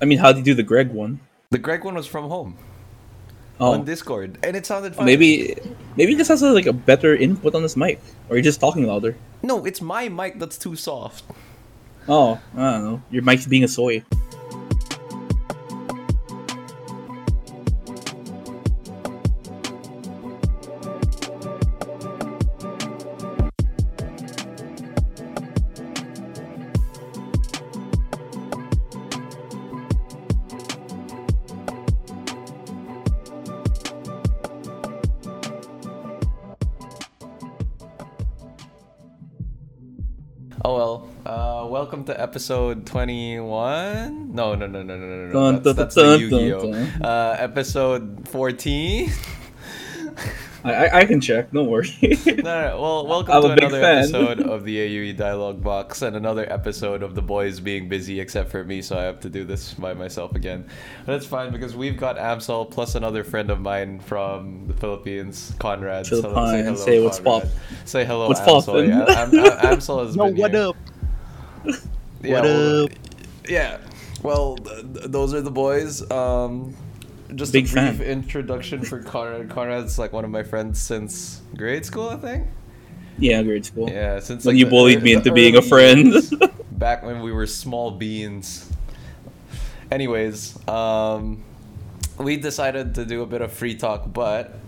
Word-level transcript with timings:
I 0.00 0.04
mean, 0.04 0.18
how 0.18 0.32
do 0.32 0.38
you 0.38 0.44
do 0.44 0.54
the 0.54 0.62
Greg 0.62 0.90
one? 0.90 1.20
The 1.50 1.58
Greg 1.58 1.84
one 1.84 1.94
was 1.94 2.06
from 2.06 2.28
home 2.28 2.56
Oh, 3.60 3.72
on 3.72 3.84
Discord, 3.84 4.38
and 4.44 4.54
it 4.56 4.66
sounded 4.66 4.94
fine. 4.94 5.06
maybe 5.06 5.56
maybe 5.96 6.14
this 6.14 6.28
has 6.28 6.42
a, 6.42 6.52
like 6.52 6.66
a 6.66 6.72
better 6.72 7.16
input 7.16 7.54
on 7.56 7.62
this 7.62 7.76
mic, 7.76 7.98
or 8.28 8.36
you're 8.36 8.42
just 8.44 8.60
talking 8.60 8.86
louder. 8.86 9.16
no, 9.42 9.64
it's 9.64 9.80
my 9.80 10.08
mic 10.08 10.38
that's 10.38 10.56
too 10.58 10.76
soft. 10.76 11.24
Oh, 12.08 12.40
I 12.56 12.70
don't 12.72 12.84
know. 12.84 13.02
Your 13.10 13.22
mic's 13.22 13.46
being 13.46 13.64
a 13.64 13.68
soy. 13.68 14.04
Episode 42.42 42.86
twenty-one. 42.86 44.32
No, 44.32 44.54
no, 44.54 44.68
no, 44.68 44.80
no, 44.84 44.96
no, 44.96 45.06
no, 45.08 45.26
no. 45.26 45.32
Dun, 45.32 45.54
That's, 45.54 45.64
dun, 45.64 45.74
that's 45.76 45.94
dun, 45.96 46.20
the 46.20 46.30
dun, 46.30 46.40
Yu-Gi-Oh. 46.40 46.72
dun. 46.72 47.02
Uh, 47.02 47.36
episode 47.40 48.28
fourteen. 48.28 49.10
I, 50.62 50.72
I, 50.86 50.98
I 51.00 51.04
can 51.04 51.20
check. 51.20 51.50
Don't 51.50 51.66
worry. 51.68 51.88
no, 52.02 52.14
no, 52.26 52.42
no. 52.42 52.80
Well, 52.80 53.06
welcome 53.08 53.34
I'm 53.34 53.42
to 53.42 53.50
another 53.66 53.82
episode 53.82 54.40
of 54.40 54.62
the 54.64 54.76
AUE 55.10 55.16
Dialogue 55.16 55.64
Box 55.64 56.02
and 56.02 56.14
another 56.14 56.46
episode 56.52 57.02
of 57.02 57.16
the 57.16 57.22
boys 57.22 57.58
being 57.58 57.88
busy 57.88 58.20
except 58.20 58.50
for 58.52 58.62
me, 58.62 58.82
so 58.82 58.96
I 58.96 59.02
have 59.02 59.18
to 59.20 59.28
do 59.30 59.42
this 59.44 59.74
by 59.74 59.92
myself 59.94 60.36
again. 60.36 60.64
But 61.06 61.16
it's 61.16 61.26
fine 61.26 61.50
because 61.50 61.74
we've 61.74 61.96
got 61.96 62.18
Amsel 62.18 62.70
plus 62.70 62.94
another 62.94 63.24
friend 63.24 63.50
of 63.50 63.60
mine 63.60 63.98
from 63.98 64.68
the 64.68 64.74
Philippines, 64.74 65.54
Conrad. 65.58 66.06
So 66.06 66.22
Philippines, 66.22 66.84
say 66.84 67.02
what's 67.02 67.18
Conrad. 67.18 67.42
pop. 67.42 67.52
Say 67.84 68.04
hello, 68.04 68.28
What's 68.28 68.38
Amsel. 68.42 68.64
poppin'? 68.64 68.90
Yeah, 68.90 69.22
Am- 69.22 69.34
Am- 69.34 69.74
Amsel 69.74 70.06
has 70.06 70.14
Yo, 70.14 70.24
been 70.26 70.36
what 70.36 70.50
here. 70.52 70.68
up? 70.68 70.76
Yeah, 72.22 72.32
What 72.32 72.42
well, 72.44 72.84
up? 72.84 72.90
Yeah. 73.48 73.78
Well, 74.22 74.56
th- 74.56 74.80
th- 74.94 75.06
those 75.06 75.34
are 75.34 75.40
the 75.40 75.50
boys. 75.50 76.08
Um, 76.10 76.74
just 77.34 77.52
Big 77.52 77.66
a 77.66 77.72
brief 77.72 77.96
fan. 77.98 78.02
introduction 78.02 78.82
for 78.82 79.02
Conrad. 79.04 79.48
Conrad's 79.50 79.98
like 79.98 80.12
one 80.12 80.24
of 80.24 80.30
my 80.30 80.42
friends 80.42 80.80
since 80.80 81.40
grade 81.56 81.84
school, 81.86 82.08
I 82.08 82.16
think. 82.16 82.46
yeah, 83.18 83.42
grade 83.42 83.64
school. 83.66 83.88
Yeah, 83.88 84.18
since 84.20 84.44
When 84.44 84.54
like, 84.56 84.58
you 84.60 84.64
the 84.64 84.70
bullied 84.70 84.98
ear- 84.98 85.04
me 85.04 85.12
the 85.12 85.18
into 85.18 85.32
being 85.32 85.56
a 85.56 85.62
friend. 85.62 86.12
back 86.72 87.02
when 87.04 87.20
we 87.22 87.32
were 87.32 87.46
small 87.46 87.90
beans. 87.92 88.70
Anyways, 89.90 90.56
um, 90.68 91.42
we 92.18 92.36
decided 92.36 92.94
to 92.96 93.04
do 93.04 93.22
a 93.22 93.26
bit 93.26 93.40
of 93.40 93.52
free 93.52 93.74
talk, 93.74 94.12
but 94.12 94.58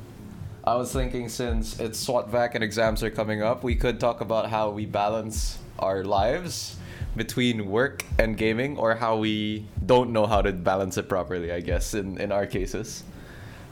I 0.65 0.77
was 0.77 0.93
thinking 0.93 1.29
since 1.29 1.79
it's 1.81 1.99
SWOT 1.99 2.31
vac 2.31 2.55
and 2.55 2.63
exams 2.65 3.03
are 3.03 3.11
coming 3.11 3.43
up, 3.43 3.63
we 3.65 3.75
could 3.75 3.99
talk 4.01 4.21
about 4.21 4.49
how 4.51 4.71
we 4.71 4.87
balance 4.87 5.59
our 5.79 6.05
lives 6.05 6.77
between 7.17 7.69
work 7.69 8.05
and 8.19 8.37
gaming, 8.37 8.79
or 8.79 8.95
how 8.95 9.17
we 9.17 9.67
don't 9.85 10.13
know 10.13 10.27
how 10.27 10.43
to 10.43 10.53
balance 10.53 10.97
it 10.97 11.09
properly. 11.09 11.53
I 11.53 11.61
guess 11.61 11.95
in 11.95 12.19
in 12.21 12.33
our 12.33 12.47
cases. 12.47 13.05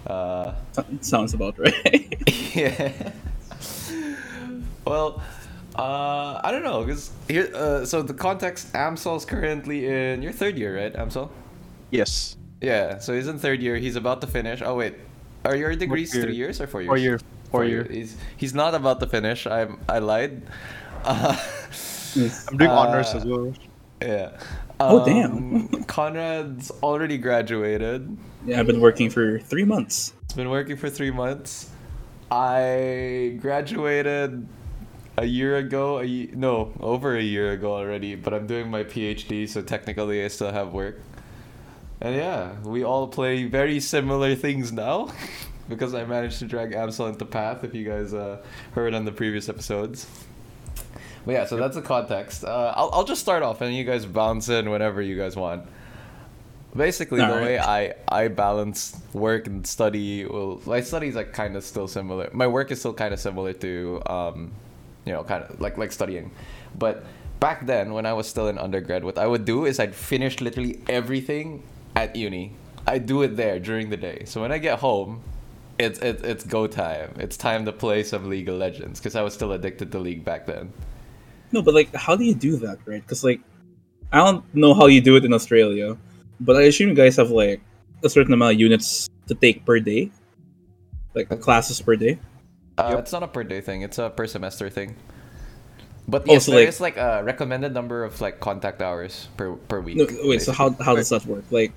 Uh, 0.06 0.54
Sounds 1.00 1.34
about 1.34 1.58
right. 1.58 2.14
yeah. 2.54 3.12
well, 4.84 5.22
uh, 5.76 6.40
I 6.42 6.50
don't 6.50 6.62
know, 6.62 6.84
cause 6.84 7.10
here. 7.28 7.50
Uh, 7.54 7.84
so 7.84 8.02
the 8.02 8.14
context, 8.14 8.72
Amsel's 8.74 9.24
currently 9.24 9.86
in 9.86 10.22
your 10.22 10.32
third 10.32 10.56
year, 10.56 10.76
right, 10.76 10.94
Amsel? 10.94 11.30
Yes. 11.90 12.36
Yeah. 12.60 12.98
So 12.98 13.14
he's 13.14 13.28
in 13.28 13.38
third 13.38 13.60
year. 13.60 13.76
He's 13.76 13.96
about 13.96 14.20
to 14.22 14.26
finish. 14.26 14.62
Oh 14.62 14.76
wait, 14.76 14.94
are 15.44 15.56
your 15.56 15.74
degrees 15.76 16.14
year? 16.14 16.24
three 16.24 16.36
years 16.36 16.60
or 16.60 16.66
four 16.66 16.82
years? 16.82 16.88
Four 16.88 16.98
year. 16.98 17.20
Four 17.50 17.64
year. 17.64 17.82
year. 17.84 17.92
He's 17.92 18.16
he's 18.36 18.54
not 18.54 18.74
about 18.74 19.00
to 19.00 19.06
finish. 19.06 19.46
I'm 19.46 19.78
I 19.88 19.98
lied. 19.98 20.42
Uh, 21.04 21.36
I'm 22.48 22.56
doing 22.56 22.70
Uh, 22.70 22.74
honors 22.74 23.14
as 23.14 23.24
well. 23.24 23.52
yeah. 24.02 24.30
Oh, 24.80 25.00
Um, 25.00 25.04
damn. 25.68 25.84
Conrad's 25.84 26.70
already 26.82 27.18
graduated. 27.18 28.16
yeah, 28.46 28.60
I've 28.60 28.66
been 28.66 28.80
working 28.80 29.10
for 29.10 29.38
three 29.40 29.64
months. 29.64 30.12
It's 30.24 30.34
been 30.34 30.50
working 30.50 30.76
for 30.76 30.88
three 30.90 31.10
months. 31.10 31.70
I 32.30 33.38
graduated 33.40 34.46
a 35.16 35.24
year 35.24 35.56
ago. 35.56 35.98
A 35.98 36.04
ye- 36.04 36.30
no, 36.34 36.72
over 36.80 37.16
a 37.16 37.22
year 37.22 37.52
ago 37.52 37.72
already. 37.72 38.14
But 38.14 38.34
I'm 38.34 38.46
doing 38.46 38.70
my 38.70 38.84
PhD, 38.84 39.48
so 39.48 39.62
technically 39.62 40.24
I 40.24 40.28
still 40.28 40.52
have 40.52 40.72
work. 40.72 41.00
And 42.00 42.14
yeah, 42.14 42.52
we 42.64 42.84
all 42.84 43.08
play 43.08 43.44
very 43.44 43.80
similar 43.80 44.36
things 44.36 44.70
now, 44.72 45.08
because 45.68 45.94
I 45.94 46.04
managed 46.04 46.38
to 46.40 46.44
drag 46.46 46.72
Amsel 46.72 47.08
into 47.08 47.24
Path. 47.24 47.64
If 47.64 47.74
you 47.74 47.84
guys 47.84 48.14
uh, 48.14 48.38
heard 48.72 48.94
on 48.94 49.04
the 49.04 49.12
previous 49.12 49.48
episodes. 49.48 50.06
But 51.24 51.32
yeah, 51.32 51.44
so 51.46 51.56
that's 51.56 51.76
the 51.76 51.82
context. 51.82 52.44
Uh, 52.44 52.72
I'll 52.76 52.90
I'll 52.92 53.04
just 53.04 53.20
start 53.20 53.42
off, 53.42 53.60
and 53.60 53.74
you 53.74 53.84
guys 53.84 54.06
bounce 54.06 54.48
in 54.48 54.70
whenever 54.70 55.02
you 55.02 55.16
guys 55.16 55.36
want. 55.36 55.64
Basically, 56.76 57.18
the 57.18 57.24
Alright. 57.24 57.42
way 57.42 57.58
I 57.58 57.94
I 58.08 58.28
balance 58.28 59.00
work 59.12 59.46
and 59.46 59.66
study, 59.66 60.24
well, 60.26 60.60
my 60.66 60.80
study 60.80 61.08
is 61.08 61.14
like 61.14 61.32
kind 61.32 61.56
of 61.56 61.64
still 61.64 61.88
similar. 61.88 62.30
My 62.32 62.46
work 62.46 62.70
is 62.70 62.78
still 62.78 62.94
kind 62.94 63.12
of 63.12 63.20
similar 63.20 63.52
to, 63.54 64.02
um, 64.06 64.52
you 65.04 65.12
know, 65.12 65.24
kind 65.24 65.44
of 65.44 65.60
like 65.60 65.78
like 65.78 65.92
studying. 65.92 66.30
But 66.78 67.04
back 67.40 67.66
then, 67.66 67.94
when 67.94 68.06
I 68.06 68.12
was 68.12 68.28
still 68.28 68.48
in 68.48 68.58
undergrad, 68.58 69.02
what 69.02 69.18
I 69.18 69.26
would 69.26 69.44
do 69.44 69.64
is 69.64 69.80
I'd 69.80 69.94
finish 69.94 70.40
literally 70.40 70.80
everything 70.88 71.62
at 71.96 72.14
uni. 72.14 72.52
I 72.86 72.98
do 72.98 73.22
it 73.22 73.36
there 73.36 73.58
during 73.58 73.90
the 73.90 73.96
day. 73.96 74.22
So 74.26 74.40
when 74.40 74.52
I 74.52 74.58
get 74.58 74.78
home, 74.78 75.22
it's 75.78 75.98
it's 76.00 76.22
it's 76.22 76.44
go 76.44 76.66
time. 76.66 77.14
It's 77.18 77.36
time 77.36 77.64
to 77.64 77.72
play 77.72 78.02
some 78.02 78.28
League 78.28 78.48
of 78.48 78.56
Legends 78.56 79.00
because 79.00 79.14
I 79.16 79.22
was 79.22 79.34
still 79.34 79.52
addicted 79.52 79.90
to 79.92 79.98
League 79.98 80.24
back 80.24 80.46
then. 80.46 80.72
No, 81.52 81.62
but 81.62 81.74
like, 81.74 81.94
how 81.94 82.14
do 82.16 82.24
you 82.24 82.34
do 82.34 82.56
that, 82.58 82.78
right? 82.86 83.00
Because 83.02 83.24
like, 83.24 83.40
I 84.12 84.18
don't 84.18 84.44
know 84.54 84.74
how 84.74 84.86
you 84.86 85.00
do 85.00 85.16
it 85.16 85.24
in 85.24 85.32
Australia, 85.32 85.96
but 86.40 86.56
I 86.56 86.62
assume 86.62 86.88
you 86.88 86.94
guys 86.94 87.16
have 87.16 87.30
like 87.30 87.60
a 88.04 88.08
certain 88.08 88.32
amount 88.32 88.54
of 88.54 88.60
units 88.60 89.08
to 89.26 89.34
take 89.34 89.64
per 89.64 89.80
day, 89.80 90.10
like 91.14 91.28
classes 91.40 91.80
per 91.80 91.96
day. 91.96 92.18
Uh, 92.76 92.90
Yep. 92.90 92.98
It's 93.00 93.12
not 93.12 93.22
a 93.22 93.28
per 93.28 93.42
day 93.44 93.60
thing. 93.60 93.82
It's 93.82 93.98
a 93.98 94.08
per 94.08 94.26
semester 94.26 94.70
thing. 94.70 94.94
But 96.06 96.24
Oh, 96.28 96.38
so, 96.38 96.52
there 96.52 96.60
like- 96.60 96.68
is 96.68 96.80
like 96.80 96.96
a 96.96 97.22
recommended 97.24 97.74
number 97.74 98.04
of 98.04 98.20
like 98.20 98.40
contact 98.40 98.80
hours 98.80 99.28
per 99.36 99.52
per 99.68 99.80
week. 99.80 99.96
No, 99.98 100.06
wait. 100.24 100.40
So 100.42 100.52
how 100.52 100.70
how 100.80 100.94
does 100.96 101.08
that 101.10 101.26
work? 101.26 101.44
Like, 101.50 101.72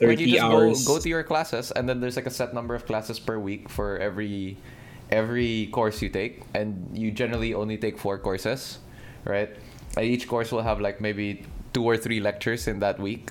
you 0.00 0.06
thirty 0.08 0.26
just 0.32 0.42
hours. 0.44 0.86
Go, 0.86 0.94
go 0.94 1.00
to 1.00 1.08
your 1.08 1.22
classes, 1.24 1.70
and 1.72 1.88
then 1.88 2.00
there's 2.00 2.16
like 2.16 2.26
a 2.26 2.30
set 2.30 2.54
number 2.54 2.74
of 2.74 2.86
classes 2.86 3.18
per 3.18 3.36
week 3.38 3.68
for 3.68 3.98
every 3.98 4.56
every 5.10 5.68
course 5.72 6.02
you 6.02 6.08
take, 6.08 6.42
and 6.54 6.90
you 6.92 7.10
generally 7.10 7.54
only 7.54 7.76
take 7.78 7.98
four 7.98 8.18
courses, 8.18 8.78
right? 9.24 9.50
And 9.96 10.04
each 10.06 10.28
course 10.28 10.52
will 10.52 10.62
have 10.62 10.80
like 10.80 11.00
maybe 11.00 11.44
two 11.72 11.84
or 11.84 11.96
three 11.96 12.20
lectures 12.20 12.66
in 12.68 12.80
that 12.80 12.98
week. 13.00 13.30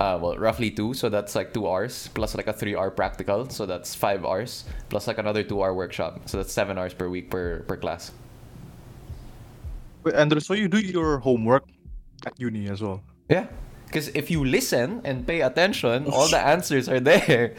Uh, 0.00 0.16
well, 0.22 0.36
roughly 0.38 0.70
two, 0.70 0.94
so 0.94 1.08
that's 1.08 1.34
like 1.34 1.52
two 1.52 1.66
hours 1.66 2.08
plus 2.14 2.36
like 2.36 2.46
a 2.46 2.52
three-hour 2.52 2.90
practical, 2.92 3.48
so 3.50 3.66
that's 3.66 3.96
five 3.96 4.24
hours 4.24 4.62
plus 4.90 5.08
like 5.08 5.18
another 5.18 5.42
two-hour 5.42 5.74
workshop, 5.74 6.20
so 6.26 6.36
that's 6.36 6.52
seven 6.52 6.78
hours 6.78 6.94
per 6.94 7.08
week 7.08 7.30
per 7.30 7.64
per 7.66 7.76
class. 7.76 8.12
Wait, 10.04 10.14
Andrew, 10.14 10.38
so 10.38 10.54
you 10.54 10.68
do 10.68 10.78
your 10.78 11.18
homework 11.18 11.64
at 12.24 12.38
uni 12.38 12.68
as 12.70 12.80
well? 12.80 13.02
Yeah, 13.28 13.46
because 13.86 14.06
if 14.14 14.30
you 14.30 14.44
listen 14.44 15.00
and 15.04 15.26
pay 15.26 15.40
attention, 15.42 16.06
all 16.06 16.28
the 16.28 16.38
answers 16.54 16.88
are 16.88 17.00
there. 17.00 17.54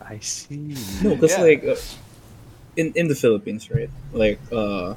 I 0.00 0.18
see. 0.20 0.72
No, 1.02 1.14
because 1.16 1.36
Yeah. 1.36 1.42
like 1.44 1.64
uh, 1.64 1.76
in 2.76 2.92
in 2.94 3.08
the 3.08 3.14
Philippines, 3.14 3.70
right? 3.70 3.90
Like 4.12 4.40
uh, 4.52 4.94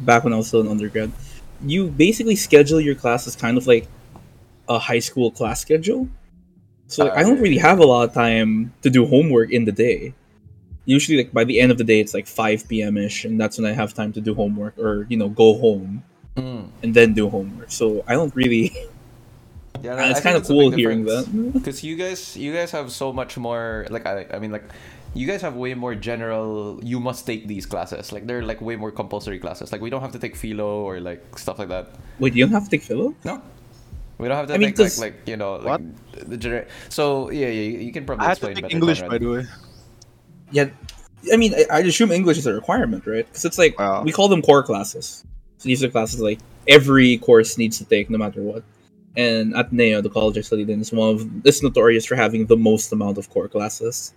back 0.00 0.24
when 0.24 0.32
I 0.32 0.36
was 0.36 0.48
still 0.48 0.60
in 0.60 0.68
undergrad, 0.68 1.12
you 1.64 1.88
basically 1.88 2.36
schedule 2.36 2.80
your 2.80 2.94
classes 2.94 3.36
kind 3.36 3.56
of 3.58 3.66
like 3.66 3.88
a 4.68 4.78
high 4.78 4.98
school 5.00 5.30
class 5.30 5.60
schedule. 5.60 6.08
So 6.86 7.04
like, 7.04 7.14
I 7.14 7.22
don't 7.22 7.40
really 7.40 7.58
have 7.58 7.78
a 7.78 7.84
lot 7.86 8.08
of 8.08 8.14
time 8.14 8.72
to 8.82 8.90
do 8.90 9.06
homework 9.06 9.50
in 9.50 9.64
the 9.64 9.72
day. 9.72 10.14
Usually, 10.84 11.16
like 11.18 11.32
by 11.32 11.44
the 11.44 11.60
end 11.60 11.72
of 11.72 11.78
the 11.78 11.84
day, 11.84 12.00
it's 12.00 12.12
like 12.12 12.26
five 12.26 12.68
p.m. 12.68 12.96
ish, 12.98 13.24
and 13.24 13.40
that's 13.40 13.56
when 13.58 13.64
I 13.64 13.72
have 13.72 13.94
time 13.94 14.12
to 14.12 14.20
do 14.20 14.34
homework 14.34 14.76
or 14.78 15.06
you 15.08 15.16
know 15.16 15.28
go 15.28 15.58
home 15.58 16.02
Mm. 16.36 16.66
and 16.82 16.92
then 16.94 17.14
do 17.14 17.30
homework. 17.30 17.70
So 17.70 18.02
I 18.06 18.14
don't 18.14 18.34
really. 18.34 18.72
Yeah, 19.82 20.08
it's 20.08 20.20
kind 20.20 20.36
of 20.36 20.46
cool 20.46 20.70
hearing 20.70 21.04
that. 21.04 21.28
Because 21.52 21.84
you 21.84 21.96
guys, 21.96 22.36
you 22.38 22.54
guys 22.54 22.70
have 22.70 22.90
so 22.90 23.12
much 23.12 23.36
more. 23.36 23.86
Like 23.90 24.06
I, 24.06 24.24
I 24.32 24.38
mean, 24.38 24.50
like 24.50 24.64
you 25.14 25.26
guys 25.26 25.40
have 25.42 25.54
way 25.54 25.74
more 25.74 25.94
general. 25.94 26.80
You 26.82 26.98
must 27.00 27.26
take 27.26 27.46
these 27.46 27.66
classes. 27.66 28.12
Like 28.12 28.26
they're 28.26 28.42
like 28.42 28.60
way 28.60 28.76
more 28.76 28.90
compulsory 28.90 29.38
classes. 29.38 29.72
Like 29.72 29.80
we 29.80 29.90
don't 29.90 30.00
have 30.02 30.12
to 30.12 30.18
take 30.18 30.36
philo 30.36 30.82
or 30.82 31.00
like 31.00 31.38
stuff 31.38 31.58
like 31.58 31.68
that. 31.68 31.94
Wait, 32.18 32.34
you 32.34 32.44
don't 32.44 32.52
have 32.52 32.64
to 32.64 32.70
take 32.70 32.82
philo? 32.82 33.14
No, 33.24 33.40
we 34.18 34.28
don't 34.28 34.36
have 34.36 34.48
to 34.48 34.54
I 34.54 34.58
take 34.58 34.66
like 34.66 34.76
'cause- 34.76 34.98
like 35.00 35.16
you 35.26 35.36
know 35.36 35.56
like 35.56 35.80
the 36.16 36.36
gener- 36.38 36.66
So 36.88 37.30
yeah, 37.30 37.46
yeah, 37.48 37.78
you 37.86 37.92
can 37.92 38.04
probably 38.06 38.26
I 38.26 38.28
had 38.30 38.38
to 38.38 38.46
explain 38.50 38.54
take 38.56 38.64
better. 38.64 38.76
English, 38.76 39.00
by 39.02 39.18
the 39.18 39.26
way. 39.26 39.44
Yeah, 40.50 40.68
I 41.32 41.36
mean, 41.36 41.54
I, 41.54 41.64
I 41.70 41.78
assume 41.80 42.12
English 42.12 42.38
is 42.38 42.46
a 42.46 42.52
requirement, 42.54 43.06
right? 43.06 43.26
Because 43.26 43.44
it's 43.44 43.58
like 43.58 43.78
Wow. 43.78 44.02
we 44.02 44.12
call 44.12 44.28
them 44.28 44.42
core 44.42 44.62
classes. 44.62 45.24
So 45.58 45.68
these 45.68 45.82
are 45.82 45.88
classes 45.88 46.20
like 46.20 46.38
every 46.68 47.18
course 47.18 47.56
needs 47.56 47.78
to 47.78 47.84
take, 47.84 48.10
no 48.10 48.18
matter 48.18 48.42
what. 48.42 48.62
and 49.16 49.54
at 49.54 49.72
Neo, 49.72 50.00
the 50.02 50.10
college 50.10 50.36
I 50.36 50.40
studied 50.42 50.68
in, 50.68 50.80
is 50.80 50.90
one 50.92 51.14
of 51.14 51.46
it's 51.46 51.62
notorious 51.62 52.04
for 52.04 52.16
having 52.16 52.46
the 52.46 52.56
most 52.56 52.90
amount 52.92 53.16
of 53.16 53.30
core 53.30 53.46
classes. 53.48 54.12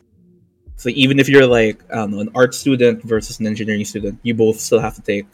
So 0.77 0.89
even 0.89 1.19
if 1.19 1.27
you're 1.27 1.47
like 1.47 1.83
I 1.91 1.95
don't 1.95 2.11
know 2.11 2.19
an 2.21 2.29
art 2.35 2.53
student 2.53 3.03
versus 3.03 3.39
an 3.39 3.47
engineering 3.47 3.83
student, 3.85 4.19
you 4.23 4.33
both 4.33 4.59
still 4.59 4.79
have 4.79 4.95
to 4.95 5.01
take 5.01 5.25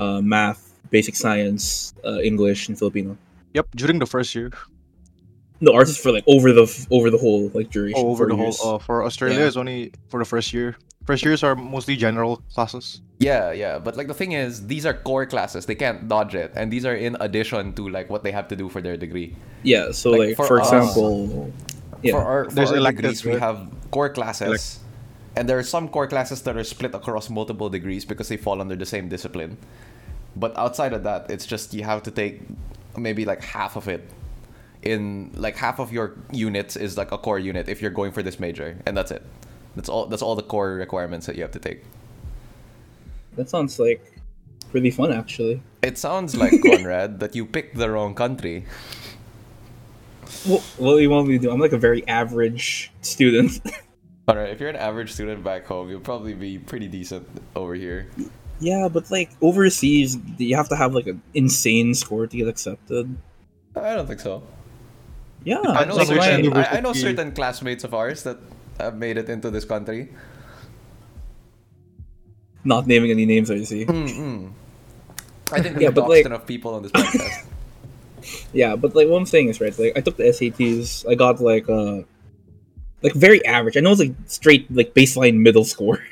uh, 0.00 0.20
math, 0.20 0.74
basic 0.90 1.14
science, 1.16 1.94
uh, 2.04 2.18
English, 2.20 2.68
and 2.68 2.76
Filipino. 2.78 3.16
Yep, 3.54 3.66
during 3.76 3.98
the 3.98 4.06
first 4.06 4.34
year. 4.34 4.50
No, 5.60 5.74
ours 5.74 5.90
is 5.90 5.96
for 5.98 6.10
like 6.10 6.24
over 6.26 6.52
the 6.52 6.66
over 6.90 7.08
the 7.10 7.18
whole 7.18 7.48
like 7.54 7.70
duration. 7.70 8.02
Oh, 8.02 8.10
over 8.10 8.26
four 8.26 8.36
the 8.36 8.36
whole. 8.36 8.74
Uh, 8.74 8.78
for 8.78 9.04
Australia, 9.04 9.38
Yeah. 9.38 9.46
it's 9.46 9.56
only 9.56 9.92
for 10.08 10.18
the 10.18 10.24
first 10.26 10.52
year. 10.52 10.74
First 11.06 11.24
years 11.24 11.42
are 11.42 11.54
mostly 11.54 11.94
general 11.96 12.42
classes. 12.54 13.00
Yeah, 13.18 13.52
yeah, 13.52 13.78
but 13.78 13.96
like 13.96 14.06
the 14.08 14.14
thing 14.14 14.32
is, 14.32 14.66
these 14.66 14.84
are 14.86 14.94
core 14.94 15.26
classes. 15.26 15.66
They 15.66 15.74
can't 15.76 16.08
dodge 16.08 16.34
it, 16.34 16.50
and 16.56 16.72
these 16.72 16.84
are 16.84 16.94
in 16.94 17.16
addition 17.20 17.72
to 17.74 17.88
like 17.88 18.10
what 18.10 18.22
they 18.24 18.32
have 18.32 18.48
to 18.48 18.56
do 18.56 18.68
for 18.68 18.80
their 18.82 18.96
degree. 18.96 19.36
yeah. 19.62 19.92
So 19.92 20.10
like, 20.10 20.34
like, 20.34 20.36
for 20.36 20.46
for, 20.46 20.60
us- 20.60 20.66
example, 20.72 21.52
yeah. 22.02 22.12
For 22.18 22.22
our, 22.22 22.44
for 22.50 22.54
There's 22.56 22.70
our 22.74 22.78
electives, 22.82 23.22
degrees, 23.22 23.34
we 23.34 23.40
have 23.40 23.70
core 23.92 24.10
classes, 24.10 24.80
and 25.36 25.48
there 25.48 25.58
are 25.58 25.62
some 25.62 25.88
core 25.88 26.08
classes 26.08 26.42
that 26.42 26.56
are 26.56 26.64
split 26.64 26.94
across 26.94 27.30
multiple 27.30 27.68
degrees 27.68 28.04
because 28.04 28.28
they 28.28 28.36
fall 28.36 28.60
under 28.60 28.74
the 28.74 28.86
same 28.86 29.08
discipline. 29.08 29.56
But 30.34 30.58
outside 30.58 30.92
of 30.92 31.04
that, 31.04 31.30
it's 31.30 31.46
just 31.46 31.72
you 31.74 31.84
have 31.84 32.02
to 32.02 32.10
take 32.10 32.40
maybe 32.96 33.24
like 33.24 33.42
half 33.42 33.76
of 33.76 33.86
it. 33.86 34.02
In 34.82 35.30
like 35.36 35.54
half 35.56 35.78
of 35.78 35.92
your 35.92 36.16
units 36.32 36.74
is 36.74 36.98
like 36.98 37.12
a 37.12 37.18
core 37.18 37.38
unit 37.38 37.68
if 37.68 37.80
you're 37.80 37.92
going 37.92 38.10
for 38.10 38.22
this 38.24 38.40
major, 38.40 38.76
and 38.84 38.96
that's 38.96 39.12
it. 39.12 39.22
That's 39.76 39.88
all. 39.88 40.06
That's 40.06 40.22
all 40.22 40.34
the 40.34 40.42
core 40.42 40.74
requirements 40.74 41.26
that 41.26 41.36
you 41.36 41.42
have 41.42 41.52
to 41.52 41.60
take. 41.60 41.84
that 43.36 43.48
sounds 43.48 43.78
like 43.78 44.02
really 44.72 44.90
fun 44.90 45.12
actually. 45.12 45.62
It 45.82 45.98
sounds 45.98 46.34
like 46.36 46.52
Conrad 46.62 47.20
that 47.22 47.34
you 47.34 47.46
picked 47.46 47.76
the 47.76 47.90
wrong 47.90 48.14
country. 48.14 48.64
What, 50.44 50.60
what 50.78 50.94
do 50.96 50.98
you 51.00 51.10
want 51.10 51.28
me 51.28 51.38
to 51.38 51.42
do? 51.42 51.50
I'm 51.50 51.60
like 51.60 51.72
a 51.72 51.78
very 51.78 52.06
average 52.08 52.90
student. 53.00 53.60
Alright, 54.28 54.50
if 54.50 54.60
you're 54.60 54.70
an 54.70 54.76
average 54.76 55.12
student 55.12 55.42
back 55.44 55.66
home, 55.66 55.88
you'll 55.90 56.00
probably 56.00 56.34
be 56.34 56.58
pretty 56.58 56.88
decent 56.88 57.26
over 57.56 57.74
here. 57.74 58.08
yeah, 58.60 58.88
but 58.88 59.10
like 59.10 59.30
overseas, 59.40 60.16
you 60.38 60.56
have 60.56 60.68
to 60.70 60.76
have 60.76 60.94
like 60.94 61.06
an 61.06 61.20
insane 61.34 61.94
score 61.94 62.26
to 62.26 62.36
get 62.36 62.48
accepted. 62.48 63.16
I 63.76 63.94
don't 63.94 64.06
think 64.06 64.20
so. 64.20 64.42
Yeah, 65.44 65.58
I 65.60 65.84
know 65.86 65.96
Like 65.96 66.06
certain, 66.06 66.52
I, 66.54 66.64
I 66.78 66.80
know 66.80 66.92
certain 66.92 67.32
classmates 67.32 67.82
of 67.82 67.94
ours 67.94 68.22
that 68.22 68.38
have 68.78 68.96
made 68.96 69.16
it 69.18 69.28
into 69.28 69.50
this 69.50 69.64
country. 69.64 70.08
not 72.64 72.86
naming 72.86 73.10
any 73.10 73.26
names. 73.26 73.50
I 73.50 73.62
see. 73.64 73.84
Mm-mm. 73.84 74.52
I 75.50 75.60
think 75.60 75.76
we 75.76 75.82
Yeah, 75.82 75.88
have 75.88 75.94
but, 75.96 76.04
doxed 76.04 76.08
like- 76.08 76.26
enough 76.26 76.46
people 76.46 76.74
on 76.74 76.82
this 76.84 76.92
podcast. 76.92 77.46
Yeah, 78.52 78.76
but 78.76 78.94
like 78.94 79.08
one 79.08 79.26
thing 79.26 79.48
is 79.48 79.60
right. 79.60 79.76
Like 79.78 79.92
I 79.96 80.00
took 80.00 80.16
the 80.16 80.24
SATs. 80.24 81.08
I 81.08 81.14
got 81.14 81.40
like 81.40 81.68
uh 81.68 82.02
like 83.02 83.14
very 83.14 83.44
average. 83.44 83.76
I 83.76 83.80
know 83.80 83.92
it's 83.92 84.00
like 84.00 84.14
straight 84.26 84.70
like 84.70 84.94
baseline 84.94 85.38
middle 85.38 85.64
score. 85.64 86.04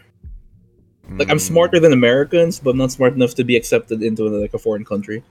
Like 1.18 1.28
I'm 1.28 1.40
smarter 1.40 1.80
than 1.80 1.92
Americans, 1.92 2.60
but 2.60 2.70
I'm 2.70 2.76
not 2.78 2.92
smart 2.92 3.14
enough 3.14 3.34
to 3.34 3.44
be 3.44 3.56
accepted 3.56 4.00
into 4.02 4.28
like 4.28 4.54
a 4.54 4.58
foreign 4.58 4.84
country. 4.84 5.24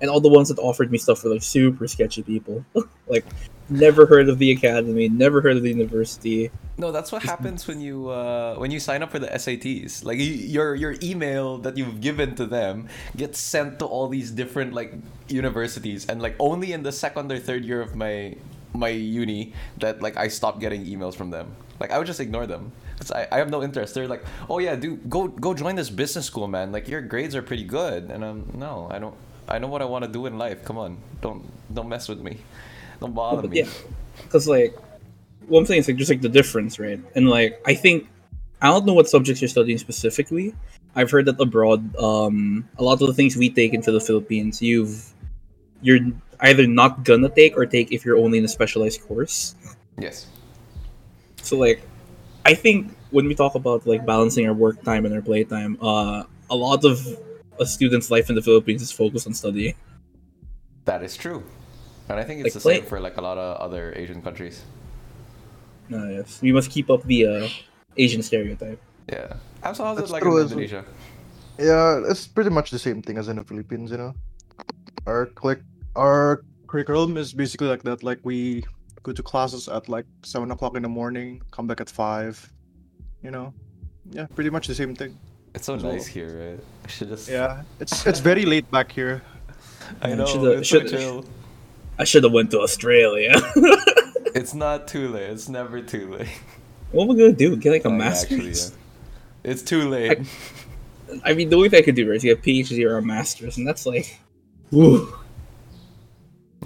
And 0.00 0.10
all 0.10 0.20
the 0.20 0.28
ones 0.28 0.48
that 0.48 0.58
offered 0.58 0.90
me 0.90 0.98
stuff 0.98 1.24
were 1.24 1.30
like 1.30 1.42
super 1.42 1.86
sketchy 1.86 2.22
people. 2.22 2.64
like 3.06 3.24
never 3.68 4.06
heard 4.06 4.28
of 4.28 4.38
the 4.38 4.50
academy, 4.50 5.08
never 5.08 5.40
heard 5.40 5.56
of 5.56 5.62
the 5.62 5.70
university. 5.70 6.50
No, 6.76 6.92
that's 6.92 7.12
what 7.12 7.22
happens 7.22 7.66
when 7.66 7.80
you 7.80 8.08
uh, 8.08 8.56
when 8.56 8.70
you 8.70 8.80
sign 8.80 9.02
up 9.02 9.10
for 9.10 9.18
the 9.18 9.28
SATs. 9.28 10.04
Like 10.04 10.18
your 10.20 10.74
your 10.74 10.96
email 11.02 11.58
that 11.58 11.76
you've 11.76 12.00
given 12.00 12.34
to 12.36 12.46
them 12.46 12.88
gets 13.16 13.38
sent 13.38 13.78
to 13.78 13.86
all 13.86 14.08
these 14.08 14.30
different 14.30 14.74
like 14.74 14.92
universities, 15.28 16.06
and 16.06 16.20
like 16.20 16.34
only 16.38 16.72
in 16.72 16.82
the 16.82 16.92
second 16.92 17.30
or 17.30 17.38
third 17.38 17.64
year 17.64 17.80
of 17.80 17.94
my 17.94 18.36
my 18.74 18.88
uni 18.88 19.52
that 19.78 20.02
like 20.02 20.16
I 20.16 20.28
stopped 20.28 20.60
getting 20.60 20.84
emails 20.84 21.14
from 21.14 21.30
them. 21.30 21.54
Like 21.80 21.90
I 21.90 21.98
would 21.98 22.06
just 22.06 22.20
ignore 22.20 22.46
them 22.46 22.72
because 22.94 23.10
I, 23.10 23.26
I 23.30 23.38
have 23.38 23.50
no 23.50 23.62
interest. 23.62 23.94
They're 23.94 24.08
like, 24.08 24.24
oh 24.48 24.58
yeah, 24.58 24.76
dude, 24.76 25.08
go 25.08 25.28
go 25.28 25.54
join 25.54 25.76
this 25.76 25.90
business 25.90 26.26
school, 26.26 26.48
man. 26.48 26.72
Like 26.72 26.88
your 26.88 27.00
grades 27.00 27.34
are 27.34 27.42
pretty 27.42 27.64
good, 27.64 28.10
and 28.10 28.24
um 28.24 28.50
no, 28.54 28.88
I 28.90 28.98
don't. 28.98 29.14
I 29.48 29.58
know 29.58 29.68
what 29.68 29.82
I 29.82 29.84
want 29.84 30.04
to 30.04 30.10
do 30.10 30.26
in 30.26 30.38
life. 30.38 30.64
Come 30.64 30.78
on, 30.78 30.98
don't 31.20 31.44
don't 31.72 31.88
mess 31.88 32.08
with 32.08 32.20
me. 32.20 32.38
Don't 33.00 33.14
bother 33.14 33.48
me. 33.48 33.58
yeah, 33.58 33.68
because 34.22 34.48
like 34.48 34.74
one 35.46 35.64
thing 35.64 35.78
is 35.78 35.88
like 35.88 35.96
just 35.96 36.10
like 36.10 36.22
the 36.22 36.28
difference, 36.28 36.78
right? 36.78 37.00
And 37.14 37.28
like 37.28 37.60
I 37.66 37.74
think 37.74 38.08
I 38.62 38.68
don't 38.68 38.86
know 38.86 38.94
what 38.94 39.08
subjects 39.08 39.42
you're 39.42 39.48
studying 39.48 39.78
specifically. 39.78 40.54
I've 40.96 41.10
heard 41.10 41.26
that 41.26 41.40
abroad, 41.40 41.94
um, 41.96 42.68
a 42.78 42.82
lot 42.84 43.02
of 43.02 43.08
the 43.08 43.14
things 43.14 43.36
we 43.36 43.50
take 43.50 43.74
into 43.74 43.90
the 43.90 44.00
Philippines, 44.00 44.62
you've 44.62 45.12
you're 45.82 46.00
either 46.40 46.66
not 46.66 47.04
gonna 47.04 47.28
take 47.28 47.56
or 47.56 47.66
take 47.66 47.92
if 47.92 48.04
you're 48.04 48.16
only 48.16 48.38
in 48.38 48.44
a 48.44 48.48
specialized 48.48 49.02
course. 49.02 49.54
Yes. 49.98 50.26
So 51.42 51.58
like, 51.58 51.82
I 52.46 52.54
think 52.54 52.96
when 53.10 53.26
we 53.26 53.34
talk 53.34 53.54
about 53.54 53.86
like 53.86 54.06
balancing 54.06 54.46
our 54.46 54.54
work 54.54 54.82
time 54.82 55.04
and 55.04 55.14
our 55.14 55.20
play 55.20 55.44
time, 55.44 55.76
uh, 55.82 56.24
a 56.48 56.56
lot 56.56 56.84
of 56.84 57.04
a 57.60 57.66
student's 57.66 58.10
life 58.10 58.28
in 58.28 58.34
the 58.34 58.42
Philippines 58.42 58.82
is 58.82 58.90
focused 58.92 59.26
on 59.26 59.34
studying. 59.34 59.74
That 60.84 61.02
is 61.02 61.16
true. 61.16 61.42
And 62.08 62.18
I 62.20 62.24
think 62.24 62.44
it's 62.44 62.54
Like, 62.54 62.54
the 62.54 62.60
same 62.60 62.80
play- 62.82 62.88
for 62.88 63.00
like 63.00 63.16
a 63.16 63.22
lot 63.22 63.38
of 63.38 63.56
other 63.60 63.92
Asian 63.96 64.20
countries. 64.20 64.62
Uh, 65.92 66.08
yes, 66.20 66.40
we 66.42 66.52
must 66.52 66.70
keep 66.70 66.90
up 66.90 67.02
the 67.04 67.26
uh, 67.26 67.48
Asian 67.96 68.22
stereotype. 68.22 68.80
Yeah. 69.08 69.34
How's, 69.62 69.78
how's 69.78 69.98
it 69.98 70.10
like 70.10 70.22
true 70.22 70.38
in 70.38 70.44
as- 70.44 70.52
Indonesia? 70.52 70.84
Yeah, 71.58 72.02
it's 72.10 72.26
pretty 72.26 72.50
much 72.50 72.70
the 72.70 72.78
same 72.78 73.00
thing 73.00 73.16
as 73.16 73.28
in 73.28 73.36
the 73.36 73.44
Philippines, 73.44 73.90
you 73.92 73.96
know. 73.98 74.14
Our 75.06 75.26
click 75.26 75.60
our 75.94 76.42
curriculum 76.66 77.16
is 77.16 77.32
basically 77.32 77.68
like 77.68 77.82
that. 77.84 78.02
Like 78.02 78.18
we 78.24 78.64
go 79.04 79.12
to 79.12 79.22
classes 79.22 79.68
at 79.68 79.88
like 79.88 80.06
seven 80.24 80.50
o'clock 80.50 80.74
in 80.76 80.82
the 80.82 80.88
morning, 80.88 81.42
come 81.52 81.66
back 81.68 81.80
at 81.80 81.88
five. 81.88 82.34
You 83.22 83.30
know, 83.30 83.54
yeah, 84.10 84.26
pretty 84.34 84.50
much 84.50 84.66
the 84.66 84.74
same 84.74 84.94
thing. 84.96 85.16
It's 85.54 85.66
so 85.66 85.74
As 85.74 85.82
well. 85.82 85.92
nice 85.92 86.06
here, 86.06 86.50
right? 86.50 86.60
I 86.84 86.88
should 86.88 87.08
just. 87.08 87.28
Yeah, 87.28 87.62
it's 87.80 88.06
it's 88.06 88.20
very 88.20 88.44
late 88.44 88.70
back 88.70 88.90
here. 88.92 89.22
I 90.02 90.14
know. 90.14 90.26
shoulda- 90.26 90.58
it's 90.58 90.68
shoulda- 90.68 90.90
chill. 90.90 91.24
I 91.98 92.04
should 92.04 92.24
have 92.24 92.32
went 92.32 92.50
to 92.52 92.60
Australia. 92.60 93.34
It's 94.34 94.52
not 94.52 94.88
too 94.88 95.06
late. 95.14 95.30
It's 95.30 95.48
never 95.48 95.80
too 95.80 96.10
late. 96.10 96.26
what 96.90 97.04
am 97.04 97.12
I 97.12 97.14
gonna 97.14 97.32
do? 97.32 97.54
Get 97.54 97.70
like 97.70 97.84
a 97.84 97.88
Oh, 97.88 97.92
yeah, 97.92 97.96
master's? 97.98 98.32
actually, 98.66 98.74
yeah. 99.44 99.50
It's 99.52 99.62
too 99.62 99.88
late. 99.88 100.18
I 101.24 101.34
mean, 101.34 101.50
the 101.50 101.56
only 101.56 101.68
thing 101.68 101.78
I 101.78 101.82
could 101.86 101.94
do 101.94 102.08
right, 102.10 102.16
is 102.16 102.24
get 102.24 102.38
a 102.38 102.42
PhD 102.42 102.82
or 102.84 102.98
a 102.98 103.02
master's, 103.02 103.56
and 103.58 103.64
that's 103.64 103.86
like, 103.86 104.18
whew, 104.70 105.06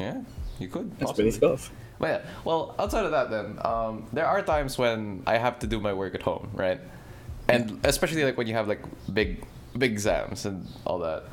Yeah, 0.01 0.23
you 0.59 0.69
could. 0.69 0.91
that's 0.93 1.13
possibly. 1.13 1.25
pretty 1.25 1.37
stuff. 1.37 1.71
But 1.99 2.07
yeah, 2.09 2.21
well, 2.45 2.75
outside 2.79 3.05
of 3.05 3.11
that, 3.11 3.29
then 3.29 3.59
um, 3.63 4.07
there 4.15 4.25
are 4.27 4.41
times 4.41 4.79
when 4.79 5.23
I 5.27 5.37
have 5.37 5.59
to 5.59 5.67
do 5.67 5.79
my 5.79 5.93
work 5.93 6.15
at 6.15 6.23
home, 6.23 6.49
right? 6.55 6.81
And 7.49 7.81
especially 7.85 8.25
like 8.25 8.37
when 8.37 8.47
you 8.47 8.55
have 8.55 8.69
like 8.69 8.83
big, 9.13 9.45
big 9.77 9.93
exams 9.93 10.45
and 10.47 10.67
all 10.85 10.99
that, 11.01 11.25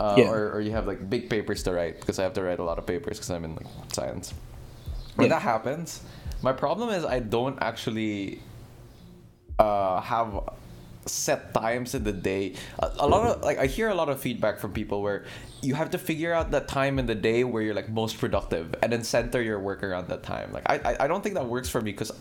uh, 0.00 0.14
Yeah. 0.18 0.30
or 0.30 0.52
or 0.52 0.60
you 0.60 0.72
have 0.72 0.86
like 0.86 1.08
big 1.10 1.28
papers 1.28 1.62
to 1.64 1.72
write 1.72 2.00
because 2.00 2.18
I 2.18 2.22
have 2.22 2.32
to 2.34 2.42
write 2.42 2.58
a 2.58 2.64
lot 2.64 2.78
of 2.78 2.86
papers 2.86 3.18
because 3.18 3.30
I'm 3.30 3.44
in 3.44 3.54
like 3.54 3.66
science. 3.92 4.32
When 5.16 5.26
Yeah. 5.28 5.34
that 5.36 5.42
happens, 5.42 6.00
my 6.42 6.52
problem 6.52 6.88
is 6.90 7.04
I 7.04 7.18
don't 7.20 7.58
actually 7.60 8.40
uh, 9.58 10.00
have 10.00 10.40
set 11.06 11.52
times 11.54 11.94
in 11.94 12.04
the 12.04 12.12
day. 12.12 12.54
A, 12.78 12.90
a 13.00 13.06
lot 13.08 13.24
of 13.28 13.42
like 13.42 13.58
I 13.58 13.66
hear 13.66 13.88
a 13.88 13.94
lot 13.94 14.08
of 14.08 14.20
feedback 14.20 14.58
from 14.60 14.72
people 14.72 15.02
where 15.02 15.24
you 15.62 15.74
have 15.74 15.90
to 15.90 15.98
figure 15.98 16.32
out 16.32 16.50
that 16.52 16.68
time 16.68 16.98
in 16.98 17.06
the 17.06 17.14
day 17.14 17.42
where 17.44 17.62
you're 17.62 17.74
like 17.74 17.88
most 17.88 18.18
productive 18.18 18.74
and 18.82 18.92
then 18.92 19.02
center 19.02 19.42
your 19.42 19.58
work 19.58 19.82
around 19.82 20.08
that 20.08 20.22
time. 20.22 20.52
Like 20.52 20.64
I 20.70 20.76
I, 20.92 21.04
I 21.04 21.06
don't 21.08 21.22
think 21.22 21.34
that 21.34 21.46
works 21.46 21.68
for 21.68 21.80
me 21.80 21.90
because 21.92 22.12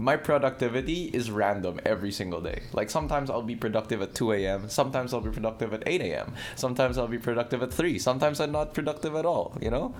my 0.00 0.16
productivity 0.16 1.04
is 1.12 1.30
random 1.30 1.80
every 1.84 2.10
single 2.10 2.40
day. 2.40 2.62
Like 2.72 2.90
sometimes 2.90 3.30
I'll 3.30 3.42
be 3.42 3.56
productive 3.56 4.02
at 4.02 4.14
2 4.14 4.32
a.m. 4.32 4.68
Sometimes 4.68 5.12
I'll 5.12 5.20
be 5.20 5.30
productive 5.30 5.72
at 5.72 5.82
8 5.86 6.00
a.m. 6.00 6.34
Sometimes 6.56 6.98
I'll 6.98 7.08
be 7.08 7.18
productive 7.18 7.62
at 7.62 7.72
3. 7.72 7.98
Sometimes 7.98 8.40
I'm 8.40 8.52
not 8.52 8.74
productive 8.74 9.14
at 9.14 9.26
all, 9.26 9.56
you 9.60 9.70
know? 9.70 9.94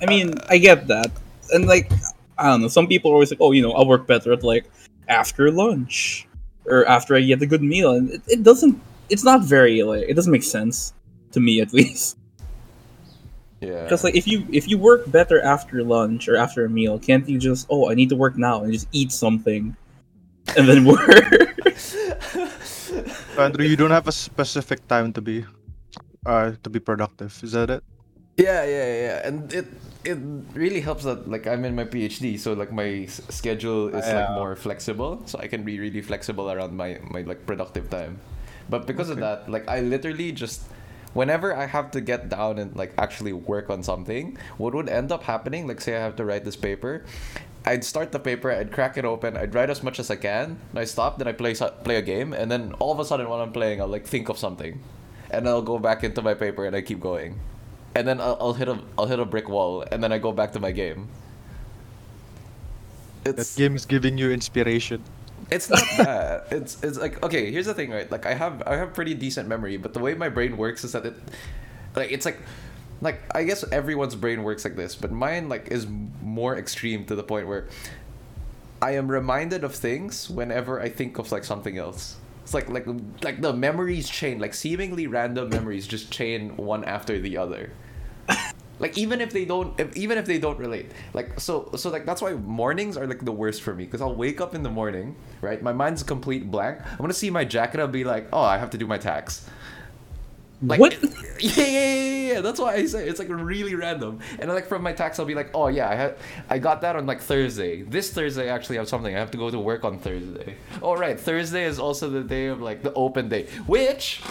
I 0.00 0.06
mean, 0.06 0.34
I 0.48 0.58
get 0.58 0.88
that, 0.88 1.10
and 1.52 1.66
like, 1.66 1.90
I 2.36 2.50
don't 2.50 2.60
know. 2.60 2.68
Some 2.68 2.86
people 2.86 3.10
are 3.10 3.14
always 3.14 3.30
like, 3.30 3.40
oh, 3.40 3.52
you 3.52 3.62
know, 3.62 3.72
I'll 3.72 3.86
work 3.86 4.06
better 4.06 4.32
at 4.32 4.42
like 4.42 4.70
after 5.08 5.50
lunch 5.50 6.28
or 6.66 6.84
after 6.86 7.14
I 7.16 7.20
get 7.20 7.40
a 7.40 7.46
good 7.46 7.62
meal, 7.62 7.92
and 7.92 8.10
it, 8.10 8.22
it 8.28 8.42
doesn't. 8.42 8.80
It's 9.08 9.24
not 9.24 9.42
very 9.44 9.82
like 9.82 10.04
it 10.08 10.14
doesn't 10.14 10.32
make 10.32 10.42
sense 10.42 10.92
to 11.32 11.40
me 11.40 11.60
at 11.60 11.72
least. 11.78 12.18
Yeah. 13.60 13.84
Because 13.84 14.04
like 14.04 14.14
if 14.14 14.26
you 14.26 14.46
if 14.52 14.68
you 14.68 14.76
work 14.78 15.10
better 15.10 15.40
after 15.40 15.82
lunch 15.82 16.28
or 16.28 16.36
after 16.36 16.64
a 16.64 16.68
meal, 16.68 16.98
can't 16.98 17.28
you 17.28 17.38
just 17.38 17.66
oh 17.70 17.90
I 17.90 17.94
need 17.94 18.10
to 18.10 18.16
work 18.16 18.36
now 18.36 18.62
and 18.62 18.72
just 18.72 18.88
eat 18.92 19.12
something, 19.12 19.76
and 20.56 20.68
then 20.68 20.84
work? 20.90 21.00
Andrew, 23.38 23.64
you 23.64 23.76
don't 23.76 23.90
have 23.90 24.08
a 24.08 24.12
specific 24.12 24.86
time 24.88 25.12
to 25.12 25.20
be, 25.20 25.44
uh, 26.24 26.52
to 26.62 26.70
be 26.70 26.80
productive. 26.80 27.38
Is 27.42 27.52
that 27.52 27.70
it? 27.70 27.84
Yeah, 28.36 28.64
yeah, 28.64 28.86
yeah, 28.92 29.28
and 29.28 29.52
it 29.52 29.66
it 30.04 30.18
really 30.52 30.80
helps 30.80 31.04
that 31.04 31.24
like 31.24 31.46
I'm 31.46 31.64
in 31.64 31.74
my 31.74 31.84
PhD, 31.84 32.38
so 32.38 32.52
like 32.52 32.70
my 32.72 33.08
s- 33.08 33.24
schedule 33.32 33.88
is 33.88 34.04
like 34.04 34.30
more 34.36 34.54
flexible, 34.56 35.22
so 35.24 35.40
I 35.40 35.48
can 35.48 35.64
be 35.64 35.80
really 35.80 36.02
flexible 36.04 36.52
around 36.52 36.76
my 36.76 37.00
my 37.08 37.22
like 37.24 37.48
productive 37.48 37.88
time. 37.88 38.20
But 38.68 38.86
because 38.86 39.08
of 39.08 39.16
that, 39.24 39.48
like 39.48 39.64
I 39.68 39.80
literally 39.80 40.32
just 40.32 40.68
whenever 41.16 41.56
I 41.56 41.64
have 41.64 41.90
to 41.92 42.00
get 42.00 42.28
down 42.28 42.58
and 42.58 42.76
like 42.76 42.92
actually 42.98 43.32
work 43.32 43.70
on 43.70 43.82
something, 43.82 44.36
what 44.58 44.74
would 44.74 44.88
end 44.88 45.10
up 45.10 45.24
happening, 45.24 45.66
like 45.66 45.80
say 45.80 45.96
I 45.96 46.00
have 46.00 46.14
to 46.16 46.24
write 46.24 46.44
this 46.44 46.56
paper, 46.56 47.04
I'd 47.64 47.82
start 47.82 48.12
the 48.12 48.20
paper, 48.20 48.52
I'd 48.52 48.70
crack 48.70 48.98
it 48.98 49.04
open, 49.04 49.36
I'd 49.36 49.54
write 49.54 49.70
as 49.70 49.82
much 49.82 49.98
as 49.98 50.10
I 50.10 50.16
can, 50.16 50.60
and 50.70 50.78
I 50.78 50.84
stop, 50.84 51.18
then 51.18 51.26
I 51.26 51.32
play 51.32 51.54
play 51.54 51.96
a 51.96 52.02
game, 52.02 52.34
and 52.34 52.50
then 52.50 52.74
all 52.78 52.92
of 52.92 53.00
a 53.00 53.04
sudden 53.04 53.28
while 53.28 53.40
I'm 53.40 53.52
playing, 53.52 53.80
I'll 53.80 53.88
like 53.88 54.06
think 54.06 54.28
of 54.28 54.38
something, 54.38 54.78
and 55.30 55.48
I'll 55.48 55.62
go 55.62 55.78
back 55.78 56.04
into 56.04 56.20
my 56.20 56.34
paper 56.34 56.66
and 56.66 56.76
I 56.76 56.82
keep 56.82 57.00
going, 57.00 57.40
and 57.96 58.06
then 58.06 58.20
I'll, 58.20 58.36
I'll 58.38 58.54
hit 58.54 58.68
a 58.68 58.78
I'll 58.98 59.08
hit 59.08 59.18
a 59.18 59.24
brick 59.24 59.48
wall, 59.48 59.82
and 59.90 60.04
then 60.04 60.12
I 60.12 60.18
go 60.18 60.32
back 60.32 60.52
to 60.52 60.60
my 60.60 60.70
game. 60.70 61.08
That 63.24 63.38
It's 63.40 63.56
game 63.56 63.74
is 63.74 63.86
giving 63.86 64.18
you 64.18 64.30
inspiration. 64.30 65.02
It's 65.50 65.70
not 65.70 65.84
that. 65.98 66.48
It's 66.50 66.82
it's 66.82 66.98
like 66.98 67.22
okay. 67.22 67.50
Here's 67.50 67.66
the 67.66 67.74
thing, 67.74 67.90
right? 67.90 68.10
Like 68.10 68.26
I 68.26 68.34
have 68.34 68.62
I 68.66 68.76
have 68.76 68.94
pretty 68.94 69.14
decent 69.14 69.48
memory, 69.48 69.76
but 69.76 69.94
the 69.94 70.00
way 70.00 70.14
my 70.14 70.28
brain 70.28 70.56
works 70.56 70.84
is 70.84 70.92
that 70.92 71.06
it, 71.06 71.14
like 71.94 72.10
it's 72.10 72.26
like, 72.26 72.38
like 73.00 73.20
I 73.34 73.44
guess 73.44 73.64
everyone's 73.70 74.14
brain 74.14 74.42
works 74.42 74.64
like 74.64 74.76
this, 74.76 74.94
but 74.96 75.12
mine 75.12 75.48
like 75.48 75.68
is 75.68 75.86
more 76.22 76.56
extreme 76.56 77.04
to 77.06 77.14
the 77.14 77.22
point 77.22 77.46
where, 77.46 77.68
I 78.82 78.92
am 78.92 79.10
reminded 79.10 79.64
of 79.64 79.74
things 79.74 80.28
whenever 80.28 80.80
I 80.80 80.88
think 80.88 81.18
of 81.18 81.32
like 81.32 81.44
something 81.44 81.78
else. 81.78 82.16
It's 82.42 82.54
like 82.54 82.68
like 82.68 82.86
like 83.22 83.40
the 83.40 83.52
memories 83.52 84.08
chain, 84.08 84.38
like 84.38 84.54
seemingly 84.54 85.06
random 85.06 85.48
memories 85.48 85.86
just 85.86 86.10
chain 86.10 86.56
one 86.56 86.84
after 86.84 87.18
the 87.18 87.36
other 87.36 87.70
like 88.78 88.96
even 88.98 89.20
if 89.20 89.32
they 89.32 89.44
don't 89.44 89.78
if, 89.80 89.96
even 89.96 90.18
if 90.18 90.26
they 90.26 90.38
don't 90.38 90.58
relate 90.58 90.90
like 91.14 91.38
so 91.40 91.70
so 91.76 91.90
like 91.90 92.04
that's 92.04 92.20
why 92.20 92.32
mornings 92.32 92.96
are 92.96 93.06
like 93.06 93.24
the 93.24 93.32
worst 93.32 93.62
for 93.62 93.74
me 93.74 93.84
because 93.84 94.00
i'll 94.00 94.14
wake 94.14 94.40
up 94.40 94.54
in 94.54 94.62
the 94.62 94.70
morning 94.70 95.16
right 95.40 95.62
my 95.62 95.72
mind's 95.72 96.02
a 96.02 96.04
complete 96.04 96.50
blank 96.50 96.78
i'm 96.92 96.98
gonna 96.98 97.12
see 97.12 97.30
my 97.30 97.44
jacket 97.44 97.80
i'll 97.80 97.88
be 97.88 98.04
like 98.04 98.28
oh 98.32 98.42
i 98.42 98.58
have 98.58 98.70
to 98.70 98.78
do 98.78 98.86
my 98.86 98.98
tax 98.98 99.48
like 100.62 100.80
what? 100.80 100.96
yeah, 101.02 101.10
yeah, 101.40 101.66
yeah, 101.66 101.94
yeah, 101.94 102.32
yeah. 102.32 102.40
That's 102.40 102.58
why 102.58 102.74
I 102.74 102.86
say 102.86 103.06
it's 103.06 103.18
like 103.18 103.28
really 103.28 103.74
random. 103.74 104.20
And 104.38 104.50
like 104.50 104.66
from 104.66 104.82
my 104.82 104.92
tax, 104.92 105.18
I'll 105.18 105.26
be 105.26 105.34
like, 105.34 105.50
oh 105.54 105.68
yeah, 105.68 105.88
I 105.88 105.94
had, 105.94 106.16
I 106.48 106.58
got 106.58 106.80
that 106.80 106.96
on 106.96 107.04
like 107.06 107.20
Thursday. 107.20 107.82
This 107.82 108.10
Thursday, 108.10 108.48
actually, 108.48 108.78
I 108.78 108.80
have 108.80 108.88
something. 108.88 109.14
I 109.14 109.18
have 109.18 109.30
to 109.32 109.38
go 109.38 109.50
to 109.50 109.58
work 109.58 109.84
on 109.84 109.98
Thursday. 109.98 110.56
All 110.80 110.96
right, 110.96 111.18
Thursday 111.18 111.64
is 111.64 111.78
also 111.78 112.08
the 112.08 112.22
day 112.22 112.46
of 112.46 112.62
like 112.62 112.82
the 112.82 112.92
open 112.94 113.28
day, 113.28 113.48
which. 113.66 114.22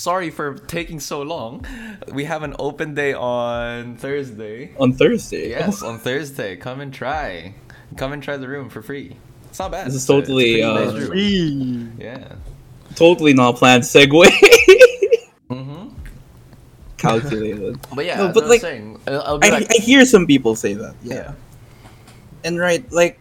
Sorry 0.00 0.30
for 0.30 0.54
taking 0.54 0.98
so 0.98 1.20
long. 1.20 1.66
We 2.10 2.24
have 2.24 2.42
an 2.42 2.56
open 2.58 2.94
day 2.94 3.12
on 3.12 3.96
Thursday. 3.96 4.72
On 4.78 4.94
Thursday. 4.94 5.50
Yes, 5.50 5.82
on 5.82 5.98
Thursday. 5.98 6.56
Come 6.56 6.80
and 6.80 6.90
try. 6.90 7.52
Come 7.98 8.12
and 8.14 8.22
try 8.22 8.38
the 8.38 8.48
room 8.48 8.70
for 8.70 8.80
free. 8.80 9.16
It's 9.50 9.58
not 9.58 9.72
bad. 9.72 9.88
This 9.88 9.96
is 9.96 10.02
It's 10.04 10.08
a- 10.08 10.18
it's 10.18 10.28
a 10.28 10.32
totally, 10.32 10.62
uh, 10.62 10.90
nice. 10.92 11.06
Free. 11.06 11.88
Yeah. 11.98 12.32
Totally 12.94 13.34
not 13.34 13.56
planned 13.56 13.82
segue. 13.84 14.24
Mm-hmm. 15.50 15.88
Calculated. 16.96 17.78
But 17.94 18.06
yeah, 18.06 18.16
No, 18.18 18.32
but 18.32 18.44
I'm 18.44 18.48
like, 18.48 18.60
saying. 18.62 19.00
I'll 19.06 19.20
I'll 19.22 19.38
I, 19.42 19.48
like, 19.50 19.66
I 19.70 19.82
hear 19.82 20.06
some 20.06 20.26
people 20.26 20.54
say 20.54 20.72
that. 20.74 20.94
Yeah. 21.02 21.14
Yeah. 21.14 21.32
And 22.44 22.58
right, 22.58 22.90
like, 22.90 23.20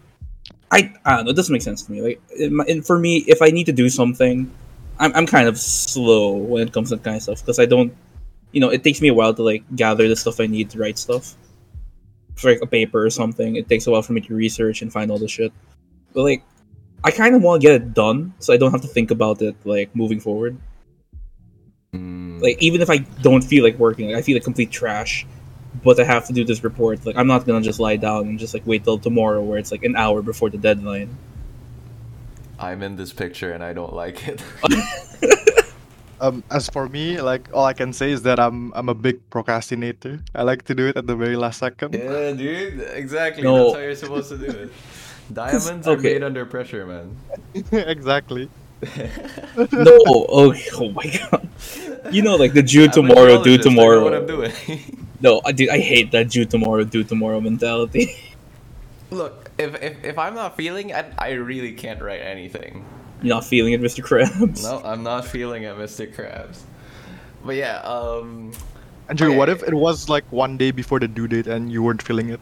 I 0.71 0.93
I 1.03 1.17
don't 1.17 1.25
know. 1.25 1.31
It 1.31 1.35
doesn't 1.35 1.51
make 1.51 1.63
sense 1.63 1.81
to 1.83 1.91
me. 1.91 2.01
Like, 2.01 2.21
in 2.37 2.55
my, 2.55 2.63
and 2.69 2.85
for 2.85 2.97
me, 2.99 3.25
if 3.27 3.41
I 3.41 3.49
need 3.49 3.65
to 3.65 3.73
do 3.73 3.89
something, 3.89 4.49
I'm 4.99 5.13
I'm 5.15 5.25
kind 5.25 5.47
of 5.47 5.57
slow 5.57 6.33
when 6.33 6.67
it 6.67 6.73
comes 6.73 6.89
to 6.89 6.97
that 6.97 7.03
kind 7.03 7.17
of 7.17 7.23
stuff 7.23 7.41
because 7.41 7.59
I 7.59 7.65
don't, 7.65 7.93
you 8.51 8.59
know, 8.61 8.69
it 8.69 8.83
takes 8.83 9.01
me 9.01 9.07
a 9.09 9.13
while 9.13 9.33
to 9.33 9.43
like 9.43 9.63
gather 9.75 10.07
the 10.07 10.15
stuff 10.15 10.39
I 10.39 10.47
need 10.47 10.69
to 10.71 10.79
write 10.79 10.97
stuff. 10.97 11.35
For 12.35 12.51
like 12.51 12.61
a 12.61 12.67
paper 12.67 13.03
or 13.05 13.09
something, 13.09 13.55
it 13.57 13.67
takes 13.67 13.85
a 13.87 13.91
while 13.91 14.01
for 14.01 14.13
me 14.13 14.21
to 14.21 14.33
research 14.35 14.81
and 14.81 14.91
find 14.91 15.11
all 15.11 15.19
the 15.19 15.27
shit. 15.27 15.51
But 16.13 16.23
like, 16.23 16.43
I 17.03 17.11
kind 17.11 17.35
of 17.35 17.41
want 17.43 17.61
to 17.61 17.67
get 17.67 17.75
it 17.81 17.93
done 17.93 18.33
so 18.39 18.53
I 18.53 18.57
don't 18.57 18.71
have 18.71 18.81
to 18.81 18.87
think 18.87 19.11
about 19.11 19.41
it 19.41 19.55
like 19.65 19.93
moving 19.95 20.19
forward. 20.19 20.57
mm, 21.93 22.41
Like 22.41 22.61
even 22.61 22.81
if 22.81 22.89
I 22.89 22.97
don't 23.21 23.43
feel 23.43 23.63
like 23.63 23.77
working, 23.77 24.07
like 24.07 24.17
I 24.17 24.21
feel 24.21 24.35
like 24.35 24.43
complete 24.43 24.71
trash, 24.71 25.25
but 25.83 25.99
I 25.99 26.03
have 26.03 26.25
to 26.27 26.33
do 26.33 26.43
this 26.43 26.63
report. 26.63 27.05
Like 27.05 27.15
I'm 27.17 27.27
not 27.27 27.45
gonna 27.45 27.61
just 27.61 27.79
lie 27.79 27.97
down 27.97 28.27
and 28.27 28.39
just 28.39 28.53
like 28.53 28.65
wait 28.65 28.83
till 28.83 28.97
tomorrow, 28.99 29.41
where 29.43 29.57
it's 29.57 29.71
like 29.71 29.83
an 29.83 29.95
hour 29.95 30.21
before 30.21 30.49
the 30.49 30.57
deadline. 30.57 31.15
I'm 32.59 32.83
in 32.83 32.95
this 32.95 33.13
picture 33.13 33.53
and 33.53 33.63
I 33.63 33.73
don't 33.73 33.93
like 33.93 34.27
it. 34.27 34.43
Um, 36.21 36.43
as 36.51 36.69
for 36.69 36.89
me, 36.89 37.21
like 37.21 37.47
all 37.53 37.63
I 37.63 37.73
can 37.73 37.93
say 37.93 38.11
is 38.11 38.23
that 38.23 38.39
I'm 38.39 38.73
I'm 38.73 38.89
a 38.89 38.93
big 38.93 39.17
procrastinator. 39.29 40.19
I 40.35 40.43
like 40.43 40.63
to 40.65 40.75
do 40.75 40.87
it 40.87 40.97
at 40.97 41.07
the 41.07 41.15
very 41.15 41.37
last 41.37 41.59
second. 41.59 41.93
yeah, 41.93 42.31
dude. 42.33 42.81
Exactly. 42.93 43.43
No. 43.43 43.71
That's 43.71 43.75
how 43.75 43.81
you're 43.81 43.95
supposed 43.95 44.29
to 44.29 44.37
do 44.37 44.45
it. 44.45 44.71
Diamonds 45.33 45.87
are 45.87 45.91
okay. 45.91 46.13
made 46.13 46.23
under 46.23 46.45
pressure, 46.45 46.85
man. 46.85 47.15
exactly. 47.71 48.49
no, 49.71 49.97
oh, 50.07 50.53
oh 50.73 50.91
my 50.91 51.05
god. 51.05 51.47
You 52.11 52.21
know, 52.21 52.35
like 52.35 52.53
the 52.53 52.63
due 52.63 52.87
tomorrow, 52.89 53.41
due 53.43 53.57
geologist, 53.57 53.67
I 53.67 53.71
know 53.71 53.75
tomorrow. 53.75 54.03
what 54.03 54.13
I'm 54.13 54.25
doing. 54.27 54.51
No, 55.21 55.41
I 55.45 55.51
dude, 55.51 55.69
I 55.69 55.79
hate 55.79 56.11
that 56.11 56.29
due 56.29 56.45
tomorrow, 56.45 56.83
due 56.83 57.03
tomorrow 57.03 57.41
mentality. 57.41 58.15
Look, 59.11 59.48
if, 59.59 59.81
if 59.83 60.03
if 60.03 60.17
I'm 60.17 60.33
not 60.33 60.55
feeling 60.55 60.89
it, 60.89 61.13
I 61.17 61.31
really 61.31 61.73
can't 61.73 62.01
write 62.01 62.21
anything. 62.21 62.85
You're 63.21 63.35
not 63.35 63.45
feeling 63.45 63.73
it, 63.73 63.81
Mr. 63.81 64.03
Krabs. 64.03 64.63
No, 64.63 64.81
I'm 64.83 65.03
not 65.03 65.25
feeling 65.25 65.63
it, 65.63 65.75
Mr. 65.75 66.11
Krabs. 66.13 66.61
But 67.43 67.55
yeah, 67.55 67.79
um. 67.81 68.53
Andrew, 69.09 69.35
what 69.35 69.49
if 69.49 69.63
it 69.63 69.73
was 69.73 70.07
like 70.07 70.23
one 70.31 70.57
day 70.57 70.71
before 70.71 70.99
the 70.99 71.07
due 71.07 71.27
date 71.27 71.47
and 71.47 71.71
you 71.71 71.81
weren't 71.83 72.01
feeling 72.01 72.29
it? 72.29 72.39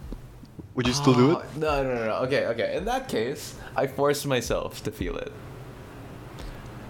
Would 0.75 0.86
you 0.86 0.93
still 0.93 1.13
do 1.15 1.31
it? 1.31 1.38
Oh, 1.38 1.43
No, 1.57 1.83
no, 1.83 1.95
no, 1.95 2.05
no. 2.05 2.15
Okay, 2.27 2.45
okay. 2.47 2.77
In 2.77 2.86
that 2.86 3.07
case, 3.09 3.55
I 3.75 3.88
forced 3.88 4.27
myself 4.27 4.83
to 4.83 4.91
feel 4.91 5.17
it. 5.17 5.31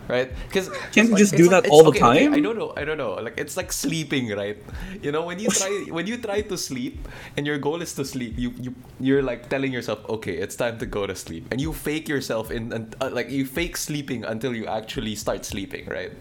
Right? 0.08 0.32
Because 0.48 0.70
Can't 0.92 1.10
you 1.10 1.16
just 1.16 1.36
do 1.36 1.50
that 1.50 1.68
all 1.68 1.84
the 1.84 1.92
time? 1.92 2.34
I 2.34 2.40
don't 2.40 2.58
know. 2.58 2.74
I 2.78 2.86
don't 2.86 2.98
know. 2.98 3.16
Like 3.16 3.36
it's 3.38 3.58
like 3.58 3.72
sleeping, 3.74 4.30
right? 4.32 4.58
You 5.02 5.12
know, 5.12 5.24
when 5.24 5.40
you 5.40 5.50
try 5.50 5.70
when 5.92 6.08
you 6.08 6.18
try 6.18 6.42
to 6.42 6.58
sleep 6.58 7.08
and 7.36 7.46
your 7.46 7.58
goal 7.58 7.82
is 7.82 7.94
to 7.96 8.06
sleep, 8.06 8.38
you 8.38 8.54
you 8.58 8.76
you're 9.00 9.24
like 9.24 9.50
telling 9.50 9.74
yourself, 9.74 10.00
okay, 10.08 10.38
it's 10.38 10.56
time 10.56 10.80
to 10.80 10.86
go 10.86 11.08
to 11.08 11.16
sleep, 11.16 11.48
and 11.52 11.60
you 11.60 11.74
fake 11.74 12.08
yourself 12.08 12.52
in, 12.52 12.72
and 12.72 12.96
uh, 13.02 13.10
like 13.12 13.30
you 13.30 13.46
fake 13.46 13.76
sleeping 13.76 14.24
until 14.24 14.56
you 14.56 14.66
actually 14.66 15.16
start 15.16 15.44
sleeping, 15.46 15.86
right? 15.88 16.14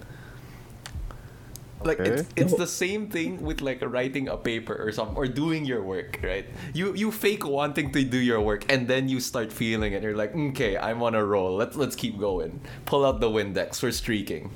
Like 1.85 2.01
it's, 2.01 2.23
Okay. 2.23 2.43
it's 2.43 2.55
the 2.57 2.67
same 2.67 3.07
thing 3.09 3.43
with 3.45 3.61
like 3.61 3.85
writing 3.85 4.29
a 4.29 4.37
paper 4.37 4.75
or 4.75 4.91
something 4.91 5.15
or 5.17 5.27
doing 5.29 5.65
your 5.65 5.83
work, 5.85 6.19
right? 6.25 6.47
You 6.75 6.95
you 6.95 7.13
fake 7.13 7.47
wanting 7.47 7.93
to 7.93 8.03
do 8.03 8.19
your 8.19 8.41
work 8.41 8.65
and 8.73 8.89
then 8.89 9.09
you 9.09 9.21
start 9.21 9.53
feeling 9.53 9.93
it. 9.93 10.03
You're 10.03 10.17
like, 10.17 10.35
okay, 10.35 10.77
I'm 10.77 11.03
on 11.03 11.15
a 11.15 11.23
roll. 11.25 11.55
Let's 11.55 11.77
let's 11.77 11.95
keep 11.95 12.19
going. 12.19 12.61
Pull 12.87 13.05
out 13.05 13.21
the 13.21 13.29
Windex. 13.31 13.83
We're 13.83 13.93
streaking. 13.93 14.51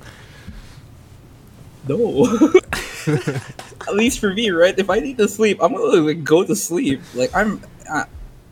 No. 1.86 2.26
At 3.88 3.94
least 3.94 4.18
for 4.18 4.32
me, 4.34 4.50
right? 4.50 4.76
If 4.78 4.90
I 4.90 4.98
need 5.00 5.16
to 5.18 5.28
sleep, 5.28 5.58
I'm 5.62 5.72
gonna 5.72 6.00
like 6.02 6.24
go 6.24 6.44
to 6.44 6.56
sleep. 6.56 7.00
Like 7.14 7.30
I'm, 7.34 7.60
uh, 7.88 8.04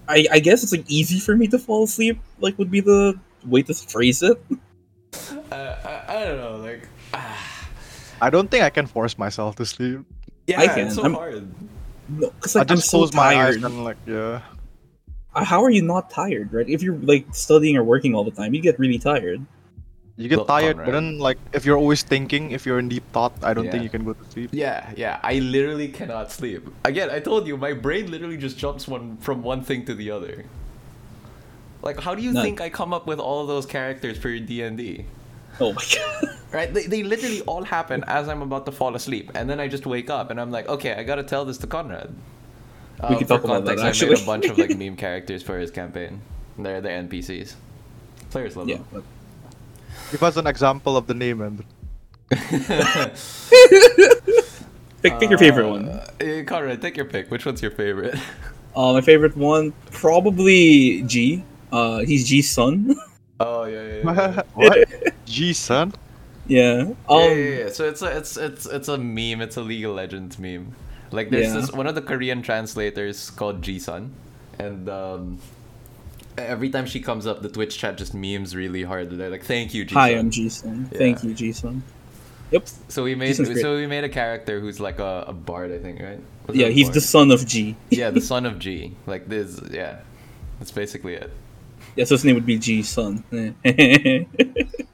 I 0.09 0.27
I 0.33 0.39
guess 0.41 0.63
it's 0.63 0.73
like 0.73 0.85
easy 0.89 1.21
for 1.21 1.37
me 1.37 1.49
to 1.49 1.59
fall 1.59 1.85
asleep. 1.85 2.21
Like 2.41 2.57
would 2.59 2.71
be 2.71 2.81
the 2.81 3.19
way 3.45 3.63
to 3.63 3.75
phrase 3.75 4.23
it. 4.23 4.41
Uh, 5.53 5.77
I, 5.85 6.05
I 6.09 6.25
don't 6.25 6.37
know, 6.39 6.57
like. 6.57 6.89
I 8.21 8.31
don't 8.31 8.51
think 8.51 8.65
I 8.65 8.71
can 8.71 8.87
force 8.87 9.17
myself 9.19 9.57
to 9.57 9.67
sleep. 9.67 10.01
yeah, 10.47 10.61
I 10.61 10.67
can. 10.69 10.87
it's 10.87 10.97
so 10.97 11.03
I'm- 11.03 11.15
hard. 11.15 11.49
No, 12.11 12.31
because 12.31 12.57
I 12.57 12.61
like, 12.61 12.71
I'm 12.71 12.77
just 12.79 12.89
so 12.91 12.99
close 12.99 13.13
my 13.13 13.37
eyes 13.37 13.57
and 13.57 13.85
like 13.85 13.99
yeah. 14.07 14.41
Uh, 15.35 15.45
How 15.45 15.63
are 15.63 15.69
you 15.71 15.83
not 15.83 16.09
tired, 16.09 16.53
right? 16.55 16.67
If 16.69 16.83
you're 16.83 16.97
like 16.97 17.27
studying 17.35 17.77
or 17.77 17.85
working 17.85 18.15
all 18.15 18.25
the 18.25 18.31
time, 18.31 18.55
you 18.55 18.63
get 18.63 18.79
really 18.79 18.99
tired. 18.99 19.45
You 20.17 20.27
get 20.29 20.39
Look, 20.39 20.49
tired, 20.49 20.79
but 20.79 20.91
then 20.91 21.19
like 21.19 21.37
if 21.53 21.67
you're 21.67 21.77
always 21.77 22.03
thinking, 22.03 22.51
if 22.53 22.65
you're 22.65 22.79
in 22.79 22.89
deep 22.89 23.05
thought, 23.13 23.35
I 23.43 23.53
don't 23.53 23.67
Yeah. 23.67 23.73
think 23.73 23.83
you 23.85 23.91
can 23.91 24.05
go 24.05 24.15
to 24.15 24.25
sleep. 24.33 24.51
Yeah, 24.53 24.91
yeah. 24.97 25.21
I 25.23 25.39
literally 25.39 25.87
cannot 25.89 26.33
sleep. 26.33 26.67
Again, 26.85 27.11
I 27.11 27.21
told 27.21 27.47
you, 27.47 27.59
my 27.59 27.75
brain 27.75 28.11
literally 28.11 28.39
just 28.39 28.57
jumps 28.57 28.89
one 28.89 29.19
from 29.19 29.43
one 29.43 29.63
thing 29.63 29.85
to 29.85 29.95
the 29.95 30.11
other. 30.11 30.47
Like, 31.83 32.01
how 32.01 32.15
do 32.15 32.23
you 32.23 32.33
No. 32.33 32.43
think 32.43 32.61
I 32.63 32.71
come 32.71 32.93
up 32.95 33.07
with 33.07 33.21
all 33.21 33.43
of 33.43 33.49
those 33.49 33.67
characters 33.67 34.17
for 34.19 34.29
your 34.31 34.41
D 34.41 34.63
and 34.63 34.77
D? 34.79 35.05
Oh 35.61 35.73
my 35.75 35.85
god. 35.95 36.28
Right? 36.51 36.73
They, 36.73 36.87
they 36.87 37.03
literally 37.03 37.43
all 37.43 37.63
happen 37.65 38.05
as 38.07 38.29
I'm 38.29 38.41
about 38.43 38.65
to 38.67 38.73
fall 38.73 38.95
asleep, 38.97 39.31
and 39.35 39.51
then 39.51 39.61
I 39.61 39.69
just 39.69 39.85
wake 39.87 40.09
up 40.09 40.31
and 40.31 40.41
I'm 40.41 40.51
like, 40.51 40.67
okay, 40.69 40.95
I 40.95 41.03
gotta 41.03 41.23
tell 41.23 41.45
this 41.45 41.59
to 41.59 41.67
Conrad. 41.67 42.09
We 43.01 43.05
Uh, 43.05 43.09
can 43.19 43.27
for 43.27 43.35
talk 43.35 43.45
about 43.45 43.65
that, 43.67 43.77
context, 43.77 43.85
I 43.85 43.89
actually. 43.89 44.15
made 44.15 44.23
a 44.23 44.27
bunch 44.27 44.45
of 44.47 44.59
like 44.59 44.77
meme 44.83 44.97
characters 44.97 45.43
for 45.43 45.59
his 45.59 45.71
campaign. 45.71 46.21
They're 46.59 46.81
the 46.81 46.89
NPCs. 46.89 47.55
Players 48.31 48.57
love 48.57 48.69
Yeah. 48.69 48.77
them. 48.79 48.87
but- 48.93 49.05
Give 50.11 50.23
us 50.23 50.37
an 50.37 50.47
example 50.47 50.97
of 50.97 51.07
the 51.07 51.15
name, 51.15 51.41
and 51.43 51.65
Pick, 55.03 55.19
pick 55.21 55.31
your 55.31 55.39
favorite 55.39 55.69
one. 55.69 55.89
Uh, 55.89 56.07
eh, 56.21 56.43
Conrad, 56.43 56.83
take 56.83 56.97
your 56.97 57.07
pick. 57.07 57.31
Which 57.31 57.47
one's 57.47 57.63
your 57.63 57.71
favorite? 57.73 58.15
Uh, 58.77 58.93
my 58.93 59.01
favorite 59.01 59.37
one, 59.37 59.73
probably 59.91 61.03
G. 61.03 61.43
Uh, 61.73 61.99
he's 62.01 62.29
G's 62.29 62.49
son. 62.49 62.95
oh 63.41 63.65
yeah, 63.65 63.83
yeah. 63.83 64.03
yeah, 64.05 64.35
yeah. 64.37 64.43
what? 64.55 64.89
G 65.27 65.53
son. 65.53 65.93
Yeah. 66.49 66.93
Um, 67.09 67.21
yeah, 67.21 67.29
yeah, 67.33 67.59
yeah. 67.65 67.69
So 67.71 67.89
it's 67.89 68.03
a 68.03 68.17
it's 68.17 68.37
it's 68.37 68.67
it's 68.67 68.89
a 68.89 68.99
meme. 68.99 69.41
It's 69.41 69.57
a 69.57 69.63
League 69.63 69.85
of 69.85 69.95
Legends 69.95 70.39
meme. 70.39 70.75
Like 71.13 71.31
there's 71.31 71.55
Yeah. 71.55 71.61
this 71.61 71.73
one 71.73 71.87
of 71.87 71.95
the 71.95 72.03
Korean 72.03 72.43
translators 72.43 73.31
called 73.31 73.63
Jisun, 73.63 74.11
and 74.59 74.89
um, 74.89 75.39
every 76.37 76.71
time 76.71 76.87
she 76.87 77.01
comes 77.01 77.27
up, 77.27 77.41
the 77.43 77.49
Twitch 77.49 77.79
chat 77.79 77.97
just 77.97 78.13
memes 78.15 78.55
really 78.57 78.83
hard. 78.83 79.11
They're 79.11 79.31
like, 79.31 79.45
"Thank 79.45 79.73
you, 79.75 79.85
Jisun." 79.87 79.93
Hi, 79.93 80.09
I'm 80.11 80.31
G 80.31 80.49
son. 80.49 80.89
Thank 80.93 81.23
you, 81.25 81.33
G 81.35 81.53
son. 81.53 81.83
Yep. 82.51 82.67
So 82.89 83.05
we 83.05 83.15
made 83.15 83.35
so 83.37 83.77
we 83.77 83.87
made 83.87 84.05
a 84.05 84.09
character 84.09 84.59
who's 84.61 84.81
like 84.81 84.99
a, 84.99 85.25
a 85.29 85.33
bard, 85.33 85.71
I 85.71 85.79
think, 85.79 86.01
right? 86.01 86.21
Was 86.47 86.57
Yeah, 86.57 86.69
he's 86.69 86.87
bard? 86.87 86.95
the 86.95 87.01
son 87.03 87.31
of 87.31 87.47
G. 87.47 87.77
yeah, 87.91 88.11
the 88.11 88.21
son 88.33 88.47
of 88.47 88.59
G. 88.59 88.97
Like 89.07 89.29
this, 89.29 89.61
yeah. 89.71 90.01
That's 90.59 90.73
basically 90.73 91.15
it. 91.15 91.31
Yeah, 91.95 92.05
so 92.05 92.15
his 92.15 92.25
name 92.25 92.35
would 92.37 92.47
be 92.47 92.59
G's 92.59 92.89
son. 92.99 93.23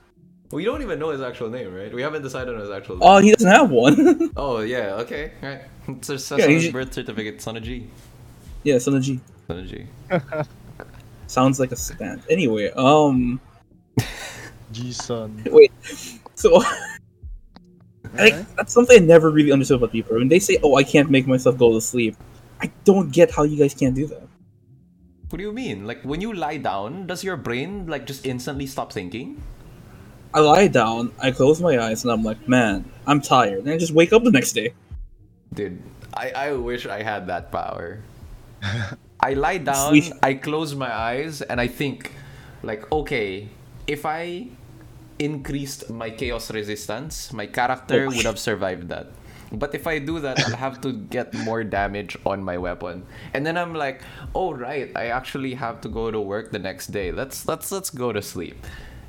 We 0.54 0.64
don't 0.64 0.82
even 0.82 1.00
know 1.00 1.10
his 1.10 1.20
actual 1.20 1.50
name, 1.50 1.74
right? 1.74 1.92
We 1.92 2.00
haven't 2.00 2.22
decided 2.22 2.54
on 2.54 2.60
his 2.60 2.70
actual 2.70 2.94
name. 2.94 3.08
oh, 3.10 3.18
he 3.18 3.32
doesn't 3.32 3.50
have 3.50 3.72
one. 3.72 4.30
Oh 4.36 4.60
yeah, 4.60 5.02
okay, 5.02 5.32
right. 5.42 5.62
It's 5.88 6.06
just 6.06 6.30
Yeah, 6.30 6.46
his 6.46 6.70
birth 6.70 6.94
certificate, 6.94 7.42
son 7.42 7.56
of 7.56 7.64
G. 7.64 7.90
yeah, 8.62 8.78
son 8.78 8.94
of 8.94 9.02
G. 9.02 9.18
Son 9.48 9.58
of 9.58 9.66
G. 9.66 9.86
Sounds 11.26 11.58
like 11.58 11.72
a 11.72 11.76
stand. 11.76 12.22
Anyway, 12.30 12.70
um, 12.76 13.40
G 14.70 14.92
son. 14.92 15.42
wait. 15.50 15.72
So, 16.36 16.62
like, 18.14 18.38
that's 18.54 18.72
something 18.72 19.02
I 19.02 19.04
never 19.04 19.32
really 19.32 19.50
understood 19.50 19.78
about 19.78 19.90
people. 19.90 20.16
When 20.16 20.28
they 20.28 20.38
say, 20.38 20.58
"Oh, 20.62 20.76
I 20.76 20.84
can't 20.84 21.10
make 21.10 21.26
myself 21.26 21.58
go 21.58 21.72
to 21.74 21.80
sleep," 21.80 22.14
I 22.62 22.70
don't 22.84 23.10
get 23.10 23.34
how 23.34 23.42
you 23.42 23.58
guys 23.58 23.74
can't 23.74 23.96
do 23.96 24.06
that. 24.06 24.22
What 25.30 25.38
do 25.38 25.42
you 25.42 25.52
mean? 25.52 25.84
Like 25.84 26.02
when 26.06 26.20
you 26.20 26.32
lie 26.32 26.58
down, 26.58 27.08
does 27.08 27.24
your 27.24 27.36
brain 27.36 27.88
like 27.90 28.06
just 28.06 28.24
instantly 28.24 28.70
stop 28.70 28.92
thinking? 28.92 29.42
I 30.34 30.40
lie 30.40 30.66
down, 30.66 31.12
I 31.22 31.30
close 31.30 31.62
my 31.62 31.78
eyes, 31.78 32.02
and 32.02 32.10
I'm 32.10 32.24
like, 32.26 32.48
"Man, 32.48 32.84
I'm 33.06 33.20
tired," 33.22 33.62
and 33.64 33.70
I 33.70 33.78
just 33.78 33.94
wake 33.94 34.12
up 34.12 34.24
the 34.24 34.34
next 34.34 34.52
day. 34.52 34.74
Dude, 35.54 35.78
I, 36.12 36.30
I 36.30 36.52
wish 36.58 36.86
I 36.86 37.02
had 37.06 37.28
that 37.28 37.52
power. 37.52 38.02
I 39.20 39.34
lie 39.34 39.58
down, 39.58 39.94
Sleep. 39.94 40.12
I 40.22 40.34
close 40.34 40.74
my 40.74 40.90
eyes, 40.92 41.40
and 41.40 41.60
I 41.60 41.68
think, 41.68 42.10
like, 42.66 42.90
okay, 42.90 43.48
if 43.86 44.04
I 44.04 44.48
increased 45.18 45.88
my 45.88 46.10
chaos 46.10 46.50
resistance, 46.50 47.32
my 47.32 47.46
character 47.46 48.06
Oh, 48.10 48.16
would 48.16 48.26
have 48.26 48.38
survived 48.38 48.88
that. 48.88 49.06
But 49.52 49.72
if 49.74 49.86
I 49.86 50.00
do 50.00 50.18
that, 50.18 50.40
I'll 50.40 50.56
have 50.56 50.80
to 50.82 50.92
get 50.92 51.32
more 51.32 51.62
damage 51.62 52.18
on 52.26 52.42
my 52.42 52.58
weapon. 52.58 53.06
And 53.32 53.46
then 53.46 53.56
I'm 53.56 53.72
like, 53.72 54.02
oh 54.34 54.52
right, 54.52 54.90
I 54.96 55.14
actually 55.14 55.54
have 55.54 55.80
to 55.82 55.88
go 55.88 56.10
to 56.10 56.18
work 56.20 56.50
the 56.50 56.58
next 56.58 56.88
day. 56.88 57.12
Let's 57.12 57.46
let's 57.46 57.70
let's 57.70 57.90
go 57.90 58.10
to 58.12 58.20
sleep. 58.20 58.58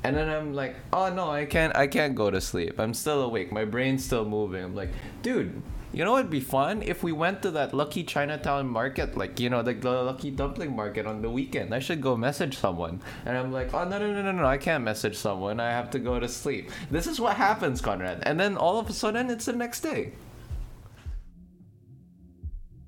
And 0.06 0.16
then 0.16 0.28
I'm 0.28 0.54
like, 0.54 0.76
oh 0.92 1.12
no, 1.12 1.30
I 1.30 1.46
can't 1.46 1.74
I 1.74 1.88
can't 1.88 2.14
go 2.14 2.30
to 2.30 2.40
sleep. 2.40 2.78
I'm 2.78 2.94
still 2.94 3.22
awake. 3.22 3.50
My 3.50 3.64
brain's 3.64 4.04
still 4.04 4.24
moving. 4.24 4.62
I'm 4.62 4.74
like, 4.74 4.90
dude, 5.22 5.62
you 5.92 6.04
know 6.04 6.12
what'd 6.12 6.30
be 6.30 6.40
fun 6.40 6.82
if 6.82 7.02
we 7.02 7.10
went 7.10 7.42
to 7.42 7.50
that 7.52 7.74
lucky 7.74 8.04
Chinatown 8.04 8.68
market, 8.68 9.16
like 9.16 9.40
you 9.40 9.50
know, 9.50 9.62
the, 9.62 9.74
the 9.74 9.90
lucky 9.90 10.30
dumpling 10.30 10.76
market 10.76 11.06
on 11.06 11.22
the 11.22 11.30
weekend. 11.30 11.74
I 11.74 11.80
should 11.80 12.00
go 12.00 12.16
message 12.16 12.56
someone. 12.56 13.02
And 13.24 13.36
I'm 13.36 13.50
like, 13.50 13.74
oh 13.74 13.82
no 13.82 13.98
no 13.98 14.12
no 14.12 14.22
no 14.22 14.30
no, 14.30 14.46
I 14.46 14.58
can't 14.58 14.84
message 14.84 15.16
someone. 15.16 15.58
I 15.58 15.70
have 15.70 15.90
to 15.90 15.98
go 15.98 16.20
to 16.20 16.28
sleep. 16.28 16.70
This 16.88 17.08
is 17.08 17.18
what 17.18 17.36
happens, 17.36 17.80
Conrad. 17.80 18.22
And 18.22 18.38
then 18.38 18.56
all 18.56 18.78
of 18.78 18.88
a 18.88 18.92
sudden, 18.92 19.28
it's 19.28 19.46
the 19.46 19.54
next 19.54 19.80
day. 19.80 20.12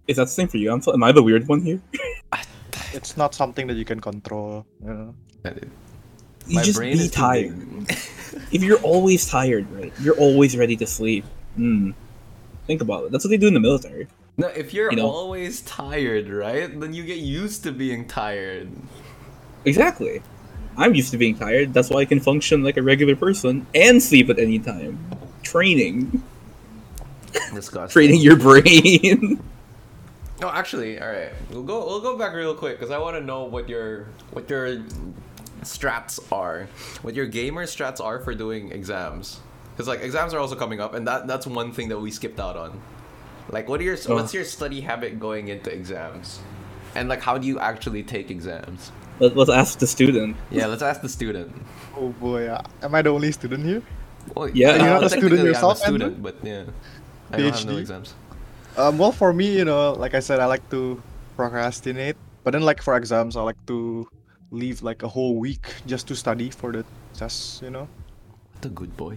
Is 0.07 0.17
that 0.17 0.25
the 0.25 0.31
same 0.31 0.49
for 0.49 0.57
you? 0.57 0.71
I'm, 0.71 0.81
am 0.87 1.03
I 1.03 1.11
the 1.11 1.23
weird 1.23 1.49
one 1.49 1.63
here? 1.63 1.83
It's 2.95 3.17
not 3.17 3.35
something 3.35 3.67
that 3.67 3.75
you 3.75 3.85
can 3.85 4.01
control. 4.01 4.65
You 4.81 4.95
know? 4.95 5.15
You 6.49 6.57
My 6.57 6.63
just 6.63 6.79
brain 6.79 6.97
be 6.97 7.09
tired. 7.09 7.87
if 8.53 8.63
you're 8.63 8.81
always 8.81 9.29
tired, 9.29 9.71
right? 9.71 9.93
You're 10.01 10.17
always 10.17 10.57
ready 10.57 10.77
to 10.77 10.87
sleep. 10.87 11.25
Hmm. 11.57 11.93
Think 12.67 12.81
about 12.81 13.05
it. 13.05 13.13
That's 13.13 13.25
what 13.25 13.31
they 13.31 13.37
do 13.37 13.49
in 13.49 13.55
the 13.55 13.61
military. 13.61 14.09
No, 14.37 14.47
if 14.49 14.73
you're 14.73 14.91
You 14.91 14.97
know? 14.99 15.09
always 15.11 15.61
tired, 15.63 16.29
right? 16.29 16.79
Then 16.79 16.95
you 16.95 17.05
get 17.05 17.19
used 17.19 17.63
to 17.65 17.73
being 17.73 18.07
tired. 18.07 18.69
Exactly. 19.65 20.23
I'm 20.77 20.95
used 20.95 21.11
to 21.11 21.19
being 21.19 21.37
tired. 21.37 21.75
That's 21.75 21.91
why 21.91 22.01
I 22.01 22.05
can 22.05 22.21
function 22.21 22.63
like 22.63 22.77
a 22.77 22.83
regular 22.83 23.17
person 23.17 23.67
and 23.75 24.03
sleep 24.03 24.31
at 24.31 24.39
any 24.39 24.59
time. 24.61 24.99
Training. 25.43 26.23
Disgusting. 27.53 27.93
Training 27.93 28.21
your 28.21 28.37
brain. 28.37 29.43
No, 30.41 30.49
actually, 30.51 31.01
all 31.01 31.09
right. 31.09 31.33
We'll 31.51 31.65
go. 31.65 31.85
We'll 31.85 32.01
go 32.01 32.17
back 32.17 32.33
real 32.33 32.55
quick 32.55 32.79
because 32.79 32.93
I 32.93 32.99
want 32.99 33.17
to 33.17 33.21
know 33.21 33.43
what 33.43 33.69
your 33.69 34.07
what 34.31 34.49
your 34.49 34.85
strats 35.63 36.21
are, 36.33 36.69
what 37.03 37.15
your 37.15 37.27
gamer 37.27 37.65
strats 37.67 38.01
are 38.01 38.21
for 38.21 38.35
doing 38.35 38.73
exams. 38.73 39.41
Because 39.73 39.89
like 39.89 40.01
exams 40.03 40.35
are 40.35 40.39
also 40.41 40.57
coming 40.57 40.81
up, 40.81 40.95
and 40.95 41.07
that 41.07 41.27
that's 41.27 41.47
one 41.47 41.73
thing 41.73 41.89
that 41.89 41.99
we 42.01 42.11
skipped 42.11 42.41
out 42.41 42.57
on. 42.57 42.81
Like, 43.51 43.69
what 43.69 43.81
are 43.81 43.85
your 43.85 43.97
Oh. 44.09 44.15
what's 44.17 44.35
your 44.35 44.45
study 44.45 44.81
habit 44.81 45.19
going 45.21 45.49
into 45.49 45.71
exams, 45.73 46.41
and 46.95 47.09
like 47.09 47.23
how 47.23 47.39
do 47.39 47.47
you 47.47 47.59
actually 47.61 48.03
take 48.03 48.31
exams? 48.31 48.91
Let, 49.21 49.37
let's 49.37 49.51
ask 49.51 49.79
the 49.79 49.87
student. 49.87 50.37
Yeah, 50.51 50.67
let's 50.67 50.83
ask 50.83 51.01
the 51.01 51.09
student. 51.09 51.55
Oh 51.97 52.11
boy, 52.21 52.49
uh, 52.49 52.63
am 52.83 52.95
I 52.95 53.03
the 53.03 53.11
only 53.11 53.33
student 53.33 53.65
here? 53.65 53.83
Well, 54.35 54.49
Yeah. 54.51 54.71
uh, 54.71 54.77
You're 54.77 54.87
not 54.99 55.05
a 55.05 55.09
student 55.09 55.23
technically 55.23 55.41
I'm 55.41 55.47
yourself, 55.47 55.79
student, 55.79 56.23
but 56.23 56.37
yeah, 56.43 56.65
I 57.33 57.37
don't 57.39 57.53
have 57.55 57.67
no 57.67 57.73
PhD? 57.73 57.81
exams. 57.81 58.15
Um, 58.77 58.99
well, 58.99 59.11
for 59.13 59.33
me, 59.33 59.57
you 59.57 59.65
know, 59.65 59.93
like 59.95 60.15
I 60.15 60.21
said, 60.21 60.39
I 60.39 60.47
like 60.47 60.69
to 60.71 61.03
procrastinate. 61.37 62.17
But 62.45 62.53
then, 62.53 62.63
like 62.63 62.83
for 62.83 62.97
exams, 62.97 63.37
I 63.37 63.43
like 63.43 63.59
to 63.67 64.07
leave 64.51 64.83
like 64.83 65.03
a 65.03 65.09
whole 65.09 65.37
week 65.37 65.67
just 65.87 66.09
to 66.09 66.17
study 66.17 66.51
for 66.51 66.73
the 66.73 66.85
tests. 67.15 67.61
You 67.63 67.71
know, 67.71 67.89
What 68.55 68.65
a 68.65 68.69
good 68.69 68.97
boy. 68.97 69.17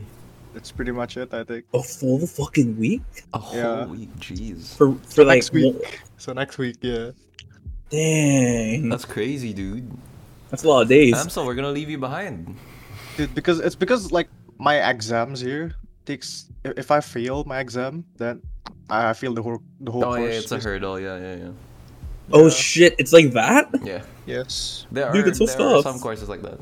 that's 0.53 0.71
pretty 0.71 0.91
much 0.91 1.15
it. 1.17 1.33
I 1.33 1.43
think. 1.43 1.65
A 1.73 1.81
full 1.81 2.27
fucking 2.27 2.77
week 2.77 3.01
A 3.33 3.39
whole 3.39 3.57
Yeah. 3.57 3.85
week, 3.87 4.09
jeez. 4.19 4.75
for 4.75 4.95
for 5.07 5.23
like 5.23 5.37
next 5.37 5.53
week. 5.53 5.73
one- 5.75 5.91
So 6.17 6.33
next 6.33 6.57
week, 6.57 6.77
yeah. 6.81 7.11
dang. 7.89 8.89
That's 8.89 9.05
crazy, 9.05 9.53
dude. 9.53 9.89
That's 10.49 10.63
a 10.63 10.67
lot 10.67 10.81
of 10.83 10.89
days. 10.89 11.15
Amsel, 11.15 11.45
we're 11.45 11.55
gonna 11.55 11.71
leave 11.71 11.89
you 11.89 11.97
behind. 11.97 12.55
Dude, 13.17 13.33
because 13.33 13.59
it's 13.59 13.75
because 13.75 14.11
like 14.11 14.29
my 14.59 14.75
exams 14.89 15.39
here 15.39 15.73
takes. 16.05 16.45
If, 16.63 16.77
if 16.77 16.91
I 16.91 16.99
fail 16.99 17.43
my 17.45 17.59
exam, 17.59 18.03
then 18.17 18.41
I 18.89 19.13
fail 19.13 19.33
the 19.33 19.41
whole 19.41 19.61
the 19.79 19.91
whole 19.91 20.03
Oh 20.05 20.15
course. 20.15 20.31
yeah, 20.31 20.39
it's 20.39 20.51
a 20.51 20.59
hurdle. 20.59 20.99
Yeah, 20.99 21.17
yeah, 21.17 21.35
yeah. 21.47 21.51
Oh 22.31 22.49
shit! 22.49 22.95
It's 22.97 23.11
like 23.13 23.31
that. 23.33 23.69
Yeah, 23.83 24.03
Yes. 24.25 24.85
there 24.91 25.11
Dude, 25.11 25.21
are 25.21 25.25
that's 25.25 25.37
so 25.39 25.45
there 25.45 25.67
are 25.75 25.81
some 25.81 25.99
courses 25.99 26.29
like 26.29 26.41
that. 26.43 26.59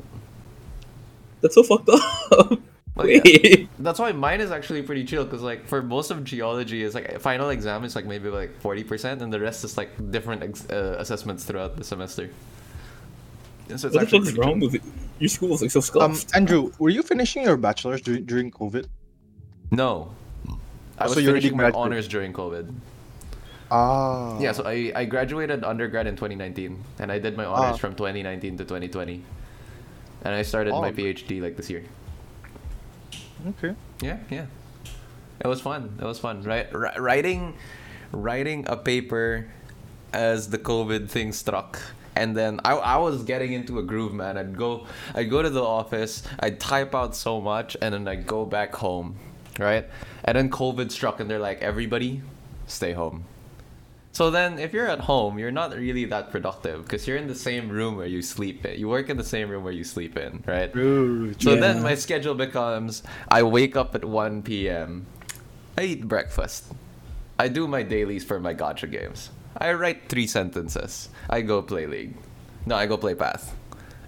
That's 1.40 1.54
so 1.54 1.62
fucked 1.62 1.88
up. 1.88 2.58
Well, 2.96 3.06
yeah. 3.08 3.20
Wait. 3.24 3.68
That's 3.78 4.00
why 4.00 4.10
mine 4.10 4.40
is 4.40 4.50
actually 4.50 4.82
pretty 4.82 5.04
chill 5.04 5.24
because 5.24 5.42
like 5.42 5.64
for 5.68 5.80
most 5.80 6.10
of 6.10 6.24
geology, 6.24 6.82
it's 6.82 6.92
like 6.94 7.20
final 7.20 7.50
exam 7.50 7.84
is 7.84 7.94
like 7.94 8.04
maybe 8.04 8.28
like 8.28 8.60
forty 8.60 8.82
percent, 8.82 9.22
and 9.22 9.32
the 9.32 9.38
rest 9.38 9.62
is 9.62 9.76
like 9.78 9.90
different 10.10 10.42
ex- 10.42 10.68
uh, 10.68 10.96
assessments 10.98 11.44
throughout 11.44 11.76
the 11.76 11.84
semester. 11.84 12.28
Yeah, 13.68 13.76
so 13.76 13.86
it's 13.86 13.94
What 13.96 14.10
the 14.10 14.18
fuck 14.18 14.22
is 14.26 14.36
wrong 14.36 14.58
with 14.58 14.74
it? 14.74 14.82
Your 15.20 15.28
school 15.28 15.54
is 15.54 15.62
like 15.62 15.70
so 15.70 16.00
Um. 16.00 16.18
Andrew, 16.34 16.72
were 16.80 16.90
you 16.90 17.02
finishing 17.04 17.44
your 17.44 17.56
bachelor's 17.56 18.00
during 18.02 18.24
during 18.24 18.50
COVID? 18.50 18.86
No, 19.70 20.10
I 20.98 21.04
was 21.04 21.14
So 21.14 21.20
you 21.20 21.28
already 21.30 21.42
finishing 21.50 21.56
my 21.56 21.62
graduated? 21.70 21.92
honors 21.92 22.08
during 22.08 22.32
COVID. 22.32 22.74
Ah. 23.70 24.38
Yeah, 24.40 24.52
so 24.52 24.64
I, 24.66 24.92
I 24.94 25.04
graduated 25.04 25.62
undergrad 25.64 26.06
in 26.06 26.16
2019, 26.16 26.82
and 26.98 27.12
I 27.12 27.18
did 27.18 27.36
my 27.36 27.44
honors 27.44 27.74
Ah. 27.74 27.76
from 27.76 27.94
2019 27.94 28.58
to 28.58 28.64
2020, 28.64 29.22
and 30.24 30.34
I 30.34 30.42
started 30.42 30.72
my 30.72 30.88
Oh. 30.88 30.92
PhD 30.92 31.40
like 31.40 31.56
this 31.56 31.70
year. 31.70 31.84
Okay. 33.48 33.74
Yeah, 34.02 34.18
yeah. 34.30 34.46
It 35.42 35.46
was 35.48 35.60
fun. 35.60 35.96
It 36.00 36.04
was 36.04 36.18
fun. 36.18 36.42
Right, 36.42 36.66
ri- 36.74 36.98
writing, 36.98 37.54
writing 38.12 38.66
a 38.68 38.76
paper 38.76 39.46
as 40.12 40.50
the 40.50 40.58
COVID 40.58 41.08
thing 41.08 41.32
struck, 41.32 41.80
and 42.16 42.36
then 42.36 42.60
I, 42.64 42.72
I 42.74 42.96
was 42.98 43.22
getting 43.22 43.52
into 43.52 43.78
a 43.78 43.82
groove, 43.82 44.12
man. 44.12 44.36
I'd 44.36 44.56
go, 44.58 44.86
I'd 45.14 45.30
go 45.30 45.40
to 45.42 45.48
the 45.48 45.62
office, 45.64 46.22
I'd 46.40 46.58
type 46.60 46.94
out 46.94 47.14
so 47.14 47.40
much, 47.40 47.76
and 47.80 47.94
then 47.94 48.08
I'd 48.08 48.26
go 48.26 48.44
back 48.44 48.74
home, 48.74 49.16
right? 49.58 49.86
And 50.24 50.36
then 50.36 50.50
COVID 50.50 50.90
struck, 50.90 51.20
and 51.20 51.30
they're 51.30 51.38
like, 51.38 51.62
everybody, 51.62 52.20
stay 52.66 52.92
home. 52.92 53.24
So 54.12 54.30
then, 54.30 54.58
if 54.58 54.72
you're 54.72 54.88
at 54.88 55.00
home, 55.00 55.38
you're 55.38 55.52
not 55.52 55.74
really 55.74 56.04
that 56.06 56.30
productive 56.30 56.82
because 56.82 57.06
you're 57.06 57.16
in 57.16 57.28
the 57.28 57.34
same 57.34 57.68
room 57.68 57.96
where 57.96 58.06
you 58.08 58.22
sleep 58.22 58.66
in. 58.66 58.78
You 58.78 58.88
work 58.88 59.08
in 59.08 59.16
the 59.16 59.24
same 59.24 59.48
room 59.48 59.62
where 59.62 59.72
you 59.72 59.84
sleep 59.84 60.16
in, 60.16 60.42
right? 60.46 60.72
True. 60.72 61.32
So 61.38 61.54
Yeah. 61.54 61.60
then 61.60 61.82
my 61.82 61.94
schedule 61.94 62.34
becomes 62.34 63.02
I 63.28 63.42
wake 63.44 63.76
up 63.76 63.94
at 63.94 64.04
1 64.04 64.42
p.m. 64.42 65.06
I 65.78 65.82
eat 65.82 66.08
breakfast. 66.08 66.72
I 67.38 67.48
do 67.48 67.66
my 67.68 67.82
dailies 67.82 68.24
for 68.24 68.40
my 68.40 68.52
gacha 68.52 68.90
games. 68.90 69.30
I 69.56 69.72
write 69.72 70.08
three 70.08 70.26
sentences. 70.26 71.08
I 71.30 71.40
go 71.42 71.62
play 71.62 71.86
League. 71.86 72.14
No, 72.66 72.74
I 72.74 72.86
go 72.86 72.96
play 72.96 73.14
Path. 73.14 73.54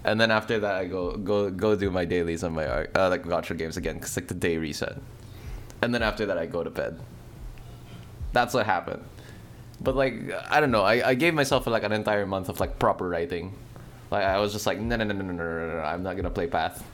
And 0.04 0.20
then 0.20 0.30
after 0.32 0.58
that, 0.58 0.74
I 0.74 0.84
go 0.86 1.16
go 1.16 1.48
go 1.48 1.76
do 1.76 1.90
my 1.90 2.04
dailies 2.04 2.42
on 2.42 2.52
my 2.54 2.66
uh, 2.66 3.08
like 3.08 3.22
gacha 3.22 3.56
games 3.56 3.76
again, 3.76 4.00
cause 4.00 4.16
like 4.16 4.26
the 4.26 4.34
day 4.34 4.58
reset. 4.58 4.98
And 5.80 5.94
then 5.94 6.02
after 6.02 6.26
that, 6.26 6.36
I 6.36 6.46
go 6.46 6.62
to 6.64 6.70
bed. 6.70 6.98
That's 8.32 8.52
what 8.52 8.66
happened. 8.66 9.04
But 9.82 9.96
like 9.96 10.14
I 10.48 10.60
don't 10.60 10.70
know, 10.70 10.82
I, 10.82 11.10
I 11.10 11.14
gave 11.14 11.34
myself 11.34 11.66
like 11.66 11.82
an 11.82 11.92
entire 11.92 12.26
month 12.26 12.48
of 12.48 12.60
like 12.60 12.78
proper 12.78 13.08
writing. 13.08 13.54
Like 14.10 14.24
I 14.24 14.38
was 14.38 14.52
just 14.52 14.66
like 14.66 14.78
no 14.78 14.96
no 14.96 15.04
no 15.04 15.14
no 15.14 15.24
no 15.24 15.32
no 15.32 15.76
no, 15.76 15.82
I'm 15.82 16.02
not 16.02 16.16
gonna 16.16 16.30
play 16.30 16.46
Path. 16.46 16.84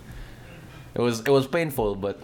It 0.94 1.00
was 1.00 1.20
it 1.20 1.30
was 1.30 1.46
painful, 1.46 1.96
but 1.96 2.20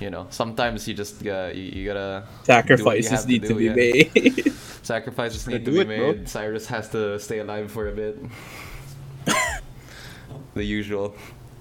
you 0.00 0.10
know 0.10 0.26
sometimes 0.30 0.88
you 0.88 0.94
just 0.94 1.24
uh, 1.26 1.50
you, 1.54 1.62
you 1.62 1.86
gotta 1.86 2.26
Sacrifices 2.42 3.22
to 3.22 3.28
need 3.28 3.42
to, 3.42 3.48
do, 3.48 3.54
be 3.54 3.64
yeah. 3.66 3.74
made. 3.74 4.52
sacrifices 4.82 5.46
need 5.46 5.64
to 5.64 5.70
be 5.70 5.80
it, 5.80 5.86
bro. 5.86 6.12
made. 6.12 6.28
Cyrus 6.28 6.66
has 6.66 6.88
to 6.90 7.18
stay 7.20 7.38
alive 7.38 7.70
for 7.70 7.88
a 7.88 7.92
bit. 7.92 8.18
the 10.54 10.64
usual. 10.64 11.14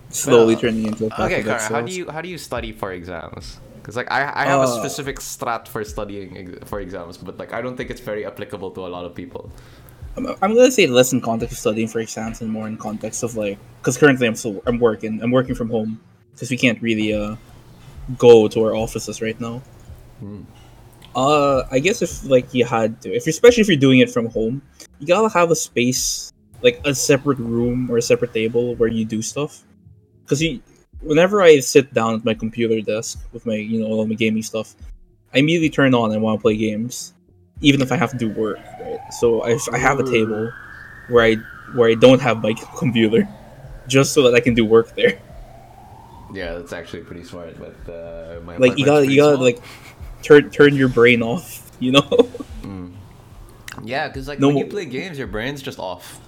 Slowly 0.10 0.56
Well, 0.56 0.62
turning 0.62 0.86
into 0.88 1.06
a 1.06 1.26
Okay, 1.26 1.44
Kara, 1.44 1.62
how 1.62 1.82
do 1.82 1.94
you 1.94 2.10
how 2.10 2.22
do 2.22 2.30
you 2.30 2.40
study 2.40 2.72
for 2.72 2.92
exams? 2.92 3.60
Because 3.80 3.96
like 3.96 4.12
I, 4.12 4.32
I 4.36 4.46
have 4.46 4.60
a 4.60 4.64
Uh, 4.64 4.80
specific 4.80 5.20
strat 5.20 5.68
for 5.68 5.84
studying 5.84 6.60
for 6.66 6.80
exams, 6.80 7.18
but 7.18 7.38
like 7.38 7.54
I 7.54 7.62
don't 7.62 7.76
think 7.76 7.90
it's 7.90 8.02
very 8.02 8.26
applicable 8.26 8.72
to 8.72 8.86
a 8.86 8.90
lot 8.90 9.06
of 9.06 9.16
people. 9.16 9.52
I'm, 10.18 10.28
I'm 10.42 10.56
gonna 10.56 10.72
say 10.72 10.88
less 10.88 11.14
in 11.14 11.22
context 11.22 11.54
of 11.54 11.60
studying 11.60 11.88
for 11.88 12.00
exams 12.00 12.42
and 12.42 12.52
more 12.52 12.68
in 12.68 12.78
context 12.78 13.24
of 13.24 13.36
like 13.36 13.58
because 13.80 13.98
currently 13.98 14.28
I'm 14.28 14.36
still 14.36 14.62
I'm 14.66 14.80
working 14.80 15.22
I'm 15.24 15.32
working 15.32 15.56
from 15.56 15.70
home 15.70 16.00
because 16.34 16.50
we 16.50 16.58
can't 16.58 16.82
really 16.82 17.14
uh 17.14 17.36
go 18.18 18.48
to 18.48 18.64
our 18.64 18.76
offices 18.76 19.22
right 19.22 19.40
now. 19.40 19.62
Hmm. 20.20 20.44
Uh, 21.16 21.64
I 21.72 21.80
guess 21.80 22.02
if 22.02 22.24
like 22.26 22.54
you 22.54 22.66
had 22.66 23.02
to, 23.02 23.14
if 23.14 23.28
especially 23.28 23.62
if 23.62 23.68
you're 23.68 23.78
doing 23.78 24.00
it 24.00 24.10
from 24.10 24.28
home, 24.28 24.62
you 25.00 25.08
gotta 25.08 25.30
have 25.34 25.52
a 25.52 25.56
space 25.56 26.32
like 26.62 26.82
a 26.86 26.94
separate 26.94 27.40
room 27.40 27.90
or 27.90 27.98
a 27.98 28.02
separate 28.02 28.34
table 28.34 28.76
where 28.76 28.90
you 28.90 29.06
do 29.06 29.22
stuff. 29.22 29.64
Because 30.24 30.42
you, 30.42 30.62
whenever 31.02 31.42
I 31.42 31.60
sit 31.60 31.94
down 31.94 32.16
at 32.16 32.26
my 32.26 32.34
computer 32.34 32.82
desk 32.82 33.20
with 33.34 33.46
my 33.46 33.56
you 33.56 33.80
know 33.80 33.88
all 33.88 34.06
my 34.06 34.16
gaming 34.16 34.44
stuff, 34.44 34.76
I 35.34 35.40
immediately 35.40 35.70
turn 35.70 35.94
on 35.94 36.12
and 36.12 36.22
want 36.22 36.40
to 36.40 36.42
play 36.42 36.58
games, 36.58 37.14
even 37.62 37.82
if 37.82 37.92
I 37.92 37.96
have 37.98 38.12
to 38.12 38.18
do 38.18 38.30
work. 38.30 38.60
Right. 38.82 39.00
So 39.14 39.46
if 39.48 39.68
I 39.74 39.78
have 39.78 40.00
a 40.00 40.04
table 40.04 40.52
where 41.10 41.24
I 41.24 41.36
where 41.74 41.90
I 41.90 41.96
don't 41.96 42.22
have 42.22 42.42
my 42.42 42.54
computer, 42.78 43.28
just 43.88 44.14
so 44.14 44.24
that 44.24 44.34
I 44.36 44.40
can 44.40 44.54
do 44.54 44.66
work 44.66 44.96
there. 44.96 45.20
Yeah, 46.34 46.54
that's 46.56 46.74
actually 46.74 47.04
pretty 47.04 47.24
smart. 47.24 47.56
But 47.58 47.92
uh, 47.92 48.40
my 48.42 48.58
Like 48.58 48.78
you 48.78 48.86
gotta 48.86 49.08
you 49.10 49.16
gotta 49.18 49.36
small. 49.36 49.46
like 49.46 49.60
turn 50.22 50.50
turn 50.52 50.76
your 50.76 50.90
brain 50.90 51.22
off. 51.24 51.72
You 51.80 51.94
know. 51.94 52.30
Yeah, 53.84 54.08
because 54.08 54.28
like 54.28 54.40
No 54.40 54.48
when 54.50 54.58
you 54.58 54.66
play 54.66 54.86
games, 54.86 55.18
your 55.18 55.28
brain's 55.28 55.62
just 55.62 55.80
off. 55.80 56.20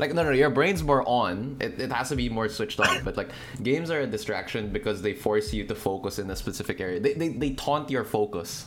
Like 0.00 0.14
no, 0.14 0.24
no, 0.24 0.30
your 0.30 0.50
brain's 0.50 0.82
more 0.82 1.06
on. 1.06 1.58
It, 1.60 1.78
it 1.78 1.92
has 1.92 2.08
to 2.08 2.16
be 2.16 2.28
more 2.28 2.48
switched 2.48 2.80
on. 2.80 3.04
But 3.04 3.16
like 3.16 3.30
games 3.62 3.90
are 3.90 4.00
a 4.00 4.06
distraction 4.06 4.70
because 4.72 5.02
they 5.02 5.12
force 5.12 5.52
you 5.52 5.66
to 5.66 5.74
focus 5.74 6.18
in 6.18 6.30
a 6.30 6.36
specific 6.36 6.80
area. 6.80 7.00
They, 7.00 7.14
they, 7.14 7.28
they 7.28 7.50
taunt 7.54 7.90
your 7.90 8.04
focus. 8.04 8.66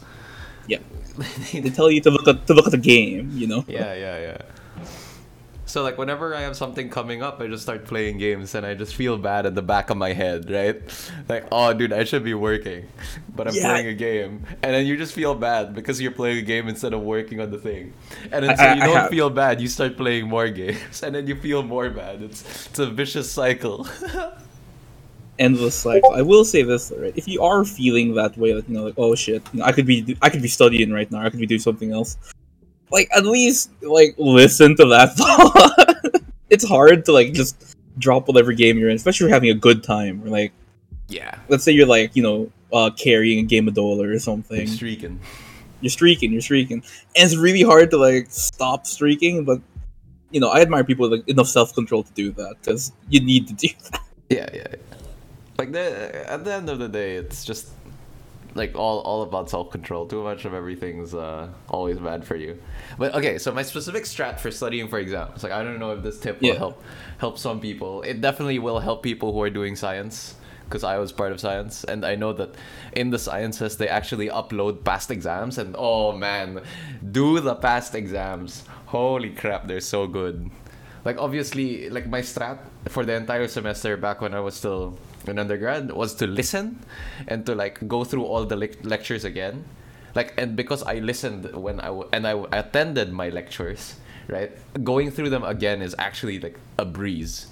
yeah. 0.67 0.79
They 1.51 1.69
tell 1.69 1.91
you 1.91 2.01
to 2.01 2.11
look 2.11 2.27
at 2.27 2.47
to 2.47 2.53
look 2.53 2.65
at 2.67 2.71
the 2.71 2.77
game. 2.77 3.31
You 3.33 3.47
know. 3.47 3.65
yeah, 3.67 3.93
yeah, 3.93 4.17
yeah. 4.19 4.37
So 5.65 5.81
like 5.81 5.97
whenever 5.97 6.35
I 6.35 6.41
have 6.41 6.55
something 6.57 6.89
coming 6.89 7.23
up, 7.23 7.39
I 7.39 7.47
just 7.47 7.63
start 7.63 7.85
playing 7.85 8.17
games 8.17 8.53
and 8.53 8.65
I 8.65 8.73
just 8.75 8.95
feel 8.95 9.17
bad 9.17 9.45
at 9.45 9.55
the 9.55 9.61
back 9.61 9.89
of 9.89 9.97
my 9.97 10.11
head, 10.13 10.49
right? 10.51 10.81
Like, 11.29 11.47
oh 11.51 11.73
dude, 11.73 11.93
I 11.93 12.03
should 12.03 12.23
be 12.23 12.33
working, 12.33 12.85
but 13.33 13.47
I'm 13.47 13.55
Yeah. 13.55 13.69
playing 13.71 13.87
a 13.87 13.93
game, 13.93 14.43
and 14.61 14.73
then 14.75 14.85
you 14.85 14.97
just 14.97 15.13
feel 15.13 15.33
bad 15.35 15.73
because 15.73 16.01
you're 16.01 16.11
playing 16.11 16.39
a 16.39 16.41
game 16.41 16.67
instead 16.67 16.91
of 16.93 17.01
working 17.01 17.39
on 17.39 17.49
the 17.49 17.57
thing, 17.57 17.93
and 18.31 18.43
then 18.43 18.57
so 18.57 18.63
I- 18.63 18.73
you 18.75 18.81
I 18.81 18.85
don't 18.85 18.95
have- 18.97 19.09
feel 19.09 19.29
bad, 19.29 19.61
you 19.61 19.69
start 19.69 19.95
playing 19.95 20.27
more 20.27 20.49
games, 20.61 21.01
and 21.01 21.15
then 21.15 21.27
you 21.27 21.35
feel 21.39 21.63
more 21.63 21.89
bad. 21.89 22.21
It's 22.21 22.43
it's 22.67 22.79
a 22.79 22.87
vicious 22.87 23.31
cycle. 23.31 23.87
endless 25.39 25.75
cycle. 25.75 26.11
I 26.13 26.21
will 26.21 26.45
say 26.45 26.61
this, 26.63 26.91
right? 26.97 27.13
If 27.15 27.27
you 27.27 27.41
are 27.41 27.63
feeling 27.65 28.13
that 28.15 28.37
way, 28.37 28.53
like 28.53 28.67
you 28.67 28.75
know, 28.75 28.83
like 28.83 28.95
oh 28.97 29.15
shit, 29.15 29.41
you 29.53 29.59
know, 29.59 29.65
I 29.65 29.71
could 29.71 29.85
be, 29.87 30.17
I 30.21 30.29
could 30.29 30.41
be 30.41 30.47
studying 30.47 30.91
right 30.91 31.09
now. 31.11 31.21
I 31.21 31.29
could 31.29 31.39
be 31.39 31.47
doing 31.47 31.61
something 31.61 31.91
else. 31.91 32.17
Like 32.93 33.09
at 33.11 33.25
least 33.25 33.71
like 33.81 34.13
listen 34.19 34.77
to 34.77 34.85
that 34.85 35.13
thought. 35.17 36.21
it's 36.51 36.65
hard 36.65 37.05
to 37.05 37.11
like 37.11 37.33
just 37.33 37.75
drop 37.97 38.27
whatever 38.27 38.53
game 38.53 38.77
you're 38.77 38.89
in, 38.89 38.95
especially 38.95 39.25
if 39.25 39.29
you're 39.29 39.35
having 39.35 39.49
a 39.49 39.55
good 39.55 39.83
time. 39.83 40.23
Or 40.23 40.29
like, 40.29 40.53
yeah, 41.07 41.39
let's 41.49 41.63
say 41.63 41.71
you're 41.71 41.87
like 41.87 42.15
you 42.15 42.21
know 42.21 42.51
uh, 42.71 42.91
carrying 42.91 43.39
a 43.39 43.47
game 43.47 43.67
of 43.67 43.73
Dollar 43.73 44.11
or 44.11 44.19
something. 44.19 44.67
streaking. 44.67 45.19
You're 45.81 45.89
streaking, 45.89 46.31
you're 46.31 46.41
streaking, 46.41 46.83
and 47.17 47.25
it's 47.25 47.35
really 47.35 47.63
hard 47.63 47.89
to 47.91 47.97
like 47.97 48.27
stop 48.29 48.85
streaking. 48.85 49.43
But 49.43 49.59
you 50.29 50.39
know, 50.39 50.49
I 50.49 50.61
admire 50.61 50.83
people 50.83 51.09
with 51.09 51.19
like, 51.19 51.27
enough 51.27 51.47
self 51.47 51.73
control 51.73 52.03
to 52.03 52.13
do 52.13 52.31
that 52.33 52.57
because 52.61 52.93
you 53.09 53.21
need 53.25 53.47
to 53.47 53.53
do 53.55 53.69
that. 53.91 54.01
Yeah, 54.29 54.49
yeah. 54.53 54.67
yeah. 54.69 54.97
Like 55.57 55.71
the 55.71 56.29
at 56.31 56.45
the 56.45 56.53
end 56.53 56.69
of 56.69 56.77
the 56.77 56.87
day, 56.89 57.15
it's 57.15 57.43
just 57.43 57.69
like 58.55 58.75
all 58.75 58.99
all 58.99 59.23
about 59.23 59.49
self 59.49 59.71
control. 59.71 60.05
Too 60.05 60.23
much 60.23 60.45
of 60.45 60.53
everything's 60.53 61.13
uh, 61.13 61.49
always 61.69 61.97
bad 61.99 62.25
for 62.25 62.35
you. 62.35 62.59
But 62.97 63.15
okay, 63.15 63.37
so 63.37 63.51
my 63.51 63.63
specific 63.63 64.03
strat 64.03 64.39
for 64.39 64.51
studying 64.51 64.87
for 64.87 64.99
exams, 64.99 65.43
like 65.43 65.51
I 65.51 65.63
don't 65.63 65.79
know 65.79 65.91
if 65.91 66.03
this 66.03 66.19
tip 66.19 66.41
will 66.41 66.49
Yeah. 66.49 66.57
help 66.57 66.83
help 67.17 67.37
some 67.37 67.59
people. 67.59 68.01
It 68.03 68.21
definitely 68.21 68.59
will 68.59 68.79
help 68.79 69.01
people 69.03 69.33
who 69.33 69.41
are 69.41 69.49
doing 69.49 69.75
science 69.75 70.35
because 70.65 70.83
I 70.83 70.97
was 70.97 71.11
part 71.11 71.31
of 71.31 71.39
science 71.39 71.83
and 71.83 72.05
I 72.05 72.15
know 72.15 72.33
that 72.33 72.55
in 72.93 73.09
the 73.11 73.19
sciences 73.19 73.77
they 73.77 73.87
actually 73.87 74.29
upload 74.29 74.83
past 74.83 75.11
exams 75.11 75.57
and 75.57 75.75
oh 75.77 76.11
man, 76.13 76.61
do 77.11 77.39
the 77.39 77.55
past 77.55 77.95
exams. 77.95 78.63
Holy 78.87 79.29
crap, 79.31 79.67
they're 79.67 79.79
so 79.81 80.07
good. 80.07 80.49
Like 81.05 81.17
obviously, 81.19 81.89
like 81.89 82.07
my 82.07 82.21
strat 82.21 82.59
for 82.87 83.03
the 83.05 83.13
entire 83.13 83.47
semester 83.47 83.97
back 83.97 84.21
when 84.21 84.33
I 84.33 84.39
was 84.39 84.55
still 84.55 84.97
in 85.27 85.39
undergrad 85.39 85.91
was 85.91 86.15
to 86.15 86.27
listen 86.27 86.79
and 87.27 87.45
to 87.45 87.55
like 87.55 87.87
go 87.87 88.03
through 88.03 88.25
all 88.25 88.45
the 88.45 88.55
lec- 88.55 88.83
lectures 88.85 89.23
again. 89.23 89.63
Like 90.15 90.33
and 90.37 90.55
because 90.55 90.83
I 90.83 90.95
listened 90.99 91.51
when 91.55 91.79
I 91.79 91.87
w- 91.87 92.09
and 92.13 92.27
I 92.27 92.31
w- 92.31 92.49
attended 92.51 93.11
my 93.11 93.29
lectures, 93.29 93.95
right? 94.27 94.51
Going 94.83 95.09
through 95.11 95.29
them 95.29 95.43
again 95.43 95.81
is 95.81 95.95
actually 95.97 96.39
like 96.39 96.59
a 96.77 96.85
breeze. 96.85 97.47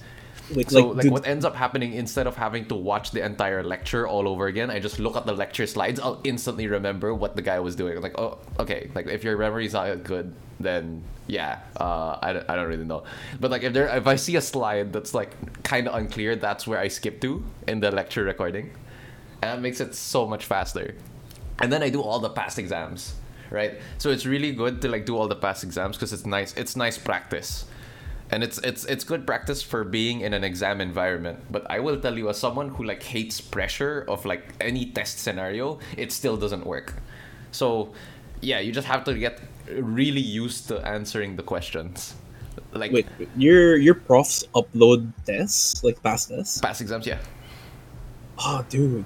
Like, 0.55 0.69
So 0.69 0.87
like, 0.87 0.97
like, 0.97 1.01
dude, 1.03 1.11
what 1.11 1.27
ends 1.27 1.45
up 1.45 1.55
happening 1.55 1.93
instead 1.93 2.27
of 2.27 2.35
having 2.35 2.65
to 2.67 2.75
watch 2.75 3.11
the 3.11 3.23
entire 3.25 3.63
lecture 3.63 4.07
all 4.07 4.27
over 4.27 4.47
again, 4.47 4.69
I 4.69 4.79
just 4.79 4.99
look 4.99 5.15
at 5.15 5.25
the 5.25 5.33
lecture 5.33 5.67
slides. 5.67 5.99
I'll 5.99 6.19
instantly 6.23 6.67
remember 6.67 7.13
what 7.13 7.35
the 7.35 7.41
guy 7.41 7.59
was 7.59 7.75
doing. 7.75 7.99
Like, 8.01 8.17
oh, 8.19 8.39
okay. 8.59 8.89
Like 8.95 9.07
if 9.07 9.23
your 9.23 9.37
memory's 9.37 9.73
not 9.73 10.03
good, 10.03 10.33
then 10.59 11.03
yeah, 11.27 11.59
uh, 11.79 12.17
I, 12.21 12.33
don't- 12.33 12.49
I 12.49 12.55
don't 12.55 12.67
really 12.67 12.85
know. 12.85 13.03
But 13.39 13.51
like 13.51 13.63
if 13.63 13.73
there 13.73 13.87
if 13.95 14.07
I 14.07 14.15
see 14.15 14.35
a 14.35 14.41
slide 14.41 14.93
that's 14.93 15.13
like 15.13 15.31
kind 15.63 15.87
of 15.87 15.95
unclear, 15.95 16.35
that's 16.35 16.67
where 16.67 16.79
I 16.79 16.87
skip 16.87 17.21
to 17.21 17.43
in 17.67 17.79
the 17.79 17.91
lecture 17.91 18.23
recording, 18.23 18.71
and 19.41 19.51
that 19.57 19.61
makes 19.61 19.79
it 19.79 19.95
so 19.95 20.27
much 20.27 20.45
faster. 20.45 20.95
And 21.61 21.71
then 21.71 21.83
I 21.83 21.89
do 21.89 22.01
all 22.01 22.19
the 22.19 22.29
past 22.29 22.57
exams, 22.59 23.13
right? 23.49 23.79
So 23.97 24.09
it's 24.09 24.25
really 24.25 24.51
good 24.51 24.81
to 24.81 24.89
like 24.89 25.05
do 25.05 25.15
all 25.17 25.27
the 25.27 25.35
past 25.35 25.63
exams 25.63 25.97
because 25.97 26.13
it's 26.13 26.25
nice. 26.25 26.53
It's 26.57 26.75
nice 26.75 26.97
practice 26.97 27.65
and 28.31 28.43
it's 28.43 28.57
it's 28.59 28.85
it's 28.85 29.03
good 29.03 29.25
practice 29.27 29.61
for 29.61 29.83
being 29.83 30.21
in 30.21 30.33
an 30.33 30.43
exam 30.43 30.79
environment 30.81 31.39
but 31.51 31.65
i 31.69 31.79
will 31.79 31.99
tell 31.99 32.17
you 32.17 32.29
as 32.29 32.39
someone 32.39 32.69
who 32.69 32.83
like 32.83 33.03
hates 33.03 33.41
pressure 33.41 34.05
of 34.07 34.25
like 34.25 34.53
any 34.61 34.85
test 34.85 35.19
scenario 35.19 35.79
it 35.97 36.11
still 36.11 36.37
doesn't 36.37 36.65
work 36.65 36.93
so 37.51 37.91
yeah 38.41 38.59
you 38.59 38.71
just 38.71 38.87
have 38.87 39.03
to 39.03 39.13
get 39.17 39.39
really 39.79 40.21
used 40.21 40.67
to 40.67 40.79
answering 40.87 41.35
the 41.35 41.43
questions 41.43 42.15
like 42.73 42.91
Wait, 42.91 43.07
wait, 43.19 43.29
your 43.37 43.75
your 43.77 43.95
profs 43.95 44.43
upload 44.55 45.11
tests 45.25 45.83
like 45.83 46.01
past 46.03 46.29
tests? 46.29 46.59
past 46.61 46.81
exams 46.81 47.05
yeah 47.05 47.19
Oh, 48.43 48.65
dude. 48.69 49.05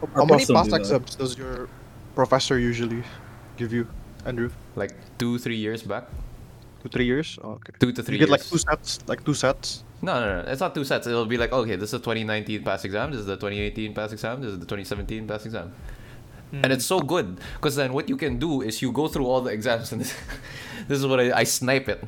How 0.00 0.22
Our 0.22 0.26
many 0.26 0.44
past 0.46 0.70
do 0.70 0.74
exams 0.76 1.14
does 1.14 1.38
your 1.38 1.68
professor 2.16 2.58
usually 2.58 3.04
give 3.56 3.72
you, 3.72 3.86
Andrew? 4.24 4.50
like 4.74 4.94
two 5.18 5.38
three 5.38 5.56
years 5.56 5.82
back 5.82 6.08
Two, 6.82 6.88
three 6.88 7.06
years? 7.06 7.38
Oh, 7.42 7.52
okay. 7.52 7.72
two 7.80 7.92
to 7.92 8.02
three 8.02 8.14
you 8.14 8.20
get 8.20 8.30
like 8.30 8.44
two 8.44 8.58
sets, 8.58 9.00
like 9.06 9.24
two 9.24 9.34
sets. 9.34 9.82
no, 10.00 10.20
no, 10.20 10.42
no, 10.42 10.50
it's 10.50 10.60
not 10.60 10.74
two 10.74 10.84
sets. 10.84 11.06
It'll 11.06 11.26
be 11.26 11.36
like, 11.36 11.52
okay, 11.52 11.74
this 11.74 11.92
is 11.92 11.98
the 11.98 11.98
2019 11.98 12.62
pass 12.62 12.84
exam, 12.84 13.10
this 13.10 13.20
is 13.20 13.26
the 13.26 13.36
2018 13.36 13.94
pass 13.94 14.12
exam, 14.12 14.40
this 14.40 14.52
is 14.52 14.58
the 14.58 14.66
2017 14.66 15.26
pass 15.26 15.44
exam. 15.44 15.72
And 16.50 16.72
it's 16.72 16.86
so 16.86 17.00
hmm. 17.00 17.06
good 17.06 17.40
because 17.54 17.76
then 17.76 17.92
what 17.92 18.08
you 18.08 18.16
can 18.16 18.38
do 18.38 18.62
is 18.62 18.80
you 18.80 18.90
go 18.90 19.06
through 19.08 19.26
all 19.26 19.40
the 19.40 19.50
exams 19.50 19.92
and 19.92 20.00
this, 20.00 20.14
this 20.88 20.98
is 20.98 21.06
what 21.06 21.20
I, 21.20 21.40
I 21.40 21.44
snipe 21.44 21.88
it. 21.88 22.02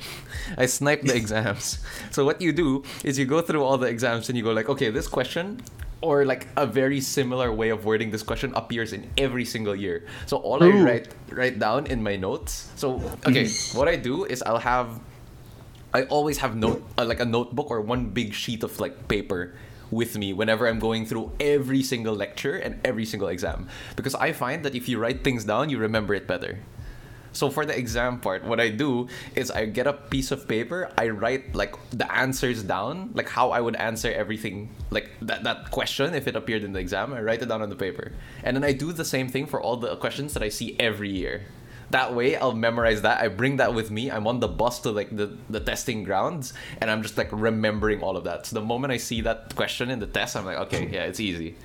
I 0.56 0.66
snipe 0.66 1.02
the 1.02 1.14
exams. 1.22 1.78
So 2.10 2.24
what 2.24 2.40
you 2.40 2.52
do 2.52 2.82
is 3.04 3.18
you 3.18 3.26
go 3.26 3.42
through 3.42 3.62
all 3.62 3.76
the 3.76 3.88
exams 3.88 4.28
and 4.28 4.38
you 4.38 4.44
go 4.44 4.52
like, 4.52 4.68
okay, 4.68 4.90
this 4.90 5.06
question 5.06 5.60
or 6.00 6.24
like 6.24 6.48
a 6.56 6.66
very 6.66 7.00
similar 7.00 7.52
way 7.52 7.68
of 7.68 7.84
wording 7.84 8.10
this 8.10 8.22
question 8.22 8.52
appears 8.54 8.92
in 8.92 9.10
every 9.18 9.44
single 9.44 9.76
year. 9.76 10.06
So 10.26 10.38
all 10.38 10.62
I 10.62 10.68
write 10.82 11.08
write 11.30 11.58
down 11.58 11.86
in 11.86 12.02
my 12.02 12.16
notes. 12.16 12.70
So 12.76 13.00
okay, 13.26 13.48
what 13.74 13.88
I 13.88 13.96
do 13.96 14.24
is 14.24 14.42
I'll 14.42 14.64
have 14.64 15.00
I 15.92 16.04
always 16.04 16.38
have 16.38 16.56
note 16.56 16.82
uh, 16.96 17.04
like 17.04 17.20
a 17.20 17.24
notebook 17.24 17.70
or 17.70 17.80
one 17.80 18.10
big 18.10 18.32
sheet 18.32 18.62
of 18.62 18.78
like 18.80 19.08
paper 19.08 19.54
with 19.90 20.16
me 20.16 20.32
whenever 20.32 20.68
I'm 20.68 20.78
going 20.78 21.04
through 21.04 21.32
every 21.40 21.82
single 21.82 22.14
lecture 22.14 22.54
and 22.54 22.78
every 22.84 23.04
single 23.04 23.26
exam 23.26 23.68
because 23.96 24.14
I 24.14 24.30
find 24.32 24.64
that 24.64 24.76
if 24.76 24.88
you 24.88 24.98
write 24.98 25.24
things 25.24 25.44
down 25.44 25.68
you 25.68 25.78
remember 25.78 26.14
it 26.14 26.26
better. 26.28 26.60
So 27.32 27.48
for 27.50 27.64
the 27.64 27.76
exam 27.76 28.18
part, 28.20 28.44
what 28.44 28.60
I 28.60 28.70
do 28.70 29.08
is 29.36 29.50
I 29.50 29.66
get 29.66 29.86
a 29.86 29.92
piece 29.92 30.30
of 30.30 30.48
paper, 30.48 30.90
I 30.98 31.08
write 31.10 31.54
like 31.54 31.74
the 31.90 32.10
answers 32.12 32.62
down, 32.62 33.10
like 33.14 33.28
how 33.28 33.50
I 33.50 33.60
would 33.60 33.76
answer 33.76 34.10
everything, 34.10 34.68
like 34.90 35.10
that, 35.22 35.44
that 35.44 35.70
question 35.70 36.14
if 36.14 36.26
it 36.26 36.34
appeared 36.34 36.64
in 36.64 36.72
the 36.72 36.80
exam, 36.80 37.12
I 37.12 37.20
write 37.22 37.42
it 37.42 37.46
down 37.46 37.62
on 37.62 37.70
the 37.70 37.76
paper. 37.76 38.12
And 38.42 38.56
then 38.56 38.64
I 38.64 38.72
do 38.72 38.92
the 38.92 39.04
same 39.04 39.28
thing 39.28 39.46
for 39.46 39.60
all 39.60 39.76
the 39.76 39.96
questions 39.96 40.34
that 40.34 40.42
I 40.42 40.48
see 40.48 40.76
every 40.80 41.10
year. 41.10 41.42
That 41.90 42.14
way 42.14 42.36
I'll 42.36 42.54
memorize 42.54 43.02
that. 43.02 43.20
I 43.20 43.28
bring 43.28 43.56
that 43.56 43.74
with 43.74 43.90
me. 43.90 44.10
I'm 44.10 44.26
on 44.26 44.38
the 44.40 44.46
bus 44.48 44.80
to 44.80 44.90
like 44.90 45.14
the, 45.16 45.36
the 45.48 45.60
testing 45.60 46.04
grounds 46.04 46.52
and 46.80 46.90
I'm 46.90 47.02
just 47.02 47.16
like 47.18 47.28
remembering 47.32 48.02
all 48.02 48.16
of 48.16 48.24
that. 48.24 48.46
So 48.46 48.54
the 48.54 48.64
moment 48.64 48.92
I 48.92 48.96
see 48.96 49.20
that 49.22 49.54
question 49.56 49.90
in 49.90 49.98
the 49.98 50.06
test, 50.06 50.36
I'm 50.36 50.44
like, 50.44 50.58
okay, 50.58 50.88
yeah, 50.88 51.04
it's 51.04 51.18
easy. 51.20 51.56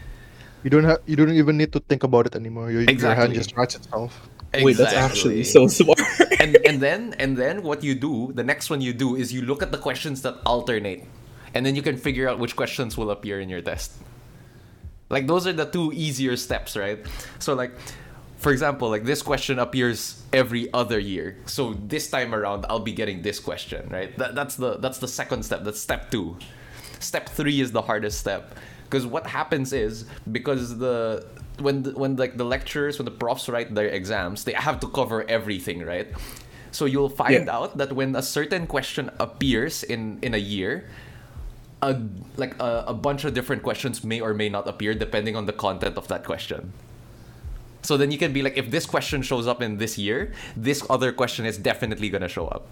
You 0.63 0.71
don't 0.71 0.83
have, 0.83 0.97
you 1.05 1.15
don't 1.15 1.31
even 1.31 1.57
need 1.57 1.71
to 1.73 1.79
think 1.79 2.03
about 2.03 2.25
it 2.25 2.35
anymore. 2.35 2.71
Your, 2.71 2.81
your 2.81 2.89
Exactly. 2.89 3.21
hand 3.21 3.33
just 3.35 3.55
writes 3.55 3.75
itself. 3.75 4.27
Wait, 4.63 4.77
that's 4.77 4.93
actually 4.93 5.43
so 5.43 5.67
smart. 5.79 5.99
and 6.39 6.57
and 6.65 6.81
then 6.81 7.15
and 7.19 7.37
then 7.37 7.63
what 7.63 7.83
you 7.83 7.95
do 7.95 8.31
the 8.33 8.43
next 8.43 8.69
one 8.69 8.81
you 8.81 8.93
do 8.93 9.15
is 9.15 9.33
you 9.33 9.41
look 9.41 9.61
at 9.63 9.71
the 9.71 9.77
questions 9.77 10.21
that 10.21 10.35
alternate 10.45 11.03
and 11.53 11.65
then 11.65 11.75
you 11.75 11.81
can 11.81 11.97
figure 11.97 12.27
out 12.27 12.39
which 12.39 12.55
questions 12.55 12.97
will 12.97 13.11
appear 13.11 13.39
in 13.39 13.49
your 13.49 13.61
test 13.61 13.93
Like 15.09 15.27
those 15.27 15.45
are 15.47 15.53
the 15.53 15.65
two 15.65 15.91
easier 15.93 16.35
steps, 16.35 16.75
right? 16.75 16.99
So 17.39 17.53
like 17.53 17.71
for 18.37 18.51
example, 18.51 18.89
like 18.89 19.05
this 19.05 19.21
question 19.21 19.59
appears 19.59 20.21
every 20.33 20.71
other 20.73 20.99
year. 20.99 21.37
So 21.45 21.73
this 21.73 22.09
time 22.09 22.33
around 22.35 22.65
I'll 22.69 22.79
be 22.79 22.91
getting 22.93 23.21
this 23.21 23.39
question, 23.39 23.87
right? 23.89 24.15
That, 24.17 24.35
that's 24.35 24.55
the 24.55 24.77
that's 24.77 24.97
the 24.99 25.07
second 25.07 25.43
step. 25.43 25.63
That's 25.63 25.79
step 25.79 26.11
2. 26.11 26.37
Step 26.99 27.29
3 27.29 27.61
is 27.61 27.71
the 27.71 27.81
hardest 27.81 28.19
step 28.19 28.55
because 28.85 29.05
what 29.05 29.27
happens 29.27 29.73
is 29.73 30.05
because 30.31 30.77
the 30.77 31.25
when 31.59 31.83
the, 31.83 31.91
when 31.91 32.15
like 32.15 32.37
the 32.37 32.43
lecturers 32.45 32.97
when 32.99 33.05
the 33.05 33.11
profs 33.11 33.47
write 33.49 33.73
their 33.73 33.87
exams, 33.87 34.43
they 34.43 34.53
have 34.53 34.79
to 34.81 34.87
cover 34.87 35.23
everything, 35.29 35.83
right? 35.85 36.07
So 36.71 36.85
you'll 36.85 37.09
find 37.09 37.45
Yeah. 37.47 37.55
out 37.57 37.77
that 37.77 37.93
when 37.93 38.15
a 38.15 38.21
certain 38.21 38.67
question 38.67 39.09
appears 39.19 39.83
in 39.83 40.19
in 40.21 40.33
a 40.33 40.41
year, 40.41 40.89
a 41.81 41.95
like 42.35 42.55
a, 42.59 42.85
a 42.87 42.93
bunch 42.93 43.23
of 43.23 43.33
different 43.33 43.63
questions 43.63 44.03
may 44.03 44.19
or 44.19 44.33
may 44.33 44.49
not 44.49 44.67
appear 44.67 44.93
depending 44.93 45.35
on 45.35 45.45
the 45.45 45.53
content 45.53 45.95
of 45.97 46.07
that 46.09 46.25
question. 46.25 46.73
So 47.83 47.97
then 47.97 48.09
you 48.11 48.17
can 48.17 48.33
be 48.33 48.41
like, 48.41 48.57
if 48.57 48.71
this 48.71 48.85
question 48.85 49.21
shows 49.21 49.45
up 49.47 49.61
in 49.61 49.77
this 49.77 49.95
year, 49.97 50.33
this 50.57 50.81
other 50.89 51.11
question 51.13 51.45
is 51.45 51.57
definitely 51.57 52.09
gonna 52.09 52.27
show 52.27 52.47
up. 52.47 52.65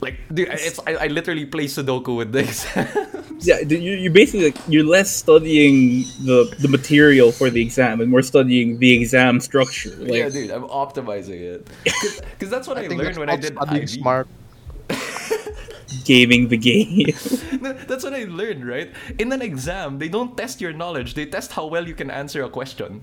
Like, 0.00 0.20
dude, 0.32 0.48
it's 0.50 0.78
I, 0.86 0.94
I 0.94 1.06
literally 1.08 1.46
play 1.46 1.64
Sudoku 1.64 2.16
with 2.16 2.32
this. 2.32 2.66
Yeah, 3.40 3.60
you 3.60 3.92
you 3.92 4.10
basically 4.10 4.46
like 4.46 4.56
you're 4.66 4.84
less 4.84 5.14
studying 5.14 6.04
the 6.24 6.48
the 6.58 6.68
material 6.68 7.32
for 7.32 7.50
the 7.50 7.60
exam 7.60 8.00
and 8.00 8.10
more 8.10 8.22
studying 8.22 8.78
the 8.78 8.94
exam 8.96 9.40
structure. 9.40 9.94
Like, 9.96 10.12
yeah, 10.12 10.28
dude, 10.30 10.50
I'm 10.50 10.64
optimizing 10.64 11.40
it 11.40 11.68
because 11.84 12.48
that's 12.48 12.66
what 12.66 12.78
I, 12.78 12.88
think 12.88 13.02
learned 13.02 13.18
when 13.18 13.28
I 13.28 13.36
called 13.36 13.42
did 13.42 13.54
studying 13.54 13.82
IB. 13.82 13.86
smart. 13.86 14.28
gaming 16.04 16.48
the 16.48 16.56
game. 16.56 17.12
That's 17.60 18.04
what 18.04 18.14
I 18.14 18.24
learned, 18.24 18.66
right? 18.66 18.90
In 19.18 19.32
an 19.32 19.42
exam, 19.42 19.98
they 19.98 20.08
don't 20.08 20.36
test 20.36 20.60
your 20.60 20.72
knowledge; 20.72 21.12
they 21.14 21.26
test 21.26 21.52
how 21.52 21.66
well 21.66 21.86
you 21.86 21.94
can 21.94 22.10
answer 22.10 22.42
a 22.42 22.48
question. 22.48 23.02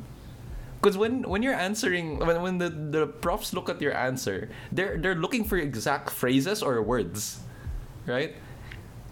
Because 0.83 0.99
when 0.99 1.23
when 1.23 1.43
you're 1.43 1.55
answering, 1.55 2.19
when, 2.19 2.43
when 2.43 2.57
the, 2.59 2.67
the 2.69 3.07
profs 3.07 3.53
look 3.55 3.69
at 3.71 3.79
your 3.81 3.95
answer, 3.95 4.51
they're 4.71 4.99
they're 4.99 5.15
looking 5.15 5.45
for 5.47 5.55
exact 5.55 6.11
phrases 6.11 6.59
or 6.61 6.83
words, 6.83 7.39
right? 8.05 8.35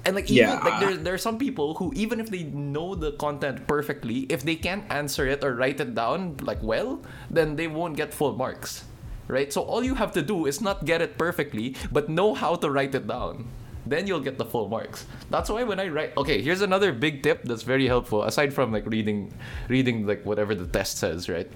And 0.03 0.15
like 0.15 0.29
even 0.29 0.59
Yeah. 0.59 0.59
like 0.65 0.79
there 0.79 0.97
there 0.97 1.13
are 1.13 1.21
some 1.21 1.37
people 1.39 1.75
who 1.75 1.93
even 1.95 2.19
if 2.19 2.29
they 2.29 2.43
know 2.43 2.95
the 2.95 3.13
content 3.13 3.67
perfectly, 3.67 4.27
if 4.29 4.43
they 4.43 4.55
can't 4.57 4.83
answer 4.91 5.27
it 5.27 5.43
or 5.43 5.55
write 5.55 5.79
it 5.79 5.95
down 5.95 6.37
like 6.41 6.61
well, 6.61 6.99
then 7.29 7.55
they 7.55 7.67
won't 7.67 7.95
get 7.95 8.13
full 8.13 8.35
marks. 8.35 8.85
Right? 9.31 9.53
So 9.53 9.61
all 9.63 9.83
you 9.83 9.95
have 9.95 10.11
to 10.13 10.21
do 10.21 10.45
is 10.45 10.59
not 10.59 10.83
get 10.85 11.01
it 11.01 11.17
perfectly, 11.17 11.75
but 11.91 12.09
know 12.09 12.33
how 12.35 12.55
to 12.59 12.69
write 12.69 12.95
it 12.95 13.07
down. 13.07 13.47
Then 13.91 14.07
you'll 14.07 14.23
get 14.23 14.37
the 14.39 14.45
full 14.45 14.69
marks. 14.71 15.05
That's 15.29 15.49
why 15.49 15.63
when 15.63 15.79
I 15.79 15.87
write 15.89 16.15
okay, 16.15 16.41
here's 16.41 16.61
another 16.61 16.95
big 16.95 17.21
tip 17.23 17.43
that's 17.43 17.63
very 17.63 17.87
helpful, 17.87 18.23
aside 18.23 18.53
from 18.55 18.71
like 18.71 18.87
reading 18.87 19.33
reading 19.67 20.07
like 20.07 20.23
whatever 20.25 20.55
the 20.55 20.65
test 20.65 20.97
says, 20.97 21.27
right? 21.27 21.51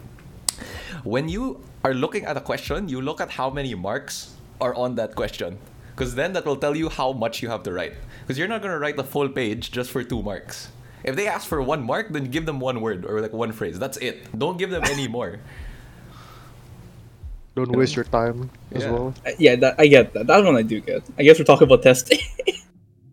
when 1.05 1.29
you 1.29 1.63
are 1.83 1.93
looking 1.93 2.25
at 2.25 2.35
a 2.35 2.41
question, 2.41 2.89
you 2.89 2.99
look 2.99 3.21
at 3.21 3.29
how 3.29 3.49
many 3.49 3.73
marks 3.75 4.35
are 4.59 4.73
on 4.75 4.95
that 4.95 5.15
question. 5.15 5.57
Because 5.93 6.15
then 6.15 6.33
that 6.33 6.45
will 6.45 6.57
tell 6.57 6.75
you 6.75 6.89
how 6.89 7.13
much 7.13 7.41
you 7.41 7.47
have 7.49 7.63
to 7.63 7.71
write. 7.71 7.93
Because 8.21 8.37
you're 8.37 8.49
not 8.49 8.61
going 8.61 8.73
to 8.73 8.79
write 8.79 8.97
the 8.97 9.03
full 9.03 9.29
page 9.29 9.71
just 9.71 9.91
for 9.91 10.03
two 10.03 10.21
marks. 10.21 10.69
If 11.03 11.15
they 11.15 11.27
ask 11.27 11.47
for 11.47 11.61
one 11.61 11.83
mark, 11.83 12.09
then 12.09 12.31
give 12.31 12.45
them 12.45 12.59
one 12.59 12.81
word 12.81 13.05
or 13.05 13.21
like 13.21 13.31
one 13.31 13.51
phrase. 13.51 13.79
That's 13.79 13.97
it. 13.97 14.27
Don't 14.37 14.57
give 14.57 14.71
them 14.71 14.83
any 14.85 15.07
more. 15.07 15.39
Don't 17.55 17.71
waste 17.71 17.95
your 17.95 18.05
time 18.05 18.49
as 18.73 18.83
Yeah. 18.83 18.91
well. 18.91 19.13
Uh, 19.25 19.31
yeah, 19.39 19.55
that, 19.55 19.75
I 19.79 19.87
get 19.87 20.13
that. 20.13 20.27
That 20.27 20.43
one 20.43 20.55
I 20.57 20.61
do 20.61 20.81
get. 20.81 21.03
I 21.17 21.23
guess 21.23 21.39
we're 21.39 21.45
talking 21.45 21.67
about 21.67 21.81
testing. 21.83 22.19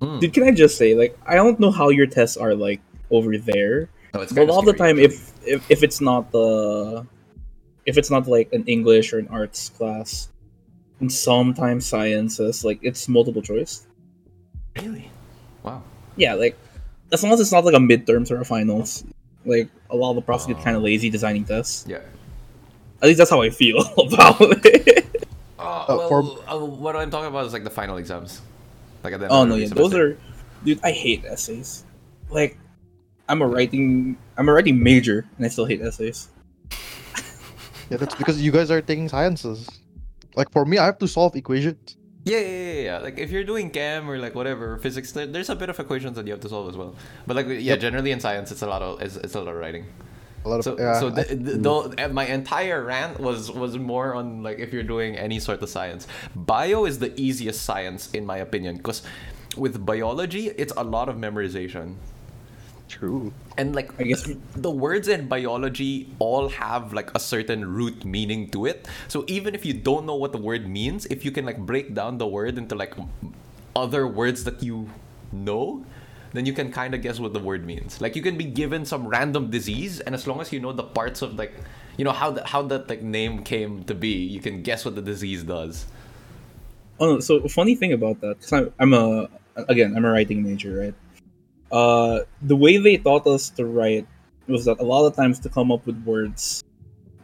Mm. 0.03 0.19
Dude, 0.19 0.35
can 0.35 0.43
I 0.43 0.51
just 0.51 0.77
say, 0.77 0.97
like, 0.97 1.17
I 1.25 1.37
don't 1.37 1.61
know 1.61 1.71
how 1.71 1.91
your 1.91 2.09
tests 2.09 2.37
are 2.37 2.57
like 2.57 2.81
over 3.13 3.39
there, 3.39 3.89
No, 4.13 4.19
it's 4.23 4.33
but 4.33 4.43
a 4.43 4.47
kinda 4.47 4.53
lot 4.53 4.59
of 4.59 4.67
the 4.67 4.73
time, 4.73 4.99
actually. 4.99 5.05
if, 5.15 5.47
if 5.47 5.71
if 5.71 5.83
it's 5.85 6.01
not 6.01 6.33
the, 6.33 7.07
if 7.87 7.97
it's 7.97 8.11
not 8.11 8.27
like 8.27 8.53
an 8.53 8.65
English 8.67 9.13
or 9.13 9.21
an 9.21 9.29
arts 9.31 9.69
class, 9.69 10.27
and 10.99 11.07
sometimes 11.07 11.87
sciences, 11.87 12.65
like 12.65 12.81
it's 12.83 13.07
multiple 13.09 13.43
choice. 13.43 13.87
really, 14.75 15.07
wow. 15.63 15.81
Yeah, 16.17 16.35
like 16.35 16.59
as 17.13 17.23
long 17.23 17.31
as 17.31 17.39
it's 17.39 17.53
not 17.53 17.65
like 17.65 17.75
a 17.75 17.79
midterms 17.79 18.33
or 18.33 18.41
a 18.41 18.45
finals, 18.45 19.05
like 19.47 19.69
a 19.91 19.95
lot 19.95 20.11
of 20.11 20.17
the 20.17 20.23
profs 20.23 20.47
get 20.47 20.57
Oh. 20.59 20.63
kind 20.67 20.75
of 20.77 20.83
lazy 20.83 21.11
designing 21.11 21.45
tests. 21.45 21.87
Yeah. 21.87 22.03
At 23.03 23.09
least 23.09 23.19
that's 23.19 23.31
how 23.31 23.43
I 23.43 23.51
feel 23.51 23.79
about 23.99 24.41
it. 24.65 25.27
Uh, 25.59 25.63
Uh, 25.63 25.85
well, 25.89 26.09
for- 26.09 26.49
uh, 26.49 26.59
what 26.65 26.95
I'm 26.97 27.11
talking 27.11 27.29
about 27.29 27.45
is 27.47 27.53
like 27.53 27.65
the 27.65 27.71
final 27.71 27.97
exams. 27.99 28.41
Like 29.03 29.15
at 29.15 29.21
the 29.21 29.27
end 29.27 29.33
oh 29.35 29.43
of 29.43 29.49
no, 29.49 29.55
every 29.55 29.67
yeah, 29.67 29.75
those 29.75 29.95
are, 29.95 30.17
dude. 30.65 30.79
I 30.85 30.93
hate 30.93 31.25
essays. 31.25 31.85
Like, 32.31 32.57
I'm 33.29 33.43
a 33.43 33.47
writing, 33.47 34.17
I'm 34.39 34.49
a 34.49 34.53
writing 34.53 34.79
major, 34.83 35.27
and 35.37 35.45
I 35.45 35.49
still 35.51 35.67
hate 35.67 35.83
essays. 35.83 36.29
Yeah, 37.91 37.99
that's 37.99 38.15
because 38.15 38.41
you 38.41 38.53
guys 38.53 38.71
are 38.71 38.81
taking 38.81 39.09
sciences. 39.09 39.69
Like 40.35 40.51
for 40.51 40.65
me, 40.65 40.79
I 40.79 40.87
have 40.87 40.99
to 40.99 41.09
solve 41.09 41.37
equations. 41.37 41.97
Yeah, 42.25 42.39
yeah, 42.39 42.47
yeah, 42.73 42.81
yeah. 42.89 42.99
Like 42.99 43.19
if 43.19 43.31
you're 43.31 43.45
doing 43.45 43.69
chem 43.71 44.09
or 44.09 44.17
like 44.19 44.35
whatever 44.35 44.79
physics, 44.79 45.13
there's 45.13 45.51
a 45.51 45.57
bit 45.57 45.69
of 45.69 45.79
equations 45.79 46.17
that 46.17 46.25
you 46.27 46.33
have 46.33 46.41
to 46.41 46.49
solve 46.49 46.71
as 46.71 46.77
well. 46.77 46.95
But 47.27 47.37
like 47.37 47.47
yeah, 47.49 47.77
Yep. 47.77 47.81
generally 47.81 48.13
in 48.13 48.21
science, 48.21 48.51
it's 48.51 48.63
a 48.63 48.67
lot 48.67 48.81
of 48.81 49.03
it's, 49.03 49.17
it's 49.17 49.35
a 49.35 49.41
lot 49.43 49.49
of 49.53 49.57
writing. 49.61 49.87
A 50.45 50.49
lot 50.49 50.59
of 50.59 50.65
So 50.65 50.77
yeah. 50.79 50.99
so 50.99 51.07
I- 51.09 51.23
the, 51.23 51.55
the, 51.59 52.05
uh, 52.05 52.09
my 52.09 52.27
entire 52.27 52.83
rant 52.85 53.21
was 53.21 53.51
was 53.51 53.79
more 53.79 54.15
on 54.15 54.43
like 54.43 54.59
if 54.59 54.73
you're 54.73 54.83
doing 54.83 55.17
any 55.17 55.39
sort 55.39 55.63
of 55.63 55.69
science. 55.69 56.07
Bio 56.35 56.85
is 56.85 56.99
the 56.99 57.13
easiest 57.21 57.63
science 57.63 58.11
in 58.13 58.27
my 58.27 58.39
opinion 58.39 58.77
because 58.79 59.03
with 59.57 59.85
biology, 59.85 60.49
it's 60.49 60.73
a 60.77 60.83
lot 60.83 61.09
of 61.09 61.17
memorization. 61.17 61.97
True. 62.89 63.33
And 63.57 63.75
like 63.75 63.89
I 64.01 64.05
guess- 64.05 64.29
the 64.57 64.71
words 64.71 65.09
in 65.09 65.29
biology 65.29 66.13
all 66.19 66.49
have 66.49 66.93
like 66.93 67.11
a 67.15 67.21
certain 67.21 67.65
root 67.65 68.05
meaning 68.05 68.51
to 68.51 68.67
it. 68.67 68.89
So 69.09 69.25
even 69.29 69.55
if 69.55 69.65
you 69.65 69.73
don't 69.73 70.05
know 70.07 70.17
what 70.17 70.33
the 70.33 70.39
word 70.43 70.69
means, 70.69 71.07
if 71.07 71.25
you 71.25 71.31
can 71.31 71.47
like 71.47 71.59
break 71.59 71.95
down 71.95 72.19
the 72.19 72.27
word 72.27 72.59
into 72.59 72.75
like 72.75 72.95
other 73.77 74.07
words 74.07 74.45
that 74.45 74.63
you 74.63 74.91
know, 75.33 75.85
then 76.33 76.47
you 76.47 76.53
can 76.53 76.73
kind 76.73 76.95
of 76.95 77.03
guess 77.03 77.21
what 77.21 77.33
the 77.33 77.41
word 77.41 77.65
means. 77.65 78.01
Like 78.01 78.17
you 78.17 78.23
can 78.23 78.37
be 78.37 78.45
given 78.45 78.85
some 78.85 79.07
random 79.07 79.51
disease, 79.51 80.01
and 80.01 80.15
as 80.15 80.27
long 80.27 80.41
as 80.41 80.53
you 80.53 80.61
know 80.61 80.73
the 80.73 80.83
parts 80.83 81.23
of 81.23 81.35
like, 81.35 81.53
you 81.97 82.05
know 82.05 82.13
how 82.13 82.31
the, 82.31 82.47
how 82.47 82.63
that 82.63 82.89
like 82.89 83.03
name 83.03 83.43
came 83.43 83.85
to 83.85 83.95
be, 83.95 84.09
you 84.09 84.41
can 84.41 84.63
guess 84.63 84.85
what 84.85 84.95
the 84.95 85.03
disease 85.03 85.43
does. 85.43 85.87
Oh, 87.01 87.15
no, 87.15 87.21
so 87.21 87.37
a 87.37 87.49
funny 87.49 87.75
thing 87.75 87.93
about 87.93 88.21
that, 88.21 88.39
because 88.39 88.53
I'm, 88.53 88.73
I'm 88.79 88.95
a 88.95 89.29
again, 89.69 89.97
I'm 89.97 90.05
a 90.05 90.11
writing 90.11 90.43
major, 90.43 90.79
right? 90.79 90.95
Uh, 91.71 92.21
the 92.43 92.57
way 92.57 92.77
they 92.77 92.97
taught 92.99 93.27
us 93.27 93.49
to 93.51 93.65
write 93.65 94.07
was 94.47 94.65
that 94.67 94.81
a 94.81 94.85
lot 94.85 95.07
of 95.07 95.17
times 95.17 95.39
to 95.41 95.49
come 95.49 95.73
up 95.73 95.87
with 95.87 96.03
words, 96.05 96.63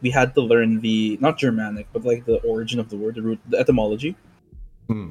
we 0.00 0.10
had 0.10 0.34
to 0.34 0.40
learn 0.40 0.80
the 0.80 1.18
not 1.20 1.38
Germanic, 1.38 1.86
but 1.92 2.04
like 2.04 2.24
the 2.24 2.40
origin 2.42 2.80
of 2.80 2.88
the 2.88 2.96
word, 2.96 3.16
the 3.16 3.22
root, 3.22 3.40
the 3.48 3.58
etymology, 3.58 4.16
Hmm. 4.88 5.10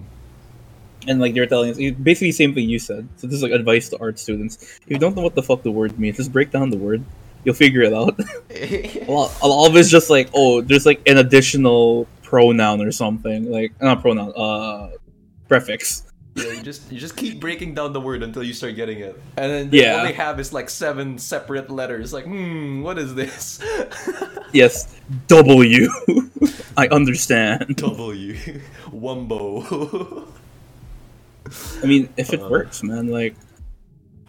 And 1.08 1.20
like 1.20 1.34
they 1.34 1.39
were 1.39 1.46
telling 1.48 1.72
us 1.72 1.78
basically 2.02 2.32
same 2.32 2.54
thing 2.54 2.70
you 2.70 2.80
said. 2.80 3.08
So 3.17 3.28
this 3.28 3.36
is 3.38 3.43
like 3.43 3.52
advice 3.52 3.89
to 3.89 3.98
art 4.00 4.20
students: 4.20 4.58
if 4.84 4.89
you 4.91 4.98
don't 4.98 5.15
know 5.15 5.22
what 5.24 5.36
the 5.36 5.43
fuck 5.43 5.63
the 5.63 5.72
word 5.72 5.98
means, 6.00 6.17
just 6.17 6.32
break 6.32 6.52
down 6.52 6.70
the 6.70 6.78
word. 6.78 7.04
You'll 7.43 7.56
figure 7.56 7.82
it 7.82 7.93
out. 7.93 8.20
a 8.50 9.06
lot, 9.08 9.32
a 9.41 9.48
lot 9.48 9.67
of 9.70 9.76
it's 9.78 9.89
just 9.89 10.10
like, 10.10 10.30
oh, 10.34 10.62
there's 10.62 10.86
like 10.86 11.02
an 11.08 11.17
additional 11.17 12.08
pronoun 12.24 12.82
or 12.82 12.91
something, 12.91 13.50
like 13.50 13.72
not 13.82 14.02
pronoun, 14.02 14.34
uh, 14.36 14.89
prefix. 15.48 16.04
Yeah, 16.36 16.52
you 16.52 16.62
just 16.62 16.91
you 16.91 17.00
just 17.00 17.15
keep 17.15 17.39
breaking 17.39 17.74
down 17.74 17.93
the 17.93 18.02
word 18.02 18.22
until 18.22 18.43
you 18.43 18.54
start 18.54 18.76
getting 18.76 19.00
it, 19.00 19.20
and 19.38 19.52
then 19.52 19.70
the- 19.72 19.78
Yeah. 19.78 19.98
all 19.98 20.04
they 20.06 20.13
have 20.13 20.39
is 20.39 20.54
like 20.54 20.70
seven 20.70 21.17
separate 21.17 21.72
letters. 21.72 22.13
Like, 22.13 22.26
hmm, 22.26 22.82
what 22.84 22.98
is 23.00 23.15
this? 23.15 23.60
Yes, 24.54 24.96
W. 25.28 25.89
I 26.78 26.88
understand. 26.88 27.76
W, 27.76 28.34
Wumbo. 28.91 30.26
I 31.83 31.86
mean, 31.86 32.10
if 32.17 32.33
it 32.33 32.41
Uh. 32.41 32.49
works, 32.49 32.83
man, 32.83 33.07
like 33.07 33.36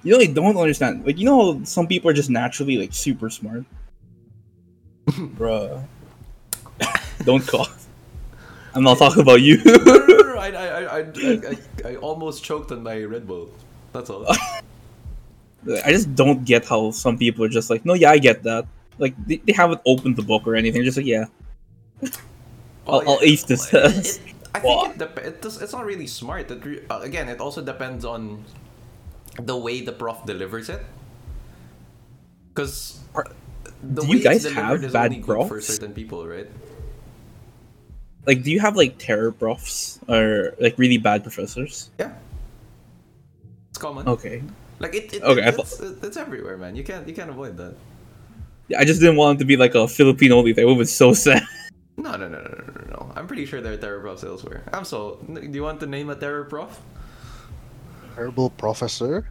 you 0.03 0.13
really 0.15 0.29
don't 0.29 0.57
understand. 0.57 1.05
Like 1.05 1.19
you 1.19 1.25
know, 1.25 1.63
some 1.65 1.87
people 1.87 2.11
are 2.11 2.15
just 2.15 2.31
naturally 2.31 2.77
like 2.79 2.95
super 2.95 3.31
smart. 3.31 3.65
Bruh, 5.07 5.85
don't 7.25 7.47
cough. 7.47 7.87
I'm 8.75 8.83
not 8.83 8.99
talking 8.99 9.23
about 9.23 9.41
you. 9.41 9.61
I, 10.39 10.53
I, 10.53 10.99
I, 10.99 11.57
I, 11.85 11.97
almost 11.97 12.45
choked 12.45 12.71
on 12.71 12.83
my 12.83 13.03
Red 13.03 13.27
Bull. 13.27 13.51
That's 13.93 14.09
all. 14.09 14.25
I 15.85 15.91
just 15.91 16.15
don't 16.15 16.45
get 16.45 16.65
how 16.65 16.93
some 16.93 17.19
people 17.19 17.45
are 17.45 17.49
just 17.49 17.71
like, 17.71 17.85
no, 17.85 17.95
yeah, 17.95 18.11
I 18.11 18.19
get 18.19 18.45
that. 18.45 18.67
Like 18.99 19.15
they, 19.27 19.37
they 19.37 19.53
haven't 19.53 19.81
opened 19.85 20.17
the 20.17 20.23
book 20.23 20.47
or 20.47 20.55
anything. 20.55 20.81
They're 20.81 20.93
just 20.93 20.97
like, 20.97 21.07
yeah, 21.07 21.27
I'll, 22.87 23.03
I'll 23.09 23.21
ace 23.23 23.43
this 23.45 23.69
test. 23.69 24.21
I 24.59 24.67
What? 24.67 24.83
think 24.83 24.95
it 24.95 24.99
dep- 24.99 25.25
it 25.25 25.43
does, 25.43 25.63
it's 25.63 25.73
not 25.73 25.87
really 25.87 26.07
smart. 26.07 26.51
It 26.51 26.65
re- 26.65 26.85
uh, 26.91 27.01
again, 27.01 27.29
it 27.29 27.41
also 27.41 27.63
depends 27.63 28.05
on 28.05 28.45
the 29.41 29.57
way 29.57 29.81
the 29.81 29.93
prof 29.93 30.25
delivers 30.27 30.69
it. 30.69 30.83
Because 32.51 32.99
the 33.83 34.03
do 34.03 34.09
way 34.09 34.17
you 34.19 34.23
guys 34.23 34.45
have 34.45 34.83
is 34.83 34.93
bad 34.93 35.15
good 35.23 35.47
for 35.49 35.61
certain 35.61 35.93
people, 35.93 36.27
right? 36.27 36.49
Like, 38.27 38.43
do 38.43 38.51
you 38.51 38.61
have 38.61 38.77
like 38.77 38.99
terror 38.99 39.33
profs 39.33 40.01
or 40.09 40.55
like 40.61 40.77
really 40.77 40.99
bad 40.99 41.23
professors? 41.23 41.91
Yeah, 41.99 42.13
it's 43.71 43.79
common. 43.79 44.09
Okay. 44.09 44.43
Like 44.81 44.95
it, 44.95 45.15
it, 45.15 45.23
Okay, 45.23 45.43
it 45.47 45.55
it's, 45.59 45.81
it's 45.81 46.17
everywhere, 46.17 46.57
man. 46.57 46.77
You 46.77 46.85
can't 46.85 47.07
you 47.09 47.15
can't 47.15 47.31
avoid 47.31 47.57
that. 47.57 47.75
Yeah, 48.69 48.81
I 48.81 48.85
just 48.85 49.01
didn't 49.01 49.17
want 49.17 49.39
it 49.39 49.39
to 49.41 49.45
be 49.47 49.57
like 49.57 49.75
a 49.75 49.89
Filipino 49.89 50.37
only 50.39 50.53
thing. 50.53 50.69
It 50.69 50.73
was 50.75 50.95
so 50.95 51.13
sad. 51.15 51.43
No, 51.97 52.15
no, 52.17 52.29
no, 52.29 52.39
no, 52.39 52.63
no. 52.87 52.88
I'm 53.19 53.27
pretty 53.27 53.47
sure 53.47 53.61
there 53.61 53.73
are 53.73 53.77
terror 53.77 53.99
profs 53.99 54.23
elsewhere. 54.23 54.63
I'm 54.73 54.85
so. 54.85 55.19
Do 55.27 55.43
you 55.43 55.63
want 55.63 55.81
to 55.81 55.87
name 55.87 56.09
a 56.09 56.15
terror 56.15 56.45
prof? 56.45 56.79
Terrible 58.15 58.51
professor. 58.51 59.27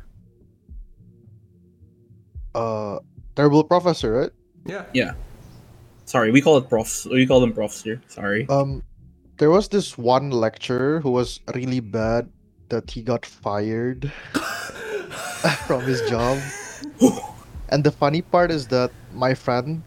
Uh, 2.53 2.99
terrible 3.35 3.63
professor, 3.63 4.11
right? 4.11 4.31
Yeah. 4.65 4.83
Yeah. 4.93 5.13
Sorry, 6.03 6.31
we 6.31 6.41
call 6.41 6.57
it 6.57 6.67
profs. 6.67 7.05
We 7.05 7.25
call 7.25 7.39
them 7.39 7.53
profs 7.53 7.83
here. 7.83 8.01
Sorry. 8.07 8.45
Um, 8.49 8.83
there 9.37 9.51
was 9.51 9.69
this 9.69 9.97
one 9.97 10.31
lecturer 10.31 10.99
who 10.99 11.11
was 11.11 11.39
really 11.55 11.79
bad 11.79 12.27
that 12.67 12.91
he 12.91 13.01
got 13.01 13.25
fired 13.25 14.11
from 15.67 15.81
his 15.83 16.01
job. 16.09 16.39
And 17.69 17.83
the 17.83 17.91
funny 17.91 18.21
part 18.21 18.49
is 18.49 18.67
that 18.67 18.91
my 19.13 19.33
friend, 19.33 19.83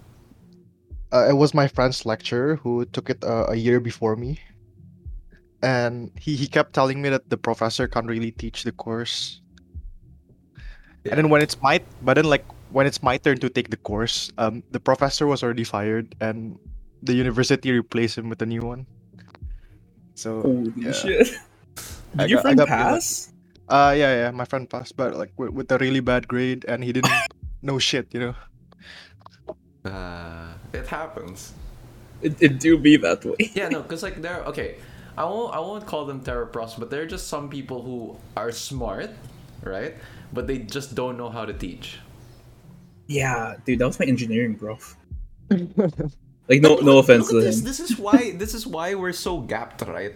uh, 1.13 1.27
it 1.29 1.35
was 1.37 1.55
my 1.55 1.67
friend's 1.69 2.07
lecturer 2.07 2.57
who 2.57 2.85
took 2.87 3.11
it 3.11 3.23
uh, 3.25 3.47
a 3.49 3.57
year 3.57 3.81
before 3.81 4.17
me. 4.17 4.39
And 5.63 6.11
he, 6.19 6.37
he 6.37 6.47
kept 6.47 6.73
telling 6.73 7.03
me 7.03 7.09
that 7.11 7.29
the 7.29 7.37
professor 7.37 7.87
can't 7.87 8.07
really 8.07 8.31
teach 8.31 8.63
the 8.65 8.73
course. 8.73 9.41
Yeah. 11.05 11.13
And 11.13 11.19
then 11.19 11.29
when 11.29 11.43
it's 11.43 11.61
my, 11.61 11.81
but 12.03 12.15
then 12.15 12.25
like 12.25 12.45
when 12.71 12.87
it's 12.87 13.03
my 13.03 13.19
turn 13.19 13.39
to 13.39 13.49
take 13.51 13.69
the 13.71 13.77
course, 13.77 14.31
um, 14.39 14.63
the 14.71 14.81
professor 14.81 15.27
was 15.27 15.43
already 15.43 15.65
fired 15.65 16.15
and 16.21 16.59
the 17.03 17.13
university 17.15 17.73
replaced 17.73 18.17
him 18.17 18.29
with 18.29 18.41
a 18.43 18.47
new 18.47 18.63
one. 18.63 18.87
So 20.15 20.43
Holy 20.43 20.73
yeah. 20.77 20.93
shit. 20.93 21.29
I 22.19 22.25
your 22.27 22.37
got- 22.39 22.43
friend 22.43 22.59
got- 22.59 22.69
pass? 22.69 23.33
Uh, 23.69 23.95
yeah, 23.97 24.27
yeah, 24.27 24.31
my 24.33 24.45
friend 24.45 24.69
passed, 24.69 24.97
but 24.97 25.15
like 25.15 25.31
with, 25.37 25.51
with 25.51 25.71
a 25.71 25.79
really 25.79 26.01
bad 26.01 26.27
grade, 26.27 26.65
and 26.67 26.83
he 26.83 26.93
didn't 26.93 27.13
know 27.63 27.79
shit, 27.79 28.09
you 28.13 28.19
know. 28.19 28.35
Uh, 29.85 30.55
it 30.73 30.87
happens. 30.89 31.53
It, 32.23 32.37
it 32.41 32.61
do 32.61 32.79
be 32.79 32.97
that 32.99 33.25
way. 33.25 33.37
Yeah, 33.55 33.69
no, 33.69 33.83
because 33.83 34.03
like 34.03 34.21
they're 34.23 34.45
okay. 34.47 34.77
I 35.17 35.25
won't 35.25 35.55
I 35.55 35.61
won't 35.61 35.87
call 35.87 36.07
them 36.07 36.21
terror 36.23 36.47
profs, 36.47 36.75
but 36.77 36.91
they're 36.91 37.07
just 37.07 37.29
some 37.29 37.49
people 37.51 37.83
who 37.83 38.19
are 38.37 38.53
smart, 38.53 39.11
right? 39.63 39.95
But 40.33 40.47
they 40.47 40.59
just 40.59 40.95
don't 40.95 41.17
know 41.19 41.31
how 41.31 41.45
to 41.45 41.53
teach. 41.53 41.99
Yeah, 43.07 43.57
dude, 43.65 43.79
that 43.81 43.87
was 43.87 43.99
my 44.01 44.07
engineering 44.07 44.57
prof. 44.57 44.97
Like, 46.49 46.63
no, 46.63 46.77
no 46.77 46.99
offense 46.99 47.31
Look 47.31 47.41
to 47.41 47.41
this. 47.41 47.61
him. 47.61 47.65
This 47.65 47.81
is 47.81 47.97
why 47.99 48.33
this 48.33 48.55
is 48.55 48.67
why 48.67 48.95
we're 48.95 49.13
so 49.13 49.41
gapped, 49.41 49.83
right? 49.83 50.15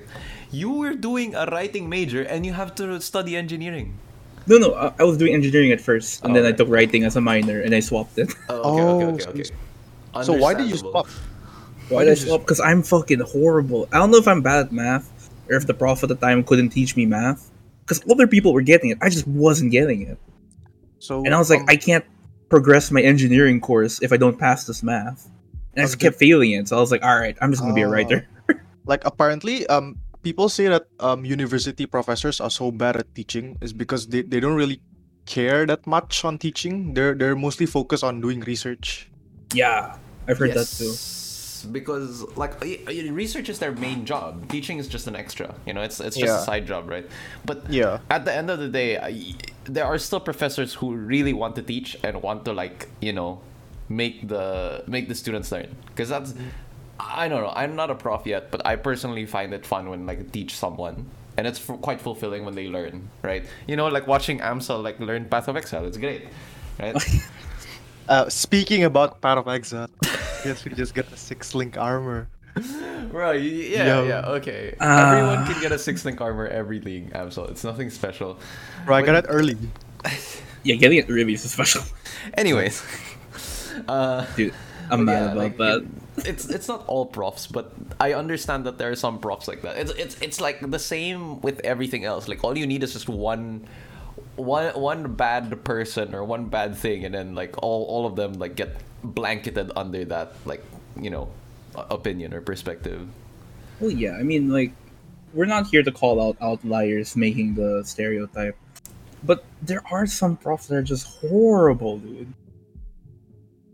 You 0.50 0.70
were 0.72 0.94
doing 0.94 1.34
a 1.34 1.46
writing 1.46 1.88
major 1.88 2.22
and 2.22 2.44
you 2.44 2.52
have 2.52 2.74
to 2.76 3.00
study 3.00 3.36
engineering. 3.36 3.98
No, 4.46 4.58
no, 4.58 4.74
I, 4.74 4.92
I 4.98 5.04
was 5.04 5.16
doing 5.16 5.32
engineering 5.34 5.72
at 5.72 5.80
first, 5.80 6.22
and 6.22 6.32
Oh, 6.32 6.34
then 6.34 6.44
I 6.46 6.52
took 6.56 6.68
writing 6.68 7.04
as 7.04 7.16
a 7.16 7.20
minor, 7.20 7.60
and 7.60 7.74
I 7.74 7.80
swapped 7.80 8.18
it. 8.18 8.34
Oh, 8.48 8.54
okay, 8.72 8.82
Oh, 8.82 8.88
okay, 9.14 9.24
okay, 9.24 9.40
okay. 9.40 10.24
So 10.24 10.32
why 10.34 10.54
did 10.54 10.68
you 10.68 10.74
Understandable. 10.76 11.04
stop? 11.04 11.06
Why 11.88 12.04
did 12.04 12.10
I 12.12 12.14
swap? 12.14 12.40
Because 12.42 12.60
I'm 12.60 12.82
fucking 12.82 13.20
horrible. 13.20 13.88
I 13.92 13.98
don't 13.98 14.10
know 14.10 14.18
if 14.18 14.28
I'm 14.28 14.42
bad 14.42 14.66
at 14.66 14.72
math, 14.72 15.30
or 15.48 15.56
if 15.56 15.66
the 15.66 15.74
prof 15.74 16.02
at 16.02 16.08
the 16.08 16.14
time 16.14 16.44
couldn't 16.44 16.70
teach 16.70 16.96
me 16.96 17.06
math. 17.06 17.50
Because 17.82 18.02
other 18.10 18.26
people 18.26 18.52
were 18.54 18.62
getting 18.62 18.90
it, 18.90 18.98
I 19.02 19.10
just 19.10 19.26
wasn't 19.26 19.70
getting 19.72 20.02
it. 20.02 20.18
So 20.98 21.24
And 21.24 21.34
I 21.34 21.38
was 21.38 21.50
like, 21.50 21.60
um, 21.60 21.66
I 21.68 21.76
can't 21.76 22.04
progress 22.48 22.90
my 22.90 23.02
engineering 23.02 23.60
course 23.60 24.00
if 24.02 24.12
I 24.12 24.16
don't 24.16 24.38
pass 24.38 24.64
this 24.66 24.82
math. 24.82 25.28
And 25.74 25.82
I 25.82 25.86
just 25.86 25.98
kept 25.98 26.16
failing 26.16 26.52
it, 26.52 26.68
so 26.68 26.76
I 26.76 26.80
was 26.80 26.90
like, 26.92 27.02
all 27.02 27.18
right, 27.18 27.36
I'm 27.42 27.50
just 27.50 27.60
gonna 27.62 27.74
be 27.74 27.82
a 27.82 27.88
Ah. 27.88 27.92
writer. 27.92 28.28
like 28.86 29.04
apparently, 29.04 29.66
um, 29.66 29.98
people 30.24 30.48
say 30.48 30.66
that 30.68 30.88
um 30.98 31.24
university 31.24 31.86
professors 31.86 32.40
are 32.40 32.50
so 32.50 32.72
bad 32.72 32.96
at 32.96 33.14
teaching 33.14 33.56
is 33.60 33.72
because 33.72 34.08
they, 34.08 34.22
they 34.22 34.40
don't 34.40 34.56
really 34.56 34.80
care 35.26 35.64
that 35.66 35.86
much 35.86 36.24
on 36.24 36.38
teaching. 36.38 36.94
They're 36.94 37.14
they're 37.14 37.36
mostly 37.36 37.66
focused 37.66 38.02
on 38.02 38.20
doing 38.20 38.40
research. 38.40 39.08
Yeah, 39.52 39.96
I've 40.26 40.38
heard 40.38 40.52
that 40.56 40.66
too. 40.66 40.90
Yes, 40.90 41.66
Because 41.72 42.20
like 42.36 42.60
y- 42.60 42.80
y- 42.86 43.08
research 43.08 43.48
is 43.48 43.58
their 43.58 43.72
main 43.72 44.04
job. 44.04 44.48
Teaching 44.52 44.76
is 44.76 44.88
just 44.88 45.06
an 45.06 45.16
extra. 45.16 45.54
You 45.64 45.72
know, 45.72 45.80
it's 45.80 46.00
it's 46.00 46.16
just 46.16 46.42
a 46.42 46.44
side 46.44 46.66
job, 46.66 46.88
right? 46.88 47.06
But 47.48 47.64
Yeah. 47.72 48.00
at 48.10 48.24
the 48.28 48.34
end 48.34 48.50
of 48.52 48.58
the 48.60 48.68
day, 48.68 48.98
I- 49.00 49.32
there 49.64 49.86
are 49.88 49.96
still 49.96 50.20
professors 50.20 50.74
who 50.76 50.92
really 50.92 51.32
want 51.32 51.56
to 51.56 51.62
teach 51.62 51.96
and 52.04 52.20
want 52.20 52.44
to 52.44 52.52
like 52.52 52.88
you 53.00 53.12
know 53.16 53.40
make 53.88 54.28
the 54.28 54.84
make 54.88 55.08
the 55.08 55.14
students 55.16 55.48
learn 55.52 55.68
because 55.92 56.08
that's 56.08 56.32
I 57.00 57.28
don't 57.28 57.42
know. 57.42 57.52
I'm 57.54 57.74
not 57.76 57.90
a 57.90 57.94
prof 57.94 58.26
yet, 58.26 58.50
but 58.50 58.64
I 58.66 58.76
personally 58.76 59.26
find 59.26 59.52
it 59.52 59.66
fun 59.66 59.90
when 59.90 60.06
like 60.06 60.30
teach 60.32 60.56
someone. 60.56 61.06
And 61.36 61.46
it's 61.48 61.58
f- 61.68 61.80
quite 61.80 62.00
fulfilling 62.00 62.44
when 62.44 62.54
they 62.54 62.68
learn, 62.68 63.08
right? 63.22 63.44
You 63.66 63.74
know, 63.76 63.88
like 63.88 64.06
watching 64.06 64.38
Amsel 64.40 64.80
like 64.82 65.00
learn 65.00 65.24
Path 65.26 65.48
of 65.48 65.56
Exile. 65.56 65.84
It's 65.86 65.96
great, 65.98 66.28
right? 66.78 66.96
Uh, 68.06 68.28
speaking 68.28 68.84
about 68.84 69.22
Path 69.22 69.38
of 69.38 69.48
Exile, 69.48 69.88
yes, 70.44 70.62
we 70.62 70.72
just 70.74 70.94
got 70.94 71.10
a 71.10 71.16
six 71.16 71.54
link 71.54 71.78
armor. 71.78 72.28
Right, 73.10 73.40
yeah, 73.40 73.86
Yo. 73.86 74.04
yeah, 74.04 74.28
okay. 74.36 74.76
Ah. 74.78 75.16
Everyone 75.16 75.46
can 75.46 75.58
get 75.62 75.72
a 75.72 75.78
six 75.78 76.04
link 76.04 76.20
armor 76.20 76.46
every 76.46 76.80
league, 76.80 77.12
Absol. 77.14 77.50
It's 77.50 77.64
nothing 77.64 77.88
special. 77.88 78.38
Bro, 78.84 78.96
I 78.96 79.02
got 79.02 79.14
it 79.16 79.26
early. 79.28 79.56
Yeah, 80.64 80.76
getting 80.76 80.96
it 80.98 81.08
really 81.08 81.32
is 81.34 81.42
special. 81.50 81.82
Anyways, 82.36 82.82
uh, 83.88 84.24
Dude, 84.36 84.52
I'm 84.90 85.04
mad 85.04 85.12
yeah, 85.12 85.24
about 85.32 85.36
like, 85.36 85.56
that. 85.58 85.80
it- 85.80 85.88
it's 86.18 86.48
it's 86.48 86.68
not 86.68 86.84
all 86.86 87.06
profs, 87.06 87.46
but 87.46 87.72
I 88.00 88.14
understand 88.14 88.64
that 88.66 88.78
there 88.78 88.90
are 88.90 88.96
some 88.96 89.18
profs 89.18 89.48
like 89.48 89.62
that. 89.62 89.76
It's 89.76 89.90
it's 89.92 90.20
it's 90.20 90.40
like 90.40 90.70
the 90.70 90.78
same 90.78 91.40
with 91.40 91.60
everything 91.60 92.04
else. 92.04 92.28
Like 92.28 92.44
all 92.44 92.56
you 92.56 92.66
need 92.66 92.82
is 92.82 92.92
just 92.92 93.08
one. 93.08 93.66
One 94.36 94.74
one 94.74 95.14
bad 95.14 95.62
person 95.62 96.12
or 96.12 96.24
one 96.24 96.46
bad 96.46 96.76
thing, 96.76 97.04
and 97.04 97.14
then 97.14 97.36
like 97.36 97.54
all, 97.62 97.84
all 97.84 98.04
of 98.04 98.16
them 98.16 98.32
like 98.34 98.56
get 98.56 98.74
blanketed 99.04 99.70
under 99.76 100.04
that 100.06 100.34
like 100.44 100.64
you 101.00 101.10
know 101.10 101.30
opinion 101.76 102.34
or 102.34 102.40
perspective. 102.40 103.06
Well, 103.80 103.90
yeah, 103.90 104.16
I 104.16 104.22
mean, 104.22 104.50
like, 104.50 104.72
we're 105.32 105.46
not 105.46 105.66
here 105.66 105.82
to 105.82 105.92
call 105.92 106.20
out 106.20 106.36
outliers 106.40 107.16
making 107.16 107.54
the 107.54 107.82
stereotype, 107.84 108.56
but 109.22 109.44
there 109.62 109.82
are 109.90 110.06
some 110.06 110.36
profs 110.36 110.68
that 110.68 110.76
are 110.76 110.82
just 110.82 111.06
horrible, 111.18 111.98
dude. 111.98 112.32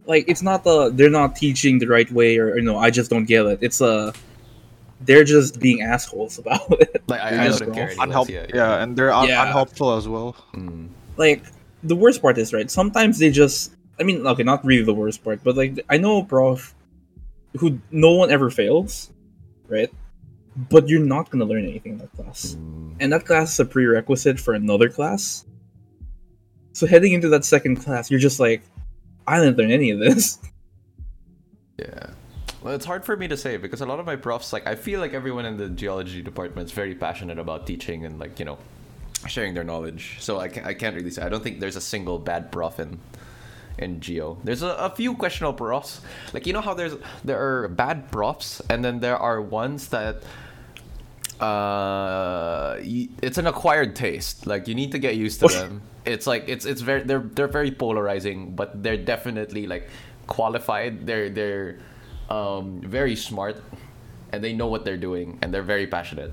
Like, 0.06 0.24
it's 0.28 0.42
not 0.42 0.64
the 0.64 0.90
they're 0.90 1.10
not 1.10 1.36
teaching 1.36 1.78
the 1.78 1.86
right 1.86 2.10
way, 2.10 2.38
or 2.38 2.56
you 2.56 2.62
know, 2.62 2.78
I 2.78 2.90
just 2.90 3.10
don't 3.10 3.26
get 3.26 3.46
it. 3.46 3.58
It's 3.62 3.80
uh, 3.80 4.12
they're 5.02 5.24
just 5.24 5.60
being 5.60 5.82
assholes 5.82 6.38
about 6.38 6.62
it. 6.80 7.02
Like 7.06 7.20
I, 7.20 7.30
They're 7.30 7.40
I 7.40 7.46
just 7.46 7.60
wouldn't 7.60 7.76
care. 7.76 7.88
any 7.90 7.96
less, 7.98 8.08
Unhelp- 8.08 8.28
yeah, 8.28 8.46
yeah, 8.52 8.82
and 8.82 8.96
they're 8.96 9.12
un- 9.12 9.28
Yeah. 9.28 9.42
unhelpful 9.46 9.96
as 9.96 10.08
well. 10.08 10.36
Mm. 10.54 10.88
Like, 11.16 11.44
the 11.82 11.96
worst 11.96 12.20
part 12.22 12.36
is 12.38 12.52
right. 12.52 12.70
Sometimes 12.70 13.18
they 13.18 13.30
just, 13.30 13.72
I 13.98 14.02
mean, 14.02 14.26
okay, 14.26 14.42
not 14.42 14.64
really 14.64 14.84
the 14.84 14.94
worst 14.94 15.22
part, 15.24 15.42
but 15.44 15.56
like, 15.56 15.78
I 15.88 15.96
know 15.96 16.18
a 16.20 16.24
prof 16.24 16.74
who 17.58 17.78
no 17.90 18.12
one 18.12 18.30
ever 18.30 18.50
fails, 18.50 19.10
right? 19.68 19.90
But 20.68 20.88
you're 20.88 21.00
not 21.04 21.30
gonna 21.30 21.44
learn 21.46 21.64
anything 21.64 21.92
in 21.92 21.98
that 21.98 22.12
class. 22.12 22.56
Mm. 22.58 22.96
and 23.00 23.12
that 23.12 23.24
class 23.24 23.52
is 23.54 23.60
a 23.60 23.64
prerequisite 23.64 24.38
for 24.40 24.52
another 24.54 24.88
class. 24.90 25.46
So 26.72 26.86
heading 26.86 27.12
into 27.12 27.28
that 27.30 27.44
second 27.44 27.76
class, 27.76 28.10
you're 28.10 28.20
just 28.20 28.38
like, 28.40 28.62
I 29.30 29.38
didn't 29.38 29.58
learn 29.58 29.70
any 29.70 29.90
of 29.90 29.98
this. 29.98 30.38
Yeah. 31.78 32.10
Well, 32.60 32.74
it's 32.74 32.84
hard 32.84 33.06
for 33.06 33.16
me 33.16 33.26
to 33.28 33.38
say 33.38 33.56
because 33.56 33.80
a 33.80 33.86
lot 33.86 34.00
of 34.00 34.04
my 34.04 34.16
profs, 34.16 34.52
like, 34.52 34.66
I 34.66 34.74
feel 34.74 35.00
like 35.00 35.14
everyone 35.14 35.46
in 35.46 35.56
the 35.56 35.70
geology 35.70 36.20
department 36.20 36.66
is 36.66 36.72
very 36.72 36.94
passionate 36.94 37.38
about 37.38 37.66
teaching 37.66 38.04
and, 38.04 38.20
like, 38.20 38.38
you 38.38 38.44
know, 38.44 38.58
sharing 39.26 39.54
their 39.54 39.64
knowledge. 39.64 40.18
So 40.20 40.38
I 40.38 40.48
can't, 40.48 40.66
I 40.66 40.74
can't 40.74 40.94
really 40.94 41.10
say. 41.10 41.22
I 41.22 41.30
don't 41.30 41.42
think 41.42 41.58
there's 41.58 41.76
a 41.76 41.80
single 41.80 42.18
bad 42.18 42.52
prof 42.52 42.78
in 42.78 43.00
in 43.78 44.00
geo. 44.00 44.36
There's 44.44 44.62
a, 44.62 44.74
a 44.74 44.90
few 44.90 45.14
questionable 45.14 45.56
profs. 45.56 46.02
Like, 46.34 46.46
you 46.46 46.52
know 46.52 46.60
how 46.60 46.74
there's 46.74 46.94
there 47.24 47.40
are 47.40 47.68
bad 47.68 48.10
profs 48.10 48.60
and 48.68 48.84
then 48.84 49.00
there 49.00 49.16
are 49.16 49.40
ones 49.40 49.88
that 49.88 50.22
uh 51.40 52.76
it's 52.80 53.38
an 53.38 53.46
acquired 53.46 53.96
taste. 53.96 54.46
Like 54.46 54.68
you 54.68 54.74
need 54.74 54.92
to 54.92 54.98
get 54.98 55.16
used 55.16 55.40
to 55.40 55.48
them. 55.48 55.82
It's 56.04 56.26
like 56.26 56.48
it's 56.48 56.64
it's 56.64 56.80
very 56.80 57.02
they're 57.02 57.20
they're 57.20 57.48
very 57.48 57.70
polarizing 57.70 58.54
but 58.54 58.82
they're 58.82 58.96
definitely 58.96 59.66
like 59.66 59.88
qualified. 60.26 61.06
They're 61.06 61.30
they're 61.30 61.78
um 62.28 62.80
very 62.84 63.16
smart 63.16 63.62
and 64.32 64.44
they 64.44 64.52
know 64.52 64.66
what 64.66 64.84
they're 64.84 65.00
doing 65.00 65.38
and 65.42 65.52
they're 65.52 65.62
very 65.62 65.86
passionate. 65.86 66.32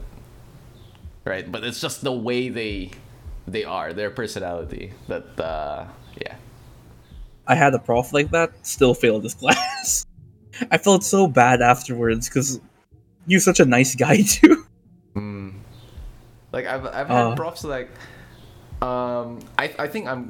Right? 1.25 1.49
But 1.51 1.63
it's 1.63 1.81
just 1.81 2.03
the 2.03 2.13
way 2.13 2.49
they 2.49 2.91
they 3.47 3.63
are 3.63 3.93
their 3.93 4.11
personality 4.11 4.93
that 5.07 5.39
uh 5.39 5.85
yeah. 6.21 6.35
I 7.47 7.55
had 7.55 7.73
a 7.73 7.79
prof 7.79 8.11
like 8.11 8.31
that, 8.31 8.51
still 8.65 8.93
failed 8.93 9.23
this 9.23 9.33
class. 9.41 10.05
I 10.71 10.77
felt 10.77 11.03
so 11.03 11.27
bad 11.27 11.61
afterwards 11.61 12.27
because 12.27 12.59
you're 13.25 13.39
such 13.39 13.59
a 13.59 13.65
nice 13.65 13.95
guy 13.95 14.21
too. 14.27 14.65
Like 16.57 16.65
I've 16.73 16.85
I've 16.99 17.09
had 17.17 17.25
Uh. 17.31 17.35
profs 17.41 17.63
like 17.75 17.89
um 18.81 19.27
I 19.63 19.65
I 19.85 19.87
think 19.93 20.03
I'm 20.11 20.21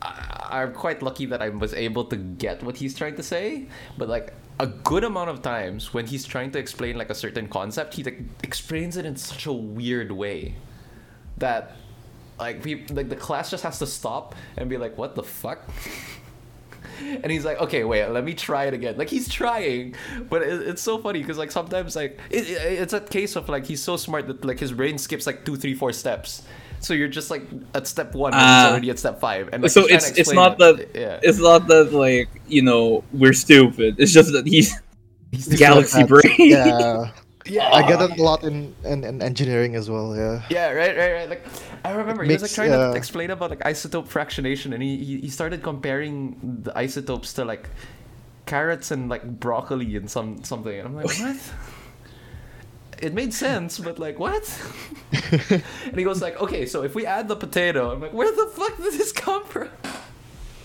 I, 0.00 0.12
I'm 0.64 0.72
quite 0.72 1.00
lucky 1.08 1.26
that 1.32 1.40
I 1.46 1.48
was 1.64 1.72
able 1.86 2.04
to 2.12 2.16
get 2.16 2.56
what 2.66 2.76
he's 2.80 2.94
trying 3.00 3.16
to 3.20 3.24
say, 3.34 3.68
but 4.00 4.08
like 4.16 4.32
a 4.60 4.68
good 4.90 5.04
amount 5.04 5.28
of 5.34 5.38
times 5.42 5.92
when 5.94 6.06
he's 6.12 6.24
trying 6.24 6.50
to 6.54 6.58
explain 6.64 6.96
like 6.96 7.10
a 7.10 7.18
certain 7.24 7.46
concept, 7.58 7.94
he 7.96 8.02
like 8.08 8.20
explains 8.42 8.96
it 8.96 9.04
in 9.04 9.16
such 9.16 9.44
a 9.46 9.52
weird 9.52 10.10
way 10.12 10.54
that 11.38 11.76
like 12.38 12.62
people 12.62 12.96
like 12.96 13.08
the 13.14 13.20
class 13.26 13.50
just 13.50 13.64
has 13.68 13.78
to 13.78 13.86
stop 13.86 14.34
and 14.56 14.70
be 14.70 14.76
like, 14.84 14.94
"What 14.96 15.14
the 15.20 15.22
fuck." 15.24 15.60
And 17.00 17.30
he's 17.30 17.44
like, 17.44 17.58
okay, 17.60 17.84
wait, 17.84 18.06
let 18.08 18.24
me 18.24 18.34
try 18.34 18.64
it 18.64 18.74
again. 18.74 18.96
Like 18.96 19.08
he's 19.08 19.28
trying, 19.28 19.94
but 20.30 20.42
it, 20.42 20.68
it's 20.68 20.82
so 20.82 20.98
funny 20.98 21.20
because 21.20 21.38
like 21.38 21.50
sometimes 21.52 21.96
like 21.96 22.18
it, 22.30 22.48
it, 22.48 22.80
it's 22.82 22.92
a 22.92 23.00
case 23.00 23.36
of 23.36 23.48
like 23.48 23.64
he's 23.66 23.82
so 23.82 23.96
smart 23.96 24.26
that 24.28 24.44
like 24.44 24.58
his 24.58 24.72
brain 24.72 24.98
skips 24.98 25.26
like 25.26 25.44
two, 25.44 25.56
three, 25.56 25.74
four 25.74 25.92
steps. 25.92 26.42
So 26.80 26.92
you're 26.92 27.08
just 27.08 27.30
like 27.30 27.42
at 27.74 27.86
step 27.86 28.14
one, 28.14 28.34
and 28.34 28.42
he's 28.42 28.46
Ah. 28.66 28.70
already 28.70 28.90
at 28.90 28.98
step 28.98 29.18
five. 29.20 29.48
And 29.52 29.62
like, 29.62 29.70
so 29.72 29.86
it's 29.86 30.10
it's 30.18 30.32
not 30.32 30.52
it. 30.52 30.58
that 30.58 30.88
yeah. 30.94 31.18
it's 31.22 31.38
not 31.38 31.66
that 31.68 31.92
like 31.94 32.28
you 32.46 32.60
know 32.62 33.04
we're 33.12 33.32
stupid. 33.32 33.96
It's 33.98 34.12
just 34.12 34.32
that 34.32 34.46
he's 34.46 34.74
It's 35.32 35.48
like 35.48 35.58
galaxy 35.58 36.04
brain. 36.04 36.24
Yeah, 36.38 37.10
yeah, 37.46 37.70
I 37.72 37.86
get 37.86 38.00
it 38.00 38.18
a 38.18 38.22
lot 38.22 38.42
in, 38.42 38.74
in, 38.84 39.04
in 39.04 39.20
engineering 39.22 39.74
as 39.74 39.90
well. 39.90 40.16
Yeah. 40.16 40.42
Yeah, 40.48 40.70
right, 40.70 40.96
right, 40.96 41.12
right. 41.12 41.28
Like 41.28 41.46
I 41.84 41.92
remember 41.92 42.24
It 42.24 42.28
he 42.28 42.32
was 42.32 42.42
like 42.42 42.52
trying 42.52 42.72
uh, 42.72 42.92
to 42.92 42.96
explain 42.96 43.30
about 43.30 43.50
like 43.50 43.60
isotope 43.60 44.08
fractionation, 44.08 44.72
and 44.72 44.82
he, 44.82 44.96
he 45.04 45.20
he 45.20 45.28
started 45.28 45.62
comparing 45.62 46.60
the 46.62 46.76
isotopes 46.76 47.32
to 47.34 47.44
like 47.44 47.68
carrots 48.46 48.90
and 48.90 49.08
like 49.08 49.24
broccoli 49.40 49.96
and 49.96 50.10
some 50.10 50.42
something. 50.42 50.78
And 50.78 50.88
I'm 50.88 50.94
like, 50.94 51.06
what? 51.18 51.36
It 53.02 53.12
made 53.12 53.34
sense, 53.34 53.78
but 53.78 53.98
like 53.98 54.18
what? 54.18 54.44
and 55.52 55.96
he 55.96 56.04
goes 56.04 56.22
like, 56.22 56.40
okay, 56.40 56.64
so 56.64 56.82
if 56.82 56.94
we 56.94 57.04
add 57.04 57.28
the 57.28 57.36
potato, 57.36 57.92
I'm 57.92 58.00
like, 58.00 58.14
where 58.14 58.30
the 58.34 58.46
fuck 58.46 58.76
did 58.78 58.94
this 58.94 59.12
come 59.12 59.44
from? 59.44 59.68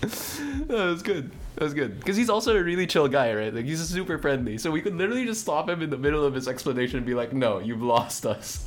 that 0.00 0.68
was 0.68 1.02
good. 1.02 1.30
That 1.60 1.64
was 1.64 1.74
good 1.74 1.98
because 1.98 2.16
he's 2.16 2.30
also 2.30 2.56
a 2.56 2.62
really 2.64 2.86
chill 2.86 3.06
guy, 3.06 3.34
right? 3.34 3.52
Like 3.52 3.66
he's 3.66 3.86
super 3.86 4.16
friendly, 4.16 4.56
so 4.56 4.70
we 4.70 4.80
could 4.80 4.94
literally 4.96 5.26
just 5.26 5.42
stop 5.42 5.68
him 5.68 5.82
in 5.82 5.90
the 5.90 5.98
middle 5.98 6.24
of 6.24 6.32
his 6.32 6.48
explanation 6.48 6.96
and 6.96 7.04
be 7.04 7.12
like, 7.12 7.34
"No, 7.34 7.58
you've 7.58 7.82
lost 7.82 8.24
us." 8.24 8.66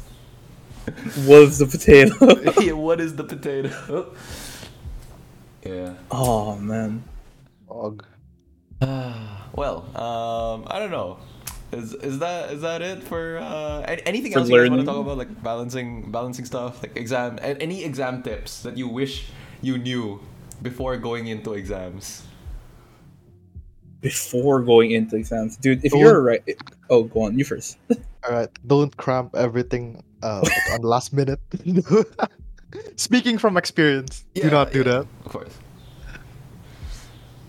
What 1.26 1.42
is 1.42 1.58
the 1.58 1.66
potato? 1.66 2.60
yeah, 2.62 2.74
what 2.74 3.02
is 3.02 3.16
the 3.16 3.24
potato? 3.24 4.14
yeah. 5.66 5.96
oh 6.12 6.56
man. 6.58 7.04
Og. 7.68 8.06
well, 8.82 9.90
um, 9.98 10.68
I 10.70 10.78
don't 10.78 10.92
know. 10.92 11.18
Is 11.72 11.96
is 11.96 12.20
that 12.20 12.52
is 12.52 12.62
that 12.62 12.84
it 12.84 13.02
for 13.02 13.40
uh, 13.40 13.82
anything 14.06 14.34
For 14.34 14.40
else 14.40 14.50
you 14.50 14.60
guys 14.60 14.70
want 14.70 14.82
to 14.82 14.86
talk 14.86 14.98
about, 14.98 15.18
like 15.18 15.42
balancing 15.42 16.12
balancing 16.12 16.46
stuff, 16.46 16.84
like 16.84 16.96
exam, 16.96 17.40
a- 17.42 17.58
any 17.60 17.84
exam 17.84 18.22
tips 18.22 18.62
that 18.62 18.78
you 18.78 18.88
wish 18.88 19.32
you 19.64 19.80
knew 19.80 20.22
before 20.62 20.96
going 20.98 21.26
into 21.26 21.54
exams? 21.54 22.22
Before 24.04 24.60
going 24.62 24.92
into 24.92 25.16
exams, 25.16 25.56
dude. 25.56 25.80
If 25.84 25.96
Don't- 25.96 26.02
you're 26.04 26.22
right, 26.22 26.44
oh, 26.92 27.08
go 27.08 27.24
on. 27.24 27.40
You 27.40 27.46
first. 27.48 27.80
All 28.28 28.32
right, 28.36 28.52
don't 28.68 28.92
cramp 28.96 29.32
everything 29.36 30.04
uh, 30.22 30.44
on 30.76 30.82
the 30.84 30.88
last 30.88 31.12
minute. 31.16 31.40
Speaking 32.96 33.38
from 33.40 33.56
experience, 33.56 34.24
Yeah, 34.36 34.44
do 34.44 34.50
not 34.52 34.72
do 34.72 34.80
yeah. 34.80 34.84
that. 34.84 35.06
Of 35.26 35.32
course. 35.32 35.56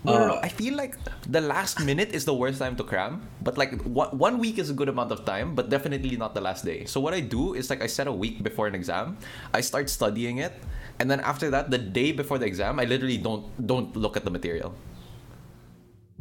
No, 0.05 0.13
no, 0.13 0.27
no. 0.27 0.33
Uh, 0.37 0.45
I 0.45 0.49
feel 0.49 0.77
like 0.77 0.93
the 1.25 1.41
last 1.41 1.81
minute 1.81 2.13
is 2.13 2.25
the 2.29 2.33
worst 2.33 2.59
time 2.59 2.75
to 2.77 2.83
cram. 2.85 3.25
But 3.41 3.57
like 3.57 3.73
one, 3.89 4.13
one 4.15 4.37
week 4.37 4.59
is 4.59 4.69
a 4.69 4.73
good 4.73 4.87
amount 4.87 5.11
of 5.11 5.25
time, 5.25 5.55
but 5.55 5.69
definitely 5.69 6.15
not 6.15 6.35
the 6.35 6.41
last 6.41 6.63
day. 6.63 6.85
So 6.85 6.99
what 7.01 7.13
I 7.15 7.21
do 7.25 7.55
is 7.55 7.69
like 7.71 7.81
I 7.81 7.87
set 7.87 8.05
a 8.05 8.13
week 8.13 8.43
before 8.43 8.67
an 8.67 8.75
exam. 8.75 9.17
I 9.51 9.61
start 9.61 9.89
studying 9.89 10.37
it, 10.37 10.53
and 10.99 11.09
then 11.09 11.19
after 11.25 11.49
that, 11.49 11.71
the 11.71 11.79
day 11.81 12.11
before 12.11 12.37
the 12.37 12.45
exam, 12.45 12.79
I 12.79 12.85
literally 12.85 13.17
don't 13.17 13.49
don't 13.65 13.95
look 13.97 14.15
at 14.15 14.25
the 14.25 14.31
material. 14.31 14.75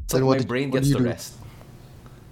So 0.06 0.16
Then 0.16 0.22
like, 0.22 0.28
what 0.28 0.34
my 0.34 0.38
did- 0.38 0.48
brain 0.48 0.70
what 0.70 0.76
gets 0.78 0.88
you 0.88 0.96
to 0.96 1.02
do? 1.02 1.08
rest. 1.08 1.34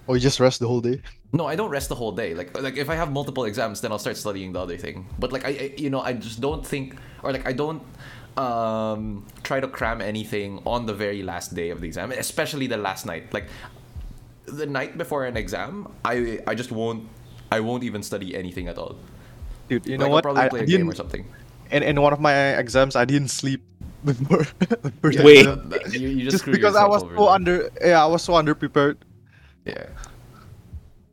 Or 0.06 0.16
you 0.16 0.20
just 0.20 0.40
rest 0.40 0.58
the 0.60 0.66
whole 0.68 0.80
day. 0.80 1.00
No, 1.32 1.46
I 1.46 1.54
don't 1.56 1.70
rest 1.70 1.88
the 1.88 1.94
whole 1.94 2.12
day. 2.12 2.34
Like 2.34 2.58
like 2.60 2.76
if 2.76 2.90
I 2.90 2.94
have 2.96 3.10
multiple 3.10 3.44
exams, 3.44 3.80
then 3.80 3.92
I'll 3.92 3.98
start 3.98 4.16
studying 4.16 4.52
the 4.52 4.60
other 4.60 4.76
thing. 4.76 5.06
But 5.18 5.32
like 5.32 5.44
I, 5.46 5.48
I 5.48 5.74
you 5.78 5.88
know 5.90 6.00
I 6.00 6.12
just 6.12 6.40
don't 6.40 6.66
think 6.66 6.96
or 7.22 7.32
like 7.32 7.46
I 7.46 7.52
don't 7.52 7.82
um 8.36 9.24
try 9.42 9.60
to 9.60 9.68
cram 9.68 10.00
anything 10.00 10.60
on 10.66 10.86
the 10.86 10.92
very 10.94 11.22
last 11.22 11.54
day 11.54 11.70
of 11.70 11.80
the 11.80 11.86
exam, 11.86 12.12
especially 12.12 12.66
the 12.66 12.76
last 12.76 13.06
night. 13.06 13.32
Like 13.32 13.46
the 14.46 14.66
night 14.66 14.98
before 14.98 15.24
an 15.24 15.36
exam, 15.36 15.88
I 16.04 16.40
I 16.46 16.54
just 16.54 16.72
won't 16.72 17.08
I 17.50 17.60
won't 17.60 17.84
even 17.84 18.02
study 18.02 18.34
anything 18.36 18.68
at 18.68 18.76
all. 18.76 18.96
Dude, 19.68 19.86
you 19.86 19.92
Like, 19.92 20.00
know 20.00 20.06
I'll 20.06 20.12
what? 20.12 20.24
probably 20.24 20.42
I, 20.42 20.48
play 20.48 20.60
I 20.60 20.64
a 20.64 20.66
game 20.66 20.90
or 20.90 20.94
something. 20.94 21.24
In, 21.70 21.82
in 21.82 22.00
one 22.02 22.12
of 22.12 22.20
my 22.20 22.58
exams, 22.58 22.96
I 22.96 23.04
didn't 23.06 23.28
sleep 23.28 23.62
before. 24.04 24.46
the 24.58 24.92
first 25.02 25.20
Wait. 25.20 25.40
exam. 25.40 25.72
You, 25.90 26.08
you 26.08 26.24
just, 26.24 26.32
just 26.32 26.42
screw 26.42 26.52
because 26.52 26.76
I 26.76 26.86
was 26.86 27.02
over 27.02 27.16
so 27.16 27.24
there. 27.24 27.34
under. 27.34 27.70
Yeah, 27.80 28.02
I 28.02 28.06
was 28.06 28.22
so 28.22 28.32
underprepared. 28.34 28.96
Yeah. 29.64 29.86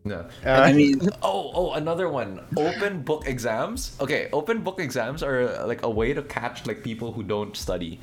No. 0.06 0.28
Uh, 0.46 0.50
I 0.50 0.74
mean, 0.74 1.00
Oh, 1.22 1.52
oh, 1.54 1.74
another 1.74 2.10
one. 2.10 2.42
Open 2.58 3.02
book 3.04 3.28
exams. 3.28 3.96
Okay, 4.00 4.30
open 4.32 4.62
book 4.62 4.80
exams 4.80 5.22
are 5.22 5.66
like 5.68 5.84
a 5.84 5.90
way 5.90 6.14
to 6.14 6.24
catch 6.24 6.66
like 6.66 6.84
people 6.84 7.12
who 7.12 7.22
don't 7.24 7.56
study. 7.56 8.00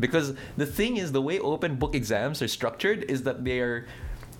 Because 0.00 0.34
the 0.56 0.66
thing 0.66 0.96
is 0.96 1.12
the 1.12 1.22
way 1.22 1.38
open 1.38 1.76
book 1.76 1.94
exams 1.94 2.40
are 2.42 2.48
structured 2.48 3.04
is 3.04 3.24
that 3.24 3.44
they're 3.44 3.86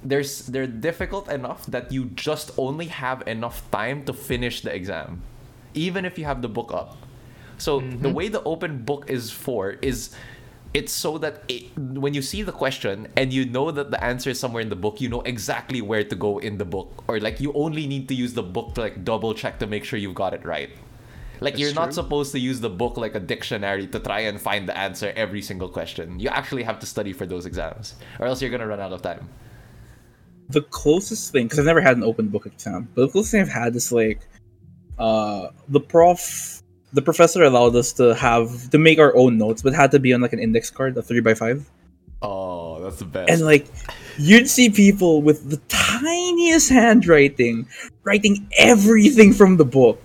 there's 0.02 0.46
they're 0.46 0.66
difficult 0.66 1.28
enough 1.28 1.66
that 1.66 1.92
you 1.92 2.06
just 2.06 2.50
only 2.56 2.86
have 2.86 3.22
enough 3.28 3.70
time 3.70 4.04
to 4.04 4.12
finish 4.12 4.62
the 4.62 4.74
exam 4.74 5.22
even 5.74 6.04
if 6.04 6.18
you 6.18 6.24
have 6.24 6.42
the 6.42 6.48
book 6.48 6.72
up. 6.72 6.96
So 7.58 7.80
the 7.80 8.10
way 8.10 8.28
the 8.28 8.42
open 8.42 8.84
book 8.84 9.08
is 9.08 9.30
for 9.30 9.70
is 9.82 10.14
it's 10.74 10.92
so 10.92 11.18
that 11.18 11.42
it, 11.48 11.76
when 11.76 12.14
you 12.14 12.22
see 12.22 12.42
the 12.42 12.52
question 12.52 13.08
and 13.16 13.32
you 13.32 13.44
know 13.44 13.70
that 13.70 13.90
the 13.90 14.02
answer 14.02 14.30
is 14.30 14.40
somewhere 14.40 14.62
in 14.62 14.70
the 14.70 14.76
book, 14.76 15.00
you 15.00 15.08
know 15.08 15.20
exactly 15.22 15.82
where 15.82 16.02
to 16.02 16.16
go 16.16 16.38
in 16.38 16.58
the 16.58 16.64
book, 16.64 17.04
or 17.08 17.20
like 17.20 17.40
you 17.40 17.52
only 17.52 17.86
need 17.86 18.08
to 18.08 18.14
use 18.14 18.32
the 18.32 18.42
book 18.42 18.74
to 18.74 18.80
like 18.80 19.04
double 19.04 19.34
check 19.34 19.58
to 19.58 19.66
make 19.66 19.84
sure 19.84 19.98
you've 19.98 20.14
got 20.14 20.32
it 20.34 20.44
right. 20.44 20.70
Like 21.40 21.54
That's 21.54 21.60
you're 21.60 21.74
not 21.74 21.92
supposed 21.92 22.32
to 22.32 22.38
use 22.38 22.60
the 22.60 22.70
book 22.70 22.96
like 22.96 23.14
a 23.14 23.20
dictionary 23.20 23.86
to 23.88 23.98
try 23.98 24.20
and 24.20 24.40
find 24.40 24.68
the 24.68 24.76
answer 24.78 25.12
every 25.16 25.42
single 25.42 25.68
question. 25.68 26.20
You 26.20 26.28
actually 26.28 26.62
have 26.62 26.78
to 26.78 26.86
study 26.86 27.12
for 27.12 27.26
those 27.26 27.46
exams, 27.46 27.96
or 28.18 28.26
else 28.26 28.40
you're 28.40 28.50
gonna 28.50 28.66
run 28.66 28.80
out 28.80 28.92
of 28.92 29.02
time. 29.02 29.28
the 30.48 30.62
closest 30.62 31.32
thing 31.32 31.46
because 31.46 31.58
I've 31.58 31.64
never 31.66 31.80
had 31.80 31.96
an 31.96 32.04
open 32.04 32.28
book 32.28 32.46
exam, 32.46 32.88
but 32.94 33.02
the 33.02 33.08
closest 33.08 33.32
thing 33.32 33.40
I've 33.42 33.48
had 33.48 33.74
is 33.76 33.90
like, 33.92 34.20
uh, 34.98 35.48
the 35.68 35.80
prof, 35.80 36.61
the 36.92 37.02
professor 37.02 37.42
allowed 37.42 37.74
us 37.76 37.92
to 37.94 38.14
have 38.14 38.70
to 38.70 38.78
make 38.78 38.98
our 38.98 39.14
own 39.16 39.38
notes, 39.38 39.62
but 39.62 39.72
had 39.74 39.90
to 39.92 39.98
be 39.98 40.12
on 40.12 40.20
like 40.20 40.32
an 40.32 40.38
index 40.38 40.70
card, 40.70 40.96
a 40.96 41.02
three 41.02 41.20
by 41.20 41.34
five. 41.34 41.68
Oh, 42.20 42.80
that's 42.82 42.98
the 42.98 43.04
best. 43.04 43.30
and 43.30 43.40
like, 43.42 43.66
you'd 44.18 44.48
see 44.48 44.70
people 44.70 45.22
with 45.22 45.50
the 45.50 45.56
tiniest 45.68 46.68
handwriting 46.70 47.66
writing 48.04 48.46
everything 48.58 49.32
from 49.32 49.56
the 49.56 49.64
book, 49.64 50.00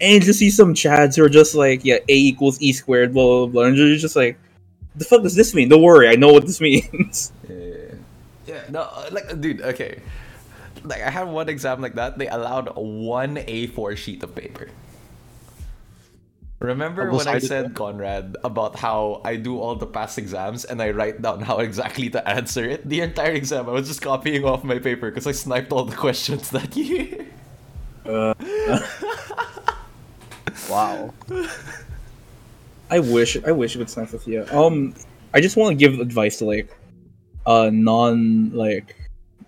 and 0.00 0.14
you 0.14 0.20
just 0.20 0.38
see 0.38 0.50
some 0.50 0.74
chads 0.74 1.16
who 1.16 1.24
are 1.24 1.28
just 1.28 1.54
like, 1.54 1.84
yeah, 1.84 1.98
a 2.08 2.14
equals 2.14 2.60
e 2.60 2.72
squared, 2.72 3.12
blah 3.14 3.24
blah 3.24 3.46
blah, 3.46 3.62
and 3.64 3.76
you're 3.76 3.96
just 3.96 4.16
like, 4.16 4.38
the 4.96 5.04
fuck 5.04 5.22
does 5.22 5.36
this 5.36 5.54
mean? 5.54 5.68
Don't 5.68 5.82
worry, 5.82 6.08
I 6.08 6.16
know 6.16 6.32
what 6.32 6.46
this 6.46 6.60
means. 6.68 7.32
Yeah. 7.48 7.76
Yeah, 8.46 8.62
no, 8.68 8.80
uh, 8.80 9.08
like, 9.12 9.40
dude, 9.40 9.60
okay. 9.62 10.00
Like, 10.82 11.02
I 11.02 11.10
had 11.10 11.28
one 11.28 11.48
exam 11.48 11.80
like 11.80 11.94
that. 11.94 12.18
They 12.18 12.26
allowed 12.26 12.74
one 12.74 13.36
A4 13.36 13.96
sheet 13.96 14.24
of 14.24 14.34
paper. 14.34 14.70
Remember 16.60 17.10
when 17.10 17.26
I 17.26 17.38
said, 17.38 17.74
Conrad, 17.74 18.36
about 18.44 18.76
how 18.76 19.22
I 19.24 19.36
do 19.36 19.58
all 19.58 19.76
the 19.76 19.86
past 19.86 20.18
exams 20.18 20.66
and 20.66 20.82
I 20.82 20.90
write 20.90 21.22
down 21.22 21.40
how 21.40 21.58
exactly 21.58 22.10
to 22.10 22.28
answer 22.28 22.68
it? 22.68 22.86
The 22.86 23.00
entire 23.00 23.32
exam, 23.32 23.66
I 23.66 23.72
was 23.72 23.88
just 23.88 24.02
copying 24.02 24.44
off 24.44 24.62
my 24.62 24.78
paper 24.78 25.10
because 25.10 25.26
I 25.26 25.32
sniped 25.32 25.72
all 25.72 25.84
the 25.86 25.96
questions 25.96 26.50
that 26.50 26.76
year. 26.76 27.26
Uh, 28.04 28.34
wow. 30.70 31.14
I 32.90 32.98
wish 32.98 33.42
I 33.42 33.52
wish 33.52 33.74
it 33.74 33.78
would 33.78 33.88
snipe 33.88 34.12
with 34.12 34.28
you. 34.28 34.44
Um, 34.52 34.94
I 35.32 35.40
just 35.40 35.56
want 35.56 35.70
to 35.72 35.76
give 35.76 35.98
advice 35.98 36.38
to 36.38 36.44
like, 36.44 36.76
uh, 37.46 37.70
non 37.72 38.50
like, 38.50 38.96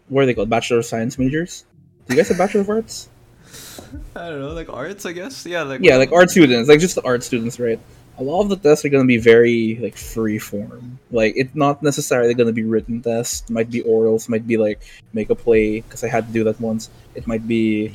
what 0.08 0.22
are 0.22 0.26
they 0.26 0.32
called? 0.32 0.48
Bachelor 0.48 0.78
of 0.78 0.86
Science 0.86 1.18
majors. 1.18 1.66
Do 2.06 2.14
you 2.14 2.20
guys 2.20 2.28
have 2.28 2.38
Bachelor 2.38 2.62
of 2.62 2.70
Arts? 2.70 3.10
I 4.16 4.30
don't 4.30 4.40
know, 4.40 4.52
like 4.52 4.68
arts, 4.68 5.06
I 5.06 5.12
guess? 5.12 5.46
Yeah, 5.46 5.62
like. 5.62 5.80
Yeah, 5.82 5.96
like 5.96 6.12
art 6.12 6.30
students, 6.30 6.68
like 6.68 6.80
just 6.80 6.94
the 6.94 7.04
art 7.04 7.22
students, 7.22 7.58
right? 7.58 7.80
A 8.18 8.22
lot 8.22 8.42
of 8.42 8.50
the 8.50 8.56
tests 8.56 8.84
are 8.84 8.90
gonna 8.90 9.06
be 9.06 9.16
very 9.16 9.78
like 9.80 9.96
free 9.96 10.38
form. 10.38 10.98
Like 11.10 11.34
it's 11.36 11.54
not 11.54 11.82
necessarily 11.82 12.34
gonna 12.34 12.52
be 12.52 12.62
written 12.62 13.00
tests. 13.00 13.48
Might 13.48 13.70
be 13.70 13.82
orals. 13.82 14.28
Might 14.28 14.46
be 14.46 14.58
like 14.58 14.82
make 15.12 15.30
a 15.30 15.34
play 15.34 15.80
because 15.80 16.04
I 16.04 16.08
had 16.08 16.26
to 16.26 16.32
do 16.32 16.44
that 16.44 16.60
once. 16.60 16.90
It 17.14 17.26
might 17.26 17.48
be 17.48 17.94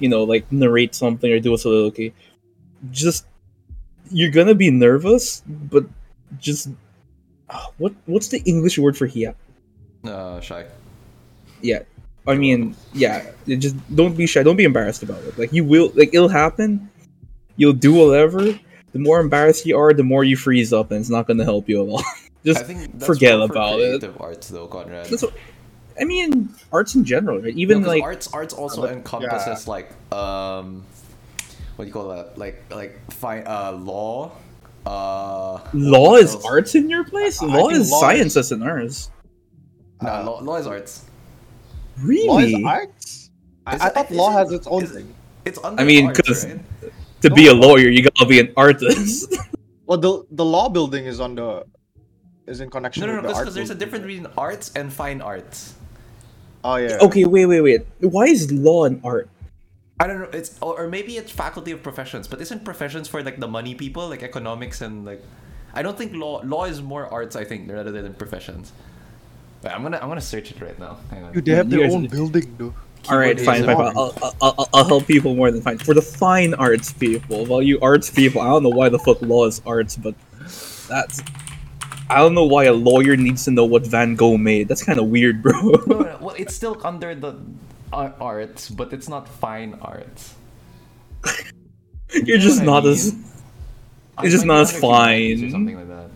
you 0.00 0.08
know, 0.08 0.24
like 0.24 0.50
narrate 0.50 0.94
something 0.94 1.30
or 1.30 1.40
do 1.40 1.54
a 1.54 1.58
soliloquy. 1.58 2.12
Just 2.90 3.26
you're 4.10 4.30
gonna 4.30 4.54
be 4.54 4.70
nervous, 4.70 5.42
but 5.46 5.84
just 6.38 6.68
ah, 7.48 7.70
what 7.78 7.94
what's 8.06 8.28
the 8.28 8.42
English 8.44 8.78
word 8.78 8.96
for 8.96 9.06
here? 9.06 9.34
Uh, 10.04 10.40
shy. 10.40 10.66
Yeah, 11.62 11.82
I 12.26 12.34
mean, 12.36 12.74
yeah, 12.94 13.30
just 13.46 13.76
don't 13.94 14.16
be 14.16 14.26
shy. 14.26 14.42
Don't 14.42 14.56
be 14.56 14.64
embarrassed 14.64 15.02
about 15.02 15.22
it. 15.24 15.38
Like 15.38 15.52
you 15.52 15.64
will, 15.64 15.92
like 15.94 16.14
it'll 16.14 16.28
happen. 16.28 16.88
You'll 17.56 17.74
do 17.74 17.92
whatever. 17.94 18.40
The 18.92 18.98
more 18.98 19.20
embarrassed 19.20 19.66
you 19.66 19.76
are, 19.76 19.92
the 19.92 20.04
more 20.04 20.24
you 20.24 20.36
freeze 20.36 20.72
up, 20.72 20.90
and 20.90 21.00
it's 21.00 21.10
not 21.10 21.26
gonna 21.26 21.44
help 21.44 21.68
you 21.68 21.82
at 21.82 21.88
all. 21.88 22.02
just 22.44 22.66
that's 22.66 23.04
forget 23.06 23.36
for 23.38 23.44
about 23.52 23.80
it. 23.80 24.04
arts, 24.20 24.48
though, 24.48 24.66
Conrad. 24.68 25.06
That's 25.06 25.22
what, 25.22 25.34
I 26.00 26.04
mean, 26.04 26.48
arts 26.72 26.94
in 26.94 27.04
general, 27.04 27.40
right? 27.40 27.54
Even 27.54 27.82
No, 27.82 27.88
like 27.88 28.02
arts 28.02 28.32
arts 28.32 28.54
also 28.54 28.86
encompasses 28.86 29.68
like 29.68 29.90
um 30.12 30.84
what 31.76 31.84
do 31.84 31.88
you 31.88 31.92
call 31.92 32.08
that? 32.08 32.38
Like 32.38 32.64
like 32.70 32.98
fi- 33.12 33.42
uh 33.42 33.72
law. 33.72 34.32
Uh, 34.86 35.60
Law 35.72 36.16
is 36.16 36.36
arts 36.44 36.74
in 36.74 36.90
your 36.90 37.04
place. 37.04 37.40
Law 37.40 37.68
is 37.70 37.90
law 37.90 37.96
is- 37.96 38.00
sciences 38.00 38.52
in 38.52 38.62
ours. 38.62 39.10
No, 40.02 40.10
Uh, 40.10 40.22
law, 40.24 40.40
law 40.42 40.56
is 40.56 40.66
arts. 40.66 41.04
Really? 42.02 42.28
Law 42.28 42.38
is 42.38 42.64
arts. 42.64 43.30
I, 43.66 43.76
Is 43.76 43.80
I 43.82 43.86
it- 43.86 43.94
thought 43.94 44.10
law 44.10 44.30
has 44.30 44.52
its 44.52 44.66
own 44.66 44.86
thing. 44.86 45.14
It's 45.44 45.58
under 45.62 45.82
I 45.82 45.84
mean, 45.84 46.08
because 46.08 46.46
right? 46.46 46.60
to 47.20 47.30
be 47.30 47.48
a 47.48 47.54
lawyer, 47.54 47.88
you 47.88 48.02
gotta 48.02 48.26
be 48.26 48.40
an 48.40 48.52
artist. 48.56 49.34
Well, 49.86 49.98
the 49.98 50.24
the 50.30 50.44
law 50.44 50.70
building 50.70 51.04
is 51.04 51.20
on 51.20 51.34
the 51.34 51.66
is 52.46 52.60
in 52.60 52.70
connection 52.70 53.02
with 53.04 53.10
the 53.10 53.16
water. 53.16 53.22
No, 53.22 53.28
no, 53.28 53.28
no, 53.28 53.28
with 53.28 53.36
the 53.36 53.42
because 53.42 53.54
there's 53.54 53.70
a 53.70 53.74
difference 53.74 54.02
between 54.08 54.26
arts 54.38 54.72
and 54.74 54.90
fine 54.90 55.20
arts. 55.20 55.74
Oh 56.64 56.76
yeah. 56.76 56.98
okay, 57.02 57.26
wait, 57.26 57.44
wait, 57.44 57.60
wait. 57.60 57.86
Why 58.00 58.24
is 58.24 58.50
law 58.50 58.84
an 58.84 59.00
art? 59.04 59.28
I 60.00 60.06
don't 60.06 60.20
know. 60.20 60.30
It's 60.32 60.56
or, 60.62 60.80
or 60.80 60.88
maybe 60.88 61.18
it's 61.18 61.30
faculty 61.30 61.70
of 61.70 61.82
professions, 61.82 62.26
but 62.26 62.40
isn't 62.40 62.64
professions 62.64 63.08
for 63.08 63.22
like 63.22 63.40
the 63.40 63.46
money 63.48 63.74
people, 63.74 64.08
like 64.08 64.22
economics 64.22 64.80
and 64.80 65.04
like? 65.04 65.22
I 65.74 65.82
don't 65.82 65.98
think 65.98 66.14
law 66.14 66.40
law 66.44 66.64
is 66.64 66.80
more 66.80 67.06
arts. 67.12 67.36
I 67.36 67.44
think 67.44 67.70
rather 67.70 67.92
than 67.92 68.14
professions. 68.14 68.72
Wait, 69.64 69.70
I'm 69.72 69.82
gonna 69.82 69.98
I'm 69.98 70.08
gonna 70.08 70.20
search 70.20 70.50
it 70.50 70.60
right 70.60 70.78
now. 70.78 70.98
Hang 71.10 71.24
on. 71.24 71.32
Dude, 71.32 71.44
they 71.46 71.52
have 71.52 71.70
their 71.70 71.80
guys- 71.80 71.94
own 71.94 72.06
building 72.06 72.54
though. 72.58 72.74
All 73.10 73.18
right, 73.18 73.38
fine, 73.38 73.64
fine, 73.64 73.76
fine. 73.76 73.92
I'll, 73.98 74.14
I'll, 74.22 74.34
I'll, 74.40 74.68
I'll 74.72 74.84
help 74.84 75.06
people 75.06 75.34
more 75.34 75.50
than 75.50 75.60
fine. 75.60 75.76
For 75.76 75.92
the 75.92 76.00
fine 76.00 76.54
arts 76.54 76.90
people, 76.90 77.44
well, 77.44 77.60
you 77.60 77.78
arts 77.80 78.08
people, 78.08 78.40
I 78.40 78.46
don't 78.48 78.62
know 78.62 78.70
why 78.70 78.88
the 78.88 78.98
fuck 78.98 79.20
law 79.20 79.44
is 79.46 79.60
arts, 79.66 79.94
but 79.96 80.14
that's. 80.88 81.22
I 82.08 82.16
don't 82.20 82.34
know 82.34 82.44
why 82.44 82.64
a 82.64 82.72
lawyer 82.72 83.16
needs 83.16 83.44
to 83.44 83.50
know 83.50 83.64
what 83.66 83.86
Van 83.86 84.14
Gogh 84.14 84.38
made. 84.38 84.68
That's 84.68 84.82
kind 84.82 84.98
of 84.98 85.08
weird, 85.08 85.42
bro. 85.42 85.52
No, 85.52 85.98
no, 86.00 86.18
well, 86.20 86.34
it's 86.38 86.54
still 86.54 86.80
under 86.84 87.14
the 87.14 87.36
arts, 87.92 88.70
but 88.70 88.92
it's 88.92 89.08
not 89.08 89.28
fine 89.28 89.76
arts. 89.82 90.34
You're 92.12 92.38
know 92.38 92.44
just 92.44 92.60
what 92.60 92.68
I 92.68 92.72
not 92.72 92.86
as. 92.86 93.12
mean? 93.12 93.24
It's 94.22 94.32
just 94.32 94.46
Might 94.46 94.54
not 94.54 94.60
as 94.62 94.80
fine. 94.80 95.44
Or 95.44 95.50
something 95.50 95.76
like 95.76 95.88
that. 95.88 96.10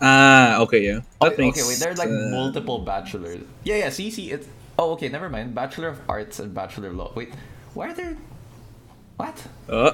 Ah, 0.00 0.60
okay, 0.62 0.84
yeah. 0.84 1.00
That 1.20 1.32
Okay, 1.32 1.42
makes. 1.42 1.58
okay, 1.58 1.68
wait. 1.68 1.78
There 1.78 1.90
are 1.92 1.96
like 1.96 2.08
uh, 2.08 2.30
multiple 2.30 2.78
bachelors. 2.78 3.42
Yeah, 3.64 3.76
yeah. 3.76 3.90
See, 3.90 4.10
see, 4.10 4.30
it's. 4.30 4.46
Oh, 4.78 4.92
okay. 4.92 5.08
Never 5.08 5.28
mind. 5.28 5.54
Bachelor 5.54 5.88
of 5.88 6.00
Arts 6.08 6.38
and 6.38 6.54
Bachelor 6.54 6.88
of 6.88 6.96
Law. 6.96 7.12
Wait, 7.14 7.32
why 7.74 7.90
are 7.90 7.94
there? 7.94 8.16
What? 9.16 9.42
Uh, 9.68 9.92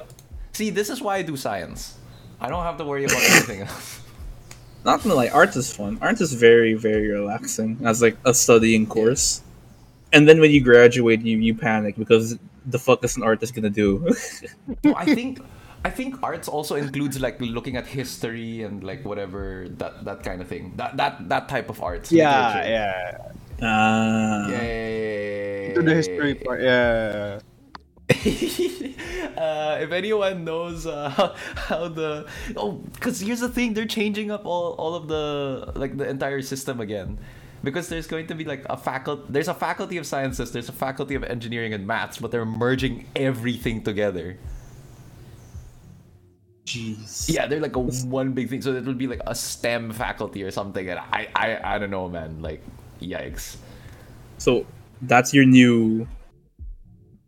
See, 0.53 0.69
this 0.69 0.89
is 0.89 1.01
why 1.01 1.17
I 1.17 1.21
do 1.23 1.35
science. 1.35 1.97
I 2.39 2.47
don't 2.49 2.63
have 2.63 2.77
to 2.77 2.85
worry 2.85 3.03
about 3.05 3.17
anything 3.23 3.61
else. 3.67 4.01
not 4.85 5.01
gonna 5.01 5.15
lie, 5.15 5.29
arts 5.29 5.55
is 5.55 5.73
fun. 5.73 5.97
Arts 6.01 6.21
is 6.21 6.33
very, 6.33 6.75
very 6.75 7.09
relaxing 7.09 7.79
as 7.83 8.01
like 8.01 8.17
a 8.25 8.33
studying 8.33 8.85
course. 8.85 9.41
And 10.13 10.29
then 10.29 10.39
when 10.39 10.51
you 10.51 10.61
graduate, 10.61 11.21
you 11.25 11.37
you 11.39 11.55
panic 11.55 11.97
because 11.97 12.37
the 12.65 12.79
fuck 12.79 13.03
is 13.03 13.17
an 13.17 13.23
artist 13.23 13.53
gonna 13.55 13.69
do? 13.73 14.13
No, 14.83 14.93
I 14.95 15.05
think 15.05 15.41
I 15.85 15.91
think 15.91 16.23
arts 16.23 16.47
also 16.47 16.73
includes 16.73 17.21
like 17.21 17.39
looking 17.39 17.77
at 17.77 17.85
history 17.85 18.63
and 18.63 18.83
like 18.83 19.05
whatever 19.05 19.69
that 19.77 20.03
that 20.03 20.23
kind 20.23 20.41
of 20.41 20.47
thing. 20.47 20.73
That 20.77 20.97
that 20.97 21.29
that 21.29 21.47
type 21.47 21.69
of 21.69 21.77
arts. 21.77 22.11
Yeah, 22.11 22.25
literature. 22.25 22.69
yeah. 22.73 23.17
Ah. 23.61 24.49
Yay. 24.49 25.73
To 25.75 25.83
the 25.83 25.93
history 25.93 26.33
part, 26.41 26.63
yeah. 26.65 27.37
uh, 29.37 29.77
if 29.77 29.91
anyone 29.91 30.43
knows 30.43 30.87
uh, 30.87 31.09
how, 31.17 31.35
how 31.53 31.87
the 31.87 32.25
oh, 32.57 32.81
because 32.97 33.21
here's 33.21 33.41
the 33.41 33.49
thing, 33.49 33.75
they're 33.75 33.85
changing 33.85 34.31
up 34.31 34.43
all, 34.43 34.73
all 34.81 34.95
of 34.95 35.07
the 35.07 35.71
like 35.75 35.97
the 35.97 36.09
entire 36.09 36.41
system 36.41 36.81
again, 36.81 37.19
because 37.61 37.89
there's 37.89 38.07
going 38.07 38.25
to 38.25 38.33
be 38.33 38.43
like 38.43 38.65
a 38.71 38.77
faculty. 38.77 39.21
There's 39.29 39.49
a 39.49 39.53
faculty 39.53 39.97
of 39.97 40.07
sciences. 40.09 40.51
There's 40.51 40.69
a 40.69 40.73
faculty 40.73 41.13
of 41.13 41.23
engineering 41.23 41.77
and 41.77 41.85
maths, 41.85 42.17
but 42.17 42.31
they're 42.31 42.43
merging 42.43 43.05
everything 43.15 43.83
together. 43.83 44.39
Jeez. 46.65 47.29
Yeah, 47.29 47.45
they're 47.47 47.59
like 47.59 47.75
a 47.75 47.79
one 47.79 48.33
big 48.33 48.49
thing. 48.49 48.61
So 48.61 48.73
it 48.73 48.85
would 48.85 48.97
be 48.97 49.07
like 49.07 49.21
a 49.27 49.35
STEM 49.35 49.91
faculty 49.93 50.43
or 50.43 50.49
something, 50.51 50.89
and 50.89 50.99
I 50.99 51.27
I 51.35 51.75
I 51.75 51.77
don't 51.77 51.91
know, 51.91 52.09
man. 52.09 52.41
Like, 52.41 52.61
yikes. 52.99 53.57
So 54.39 54.65
that's 55.01 55.33
your 55.33 55.45
new. 55.45 56.07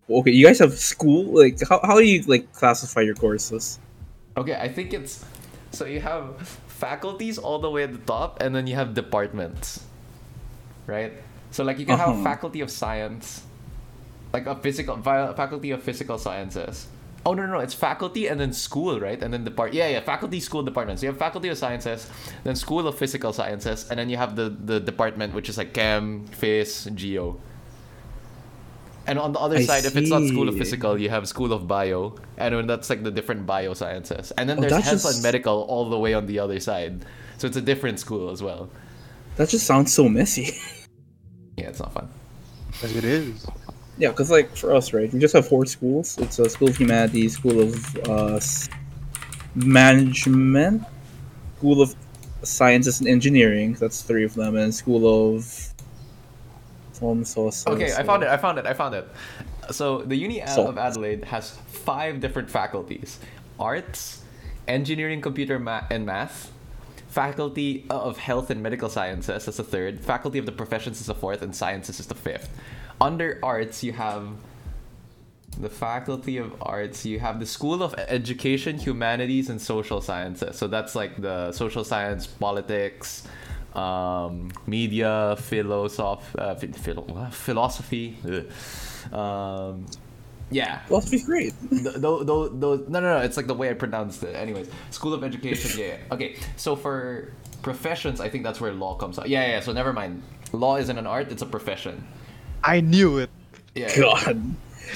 Okay, 0.09 0.31
you 0.31 0.45
guys 0.45 0.57
have 0.59 0.73
school. 0.73 1.37
Like, 1.37 1.59
how 1.69 1.79
how 1.83 1.97
do 1.99 2.03
you 2.05 2.23
like 2.25 2.51
classify 2.53 3.01
your 3.01 3.13
courses? 3.15 3.77
Okay, 4.37 4.55
I 4.55 4.69
think 4.69 4.93
it's 4.93 5.23
so 5.71 5.85
you 5.85 6.01
have 6.01 6.41
faculties 6.65 7.37
all 7.37 7.59
the 7.59 7.69
way 7.69 7.83
at 7.83 7.91
the 7.93 8.01
top, 8.09 8.41
and 8.41 8.55
then 8.55 8.65
you 8.65 8.73
have 8.75 8.93
departments, 8.95 9.83
right? 10.87 11.13
So 11.51 11.63
like 11.63 11.77
you 11.77 11.85
can 11.85 11.97
have 11.97 12.09
Uh-huh. 12.17 12.23
faculty 12.23 12.61
of 12.61 12.71
science, 12.71 13.43
like 14.33 14.47
a 14.47 14.55
physical 14.55 14.97
fa- 14.97 15.33
faculty 15.37 15.71
of 15.71 15.83
physical 15.83 16.17
sciences. 16.17 16.87
Oh 17.27 17.33
no, 17.33 17.45
no 17.45 17.53
no, 17.55 17.59
it's 17.59 17.73
faculty 17.73 18.27
and 18.29 18.39
then 18.39 18.53
school, 18.53 19.01
right? 19.01 19.21
And 19.21 19.33
then 19.33 19.43
depart. 19.43 19.73
Yeah, 19.73 19.89
yeah, 19.89 19.99
faculty, 19.99 20.39
school, 20.39 20.63
department. 20.63 20.99
So 20.99 21.07
you 21.07 21.11
have 21.11 21.19
faculty 21.19 21.49
of 21.49 21.57
sciences, 21.57 22.09
then 22.45 22.55
school 22.55 22.87
of 22.87 22.97
physical 22.97 23.33
sciences, 23.33 23.85
and 23.89 23.99
then 23.99 24.09
you 24.09 24.15
have 24.15 24.37
the 24.37 24.47
the 24.49 24.79
department 24.79 25.33
which 25.35 25.49
is 25.49 25.57
like 25.57 25.73
chem, 25.73 26.25
phys, 26.39 26.87
geo. 26.95 27.35
And 29.07 29.19
on 29.19 29.31
the 29.33 29.39
other 29.39 29.57
I 29.57 29.63
side, 29.63 29.85
if 29.85 29.95
it's 29.95 30.09
not 30.09 30.23
school 30.23 30.47
of 30.47 30.57
physical, 30.57 30.97
you 30.97 31.09
have 31.09 31.27
school 31.27 31.51
of 31.51 31.67
bio, 31.67 32.15
and 32.37 32.55
when 32.55 32.67
that's 32.67 32.89
like 32.89 33.03
the 33.03 33.11
different 33.11 33.45
biosciences. 33.45 34.31
And 34.37 34.49
then 34.49 34.57
Oh, 34.59 34.61
there's 34.61 34.73
health 34.83 35.03
just- 35.03 35.15
and 35.15 35.23
medical 35.23 35.63
all 35.63 35.89
the 35.89 35.99
way 35.99 36.13
on 36.13 36.27
the 36.27 36.39
other 36.39 36.59
side. 36.59 37.05
So 37.37 37.47
it's 37.47 37.57
a 37.57 37.61
different 37.61 37.99
school 37.99 38.29
as 38.31 38.41
well. 38.41 38.69
That 39.35 39.49
just 39.49 39.65
sounds 39.67 39.93
so 39.93 40.07
messy. 40.09 40.55
Yeah, 41.57 41.69
it's 41.69 41.79
not 41.79 41.91
fun. 41.93 42.07
As 42.83 42.95
it 42.95 43.03
is. 43.03 43.45
Yeah, 43.97 44.09
because 44.09 44.29
like 44.31 44.55
for 44.55 44.73
us, 44.75 44.93
right, 44.93 45.11
we 45.11 45.19
just 45.19 45.33
have 45.33 45.47
four 45.47 45.65
schools. 45.65 46.17
It's 46.19 46.39
a 46.39 46.49
school 46.49 46.69
of 46.69 46.77
humanities, 46.77 47.33
school 47.33 47.59
of 47.61 47.95
uh, 48.07 48.39
management, 49.55 50.83
school 51.57 51.81
of 51.81 51.95
sciences 52.43 52.99
and 52.99 53.07
engineering. 53.09 53.73
That's 53.73 54.01
three 54.01 54.23
of 54.23 54.33
them, 54.35 54.55
and 54.55 54.73
school 54.73 55.35
of. 55.35 55.73
Um, 57.01 57.23
so, 57.23 57.49
so, 57.51 57.71
Okay, 57.73 57.93
I 57.93 58.01
found 58.03 58.23
it. 58.23 58.29
I 58.29 58.37
found 58.37 58.57
it. 58.57 58.65
I 58.65 58.73
found 58.73 58.95
it. 58.95 59.07
So 59.71 60.01
the 60.01 60.15
Uni 60.15 60.41
So- 60.47 60.67
of 60.67 60.77
Adelaide 60.77 61.25
has 61.25 61.51
five 61.67 62.19
different 62.19 62.49
faculties: 62.49 63.19
arts, 63.59 64.23
engineering, 64.67 65.21
computer, 65.21 65.59
ma- 65.59 65.83
and 65.89 66.05
math. 66.05 66.51
Faculty 67.09 67.85
of 67.89 68.17
Health 68.19 68.51
and 68.51 68.61
Medical 68.61 68.89
Sciences 68.89 69.47
is 69.47 69.57
the 69.57 69.63
third. 69.63 70.01
Faculty 70.01 70.37
of 70.37 70.45
the 70.45 70.51
Professions 70.51 70.99
is 71.01 71.07
the 71.07 71.15
fourth, 71.15 71.41
and 71.41 71.55
Sciences 71.55 71.99
is 71.99 72.05
the 72.05 72.13
fifth. 72.13 72.49
Under 72.99 73.39
arts, 73.43 73.83
you 73.83 73.93
have 73.93 74.27
the 75.59 75.69
Faculty 75.69 76.37
of 76.37 76.53
Arts. 76.61 77.05
You 77.05 77.19
have 77.19 77.39
the 77.39 77.45
School 77.45 77.83
of 77.83 77.93
Education, 77.95 78.77
Humanities, 78.79 79.49
and 79.49 79.61
Social 79.61 80.01
Sciences. 80.01 80.57
So 80.57 80.67
that's 80.67 80.95
like 80.95 81.19
the 81.21 81.51
social 81.51 81.83
science, 81.83 82.27
politics, 82.27 83.27
um, 83.75 84.51
media, 84.65 85.35
philosoph- 85.39 86.35
uh, 86.37 86.55
ph- 86.55 86.75
philo- 86.75 87.27
philosophy. 87.31 88.17
Um, 89.11 89.85
yeah, 90.49 90.79
Philosophy's 90.85 91.25
great. 91.25 91.53
Th- 91.69 91.95
tho- 91.95 92.23
no, 92.23 92.75
no, 92.87 92.99
no. 92.99 93.17
It's 93.17 93.35
like 93.37 93.47
the 93.47 93.53
way 93.53 93.69
I 93.69 93.73
pronounced 93.73 94.23
it. 94.23 94.35
Anyways, 94.35 94.69
School 94.91 95.13
of 95.13 95.23
Education. 95.23 95.79
Yeah. 95.79 95.85
yeah. 95.87 96.13
Okay. 96.13 96.35
So 96.55 96.75
for 96.75 97.31
professions, 97.61 98.21
I 98.21 98.29
think 98.29 98.43
that's 98.43 98.61
where 98.61 98.71
law 98.73 98.95
comes 98.95 99.19
out. 99.19 99.27
Yeah, 99.29 99.45
yeah. 99.45 99.59
So 99.59 99.73
never 99.73 99.91
mind. 99.93 100.23
Law 100.53 100.77
isn't 100.77 100.97
an 100.97 101.05
art; 101.05 101.31
it's 101.31 101.41
a 101.41 101.45
profession. 101.45 102.07
I 102.67 102.81
knew 102.83 103.17
it. 103.23 103.31
Yeah. 103.75 103.95
God. 103.95 104.35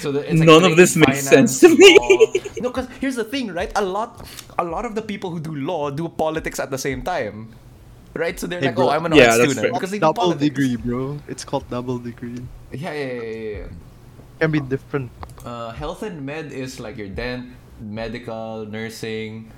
So 0.04 0.12
the, 0.12 0.20
it's 0.28 0.40
like 0.40 0.48
None 0.48 0.64
of 0.66 0.76
this 0.76 0.96
makes 0.96 1.24
sense 1.24 1.60
to 1.62 1.70
me. 1.72 1.96
No, 2.62 2.70
because 2.70 2.88
here's 3.00 3.16
the 3.16 3.24
thing, 3.24 3.54
right? 3.54 3.72
A 3.76 3.82
lot, 3.84 4.28
a 4.60 4.64
lot 4.64 4.86
of 4.86 4.94
the 4.94 5.02
people 5.02 5.32
who 5.32 5.40
do 5.40 5.56
law 5.56 5.90
do 5.90 6.08
politics 6.10 6.60
at 6.60 6.70
the 6.70 6.78
same 6.78 7.02
time, 7.02 7.56
right? 8.14 8.38
So 8.40 8.46
they're 8.48 8.62
Hey, 8.62 8.68
like, 8.68 8.76
bro. 8.76 8.88
"Oh, 8.88 8.90
I'm 8.94 9.06
an 9.06 9.14
Yeah, 9.14 9.34
art 9.34 9.42
student," 9.42 9.62
fair. 9.66 9.74
because 9.74 9.92
they 9.92 9.98
do 9.98 10.14
double 10.14 10.38
politics. 10.38 10.44
degree, 10.54 10.76
bro. 10.78 11.18
It's 11.28 11.44
called 11.44 11.70
double 11.70 11.98
degree. 11.98 12.38
Yeah, 12.72 12.94
yeah, 12.94 13.06
yeah, 13.06 13.22
yeah. 13.22 13.58
yeah. 13.58 13.68
Can 14.40 14.52
be 14.52 14.60
different. 14.62 15.12
Uh, 15.46 15.72
health 15.72 16.04
and 16.04 16.22
med 16.26 16.52
is 16.52 16.80
like 16.80 16.98
your 16.98 17.10
dent, 17.10 17.54
medical, 17.82 18.66
nursing, 18.66 19.52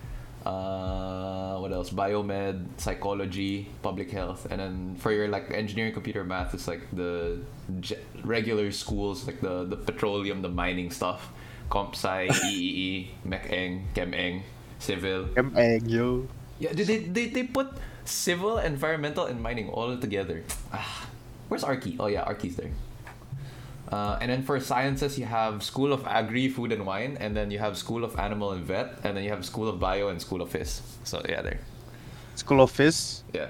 uh, 0.45 1.57
what 1.57 1.71
else? 1.71 1.89
Biomed, 1.89 2.67
psychology, 2.77 3.69
public 3.81 4.11
health, 4.11 4.47
and 4.49 4.59
then 4.59 4.95
for 4.95 5.11
your 5.11 5.27
like 5.27 5.51
engineering, 5.51 5.93
computer, 5.93 6.23
math 6.23 6.53
is 6.53 6.67
like 6.67 6.81
the 6.91 7.39
ge- 7.79 7.99
regular 8.23 8.71
schools, 8.71 9.25
like 9.25 9.39
the 9.41 9.63
the 9.63 9.77
petroleum, 9.77 10.41
the 10.41 10.49
mining 10.49 10.91
stuff, 10.91 11.31
comp 11.69 11.95
sci, 11.95 12.27
EEE, 12.27 13.07
mech 13.25 13.47
eng, 13.51 13.87
chem 13.95 14.13
eng, 14.13 14.43
civil. 14.79 15.29
I'm 15.37 15.55
egg, 15.55 15.87
yo. 15.87 16.27
Yeah, 16.59 16.73
they, 16.73 16.83
they, 16.83 16.99
they, 16.99 17.25
they 17.27 17.43
put 17.43 17.71
civil, 18.05 18.57
environmental, 18.59 19.25
and 19.25 19.41
mining 19.41 19.69
all 19.69 19.95
together. 19.97 20.43
Ah, 20.71 21.07
where's 21.47 21.63
Arky? 21.63 21.95
Oh 21.99 22.07
yeah, 22.07 22.23
Arky's 22.27 22.55
there. 22.55 22.71
Uh, 23.89 24.17
and 24.21 24.31
then 24.31 24.41
for 24.41 24.59
sciences, 24.59 25.19
you 25.19 25.25
have 25.25 25.61
School 25.61 25.93
of 25.93 26.05
Agri, 26.07 26.47
Food 26.49 26.71
and 26.71 26.85
Wine, 26.85 27.17
and 27.19 27.35
then 27.35 27.51
you 27.51 27.59
have 27.59 27.77
School 27.77 28.03
of 28.03 28.17
Animal 28.17 28.51
and 28.51 28.65
Vet, 28.65 28.99
and 29.03 29.15
then 29.15 29.23
you 29.23 29.29
have 29.29 29.45
School 29.45 29.67
of 29.67 29.79
Bio 29.79 30.07
and 30.07 30.19
School 30.21 30.41
of 30.41 30.49
Phys. 30.51 30.81
So 31.03 31.21
yeah, 31.27 31.41
there. 31.41 31.59
School 32.35 32.61
of 32.61 32.71
Phys. 32.71 33.21
Yeah. 33.33 33.49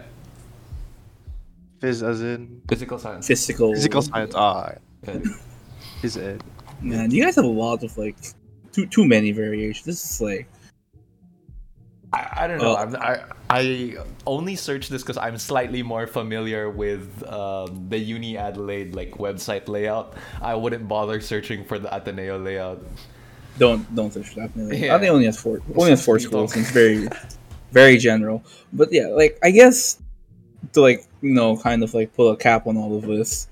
Phys 1.82 2.08
as 2.08 2.22
in 2.22 2.62
Physical 2.68 2.98
science. 3.00 3.28
Physical. 3.28 3.74
physical 3.74 4.02
science. 4.02 4.34
Ah, 4.36 4.74
Yeah. 5.08 5.20
phys 6.02 6.18
ed. 6.22 6.44
Man, 6.82 7.12
you 7.12 7.24
guys 7.24 7.36
have 7.36 7.46
a 7.46 7.48
lot 7.48 7.84
of 7.84 7.98
like 7.98 8.18
too 8.74 8.86
too 8.88 9.06
many 9.06 9.32
variations. 9.32 9.86
This 9.86 10.04
is 10.04 10.20
like 10.22 10.48
I, 12.14 12.44
I 12.44 12.48
don't 12.48 12.60
know. 12.60 12.78
Oh. 12.78 12.98
I 12.98 13.24
I 13.50 13.98
only 14.26 14.56
searched 14.56 14.90
this 14.90 15.02
because 15.02 15.18
I'm 15.18 15.38
slightly 15.38 15.84
more 15.84 16.08
familiar 16.08 16.70
with 16.70 17.24
um, 17.28 17.88
the 17.90 17.98
Uni 17.98 18.38
Adelaide 18.38 18.96
like 18.96 19.12
website 19.14 19.68
layout. 19.68 20.14
I 20.42 20.56
wouldn't 20.56 20.88
bother 20.88 21.20
searching 21.20 21.66
for 21.66 21.80
the 21.80 21.94
Ateneo 21.94 22.38
layout. 22.38 22.84
don't 23.58 23.84
don't 23.96 24.14
search 24.14 24.36
that. 24.36 24.52
Really. 24.56 24.78
Yeah. 24.86 25.02
Yeah. 25.02 25.10
only 25.10 25.26
has 25.26 25.40
four 25.40 25.62
only 25.76 25.90
has 25.90 26.06
four 26.06 26.20
schools. 26.20 26.56
It's 26.56 26.72
very 26.72 27.08
very 27.72 27.98
general. 27.98 28.44
But 28.72 28.94
yeah, 28.94 29.08
like 29.08 29.40
I 29.42 29.52
guess 29.52 29.98
to 30.74 30.82
like 30.82 31.06
you 31.22 31.34
know 31.34 31.58
kind 31.58 31.84
of 31.84 31.94
like 31.94 32.14
pull 32.14 32.30
a 32.30 32.38
cap 32.38 32.68
on 32.68 32.78
all 32.78 32.96
of 32.96 33.06
this. 33.06 33.48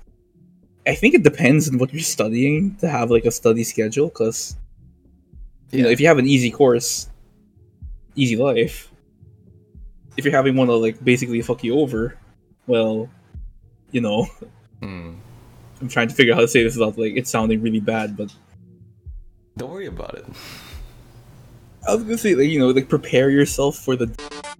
I 0.86 0.94
think 0.94 1.14
it 1.14 1.22
depends 1.22 1.68
on 1.68 1.78
what 1.78 1.92
you're 1.92 2.02
studying 2.02 2.74
to 2.76 2.88
have 2.88 3.10
like 3.10 3.24
a 3.24 3.30
study 3.30 3.62
schedule 3.62 4.08
because 4.08 4.56
you 5.70 5.82
know 5.82 5.90
if 5.90 6.00
you 6.00 6.06
have 6.06 6.18
an 6.18 6.26
easy 6.26 6.50
course, 6.50 7.08
easy 8.14 8.36
life. 8.36 8.90
If 10.16 10.24
you're 10.24 10.34
having 10.34 10.56
one 10.56 10.68
to 10.68 10.74
like 10.74 11.02
basically 11.02 11.40
fuck 11.42 11.64
you 11.64 11.78
over, 11.78 12.16
well, 12.66 13.08
you 13.90 14.00
know, 14.00 14.26
Hmm. 14.80 15.14
I'm 15.80 15.88
trying 15.88 16.08
to 16.08 16.14
figure 16.14 16.32
out 16.32 16.36
how 16.36 16.42
to 16.42 16.48
say 16.48 16.62
this 16.62 16.76
without 16.76 16.98
like 16.98 17.16
it 17.16 17.26
sounding 17.26 17.60
really 17.62 17.80
bad, 17.80 18.16
but 18.16 18.32
Don't 19.56 19.70
worry 19.70 19.86
about 19.86 20.14
it. 20.14 20.24
I 21.88 21.94
was 21.94 22.04
gonna 22.04 22.18
say 22.18 22.34
like 22.34 22.48
you 22.48 22.58
know 22.58 22.68
like 22.70 22.88
prepare 22.88 23.30
yourself 23.30 23.76
for 23.76 23.96
the. 23.96 24.06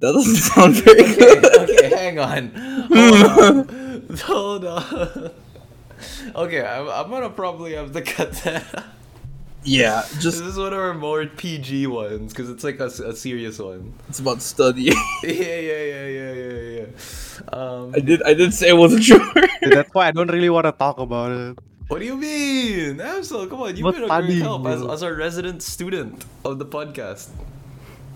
That 0.00 0.12
doesn't 0.12 0.34
sound 0.50 0.74
very 0.76 1.02
Okay, 1.02 1.16
good. 1.16 1.70
okay, 1.70 1.88
hang 1.96 2.18
on. 2.18 2.50
Hold 2.90 3.38
on. 3.38 4.16
Hold 4.26 4.64
on. 4.64 5.30
Okay, 6.34 6.60
I'm, 6.60 6.88
I'm 6.88 7.08
gonna 7.10 7.30
probably 7.30 7.74
have 7.74 7.92
to 7.92 8.02
cut 8.02 8.32
that. 8.42 8.84
Yeah, 9.64 10.02
just 10.18 10.38
This 10.38 10.40
is 10.40 10.56
one 10.58 10.72
of 10.72 10.78
our 10.80 10.92
more 10.94 11.24
PG 11.26 11.86
ones 11.86 12.32
because 12.32 12.50
it's 12.50 12.64
like 12.64 12.80
a, 12.80 12.86
s- 12.90 12.98
a 12.98 13.14
serious 13.14 13.58
one. 13.58 13.94
it's 14.08 14.18
about 14.18 14.42
studying. 14.42 14.96
Yeah, 15.22 15.30
yeah, 15.30 15.82
yeah, 15.82 16.06
yeah, 16.06 16.32
yeah, 16.32 16.60
yeah. 16.82 16.86
Um, 17.54 17.92
I 17.94 18.00
did 18.00 18.22
I 18.24 18.34
did 18.34 18.52
say 18.54 18.70
I 18.70 18.72
wasn't 18.74 19.04
sure. 19.04 19.22
That's 19.62 19.94
why 19.94 20.08
I 20.08 20.10
don't 20.10 20.30
really 20.30 20.50
want 20.50 20.66
to 20.66 20.72
talk 20.72 20.98
about 20.98 21.30
it. 21.30 21.58
what 21.86 22.00
do 22.00 22.06
you 22.06 22.16
mean? 22.16 22.96
Absol, 22.98 23.46
come 23.48 23.62
on, 23.62 23.76
you've 23.76 23.84
What 23.84 23.94
been 23.94 24.10
a 24.10 24.22
great 24.22 24.42
help 24.42 24.66
as, 24.66 24.82
as 24.82 25.02
our 25.02 25.14
resident 25.14 25.62
student 25.62 26.24
of 26.44 26.58
the 26.58 26.66
podcast. 26.66 27.28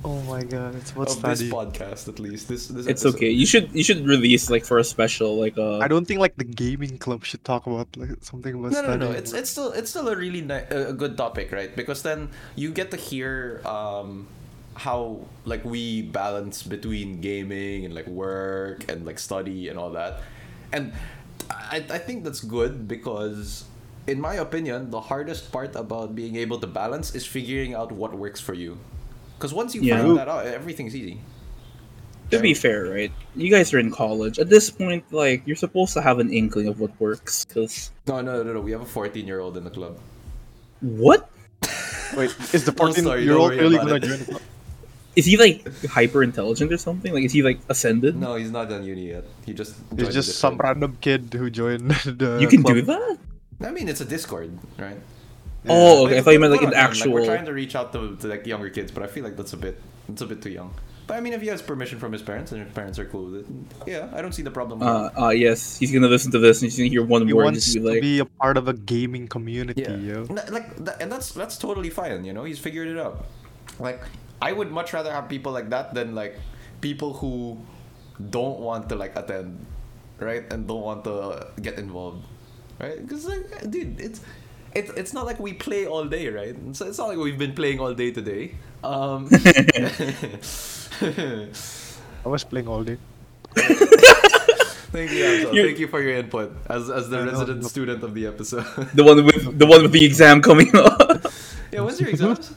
Oh 0.04 0.22
my 0.22 0.44
god, 0.44 0.74
it's 0.76 0.94
what 0.94 1.08
of 1.10 1.18
this 1.22 1.40
study. 1.42 1.50
podcast, 1.50 2.06
at 2.06 2.18
least. 2.20 2.46
This, 2.48 2.68
this 2.68 2.86
It's 2.86 3.02
episode. 3.02 3.16
okay. 3.18 3.30
You 3.30 3.46
should 3.46 3.72
you 3.74 3.82
should 3.82 4.06
release 4.06 4.50
like 4.50 4.64
for 4.64 4.78
a 4.78 4.84
special 4.84 5.34
like 5.38 5.58
uh 5.58 5.78
I 5.78 5.88
don't 5.88 6.06
think 6.06 6.20
like 6.20 6.36
the 6.36 6.44
gaming 6.46 6.98
club 6.98 7.24
should 7.24 7.42
talk 7.42 7.66
about 7.66 7.88
like 7.96 8.10
something 8.22 8.54
about 8.54 8.70
No, 8.70 8.82
no, 8.82 8.94
studying. 8.94 9.12
no. 9.12 9.18
It's 9.18 9.32
it's 9.32 9.50
still 9.50 9.72
it's 9.72 9.90
still 9.90 10.06
a 10.08 10.14
really 10.14 10.42
ni- 10.42 10.68
a 10.70 10.90
a 10.90 10.92
good 10.92 11.16
topic, 11.18 11.50
right? 11.50 11.74
Because 11.74 12.02
then 12.06 12.30
you 12.54 12.70
get 12.70 12.90
to 12.94 12.96
hear 12.96 13.62
um, 13.66 14.28
how 14.78 15.26
like 15.44 15.64
we 15.64 16.02
balance 16.06 16.62
between 16.62 17.18
gaming 17.20 17.84
and 17.84 17.90
like 17.94 18.06
work 18.06 18.86
and 18.86 19.02
like 19.06 19.18
study 19.18 19.66
and 19.68 19.74
all 19.78 19.90
that, 19.98 20.22
and 20.70 20.92
I 21.50 21.82
I 21.90 21.98
think 21.98 22.22
that's 22.22 22.40
good 22.46 22.86
because. 22.86 23.64
In 24.06 24.22
my 24.22 24.38
opinion, 24.38 24.94
the 24.94 25.10
hardest 25.10 25.50
part 25.50 25.74
about 25.74 26.14
being 26.14 26.38
able 26.38 26.62
to 26.62 26.68
balance 26.70 27.10
is 27.18 27.26
figuring 27.26 27.74
out 27.74 27.90
what 27.90 28.14
works 28.14 28.38
for 28.38 28.54
you. 28.54 28.78
Because 29.38 29.52
once 29.54 29.74
you 29.74 29.82
Yeah. 29.82 30.02
find 30.02 30.16
that 30.18 30.28
out, 30.28 30.46
everything's 30.46 30.94
easy. 30.96 31.20
to 32.30 32.40
be 32.40 32.54
fair, 32.54 32.90
right? 32.90 33.12
You 33.36 33.48
guys 33.50 33.72
are 33.72 33.78
in 33.78 33.92
college. 33.92 34.40
At 34.40 34.48
this 34.50 34.68
point, 34.68 35.04
like 35.12 35.42
you're 35.46 35.54
supposed 35.54 35.92
to 35.94 36.02
have 36.02 36.18
an 36.18 36.32
inkling 36.32 36.66
of 36.66 36.80
what 36.80 36.90
works. 37.00 37.44
Cause 37.46 37.92
No, 38.08 38.20
no, 38.20 38.42
no, 38.42 38.52
no. 38.52 38.60
We 38.60 38.72
have 38.72 38.82
a 38.82 38.86
14 38.86 39.26
year 39.26 39.38
old 39.38 39.56
in 39.56 39.62
the 39.62 39.70
club. 39.70 39.98
what 40.80 41.30
Wait, 42.16 42.34
is 42.52 42.64
the 42.64 42.72
No, 42.72 42.78
14 42.90 43.04
sorry, 43.04 43.22
year 43.22 43.34
old 43.38 43.50
worry 43.54 43.58
really 43.62 43.76
gonna 43.78 44.00
join 44.00 44.18
the 44.18 44.24
club? 44.24 44.42
is 45.14 45.24
he 45.24 45.36
like 45.38 45.62
hyper 45.86 46.22
intelligent 46.22 46.72
or 46.72 46.78
something? 46.78 47.12
Like 47.14 47.22
is 47.24 47.32
he 47.32 47.42
like 47.46 47.60
ascended? 47.68 48.16
No, 48.16 48.34
he's 48.34 48.50
not 48.50 48.68
done 48.68 48.82
uni 48.82 49.08
yet. 49.14 49.24
He 49.46 49.54
just. 49.54 49.76
joined 49.90 50.00
It's 50.02 50.14
just 50.14 50.38
some 50.40 50.56
random 50.58 50.98
kid 51.00 51.30
who 51.32 51.48
joined 51.48 51.90
the 52.04 52.38
you 52.42 52.48
can 52.48 52.62
club. 52.62 52.74
do 52.74 52.82
that. 52.90 53.18
I 53.62 53.70
mean, 53.70 53.88
it's 53.88 54.00
a 54.00 54.04
Discord, 54.04 54.50
right? 54.78 54.98
Oh, 55.68 56.02
But 56.02 56.06
okay. 56.06 56.14
I 56.14 56.18
it's 56.18 56.24
thought 56.24 56.30
you 56.32 56.40
meant 56.40 56.52
like 56.52 56.62
an 56.62 56.74
actual. 56.74 57.12
Like, 57.12 57.20
we're 57.20 57.26
trying 57.34 57.46
to 57.46 57.52
reach 57.52 57.74
out 57.74 57.92
to, 57.92 58.16
to 58.16 58.26
like 58.28 58.46
younger 58.46 58.70
kids, 58.70 58.90
but 58.92 59.02
I 59.02 59.06
feel 59.06 59.24
like 59.24 59.36
that's 59.36 59.52
a 59.52 59.56
bit 59.56 59.80
it's 60.08 60.22
a 60.22 60.26
bit 60.26 60.40
too 60.42 60.50
young. 60.50 60.72
But 61.06 61.14
I 61.18 61.20
mean, 61.20 61.34
if 61.34 61.40
he 61.40 61.46
has 61.48 61.62
permission 61.62 62.00
from 62.00 62.10
his 62.12 62.20
parents 62.22 62.50
and 62.50 62.64
his 62.64 62.72
parents 62.74 62.98
are 62.98 63.04
cool 63.04 63.26
with 63.30 63.40
it, 63.40 63.46
yeah, 63.86 64.10
I 64.12 64.20
don't 64.22 64.32
see 64.32 64.42
the 64.42 64.50
problem. 64.50 64.80
with 64.80 64.88
Uh, 64.88 65.10
uh, 65.16 65.28
yes, 65.30 65.78
he's 65.78 65.92
gonna 65.92 66.08
listen 66.08 66.32
to 66.32 66.38
this 66.40 66.60
and 66.62 66.70
he's 66.70 66.76
gonna 66.78 66.88
hear 66.88 67.04
one 67.04 67.24
He 67.26 67.32
word 67.32 67.42
and 67.42 67.54
wants 67.54 67.64
just 67.64 67.76
be 67.76 67.80
to 67.82 67.86
like, 67.92 68.00
be 68.00 68.18
a 68.18 68.24
part 68.24 68.56
of 68.56 68.66
a 68.66 68.72
gaming 68.74 69.28
community, 69.28 69.82
Yeah. 69.82 69.96
yo. 69.96 70.26
Like 70.50 70.74
tha- 70.84 70.96
and 71.00 71.10
that's 71.10 71.30
that's 71.32 71.58
totally 71.58 71.90
fine 71.90 72.24
you 72.24 72.32
know 72.32 72.42
he's 72.42 72.58
figured 72.58 72.88
it 72.88 72.98
out 72.98 73.26
like 73.78 74.02
i 74.42 74.50
would 74.52 74.70
much 74.72 74.92
rather 74.92 75.12
have 75.12 75.28
people 75.28 75.52
like 75.52 75.70
that 75.70 75.94
than 75.94 76.14
like 76.14 76.34
people 76.80 77.12
who 77.14 77.56
don't 78.30 78.58
want 78.58 78.88
to 78.88 78.94
like 78.96 79.14
attend 79.16 79.64
right 80.18 80.50
and 80.52 80.66
don't 80.66 80.82
want 80.82 81.04
to 81.04 81.46
get 81.62 81.78
involved 81.78 82.24
right 82.80 82.98
because 83.02 83.26
like 83.26 83.46
dude 83.70 84.00
it's 84.00 84.20
it's, 84.78 84.90
it's 85.00 85.12
not 85.16 85.24
like 85.26 85.38
we 85.40 85.52
play 85.52 85.86
all 85.86 86.04
day 86.04 86.28
right 86.28 86.54
so 86.72 86.86
it's 86.86 86.98
not 86.98 87.08
like 87.08 87.18
we've 87.18 87.38
been 87.38 87.54
playing 87.54 87.78
all 87.80 87.94
day 87.94 88.10
today 88.10 88.54
um 88.84 89.28
I 92.24 92.28
was 92.28 92.44
playing 92.44 92.68
all 92.68 92.82
day. 92.84 92.98
thank 93.54 95.10
you 95.12 95.24
Ansel. 95.24 95.52
Thank 95.54 95.78
you 95.78 95.88
for 95.88 96.00
your 96.02 96.16
input 96.16 96.52
as 96.68 96.90
as 96.90 97.08
the 97.08 97.18
I 97.18 97.24
resident 97.24 97.62
no- 97.62 97.68
student 97.68 98.02
of 98.02 98.14
the 98.14 98.26
episode 98.26 98.64
the 98.94 99.04
one 99.04 99.24
with 99.24 99.58
the 99.58 99.66
one 99.66 99.82
with 99.82 99.92
the 99.92 100.04
exam 100.04 100.40
coming 100.42 100.70
up. 100.76 101.26
yeah 101.72 101.80
when's 101.80 102.00
your 102.00 102.10
exams 102.10 102.54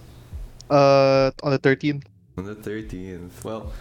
Uh, 0.69 1.31
on 1.41 1.49
the 1.49 1.57
13th. 1.57 2.05
On 2.37 2.45
the 2.45 2.53
thirteenth. 2.53 3.33
Well, 3.43 3.73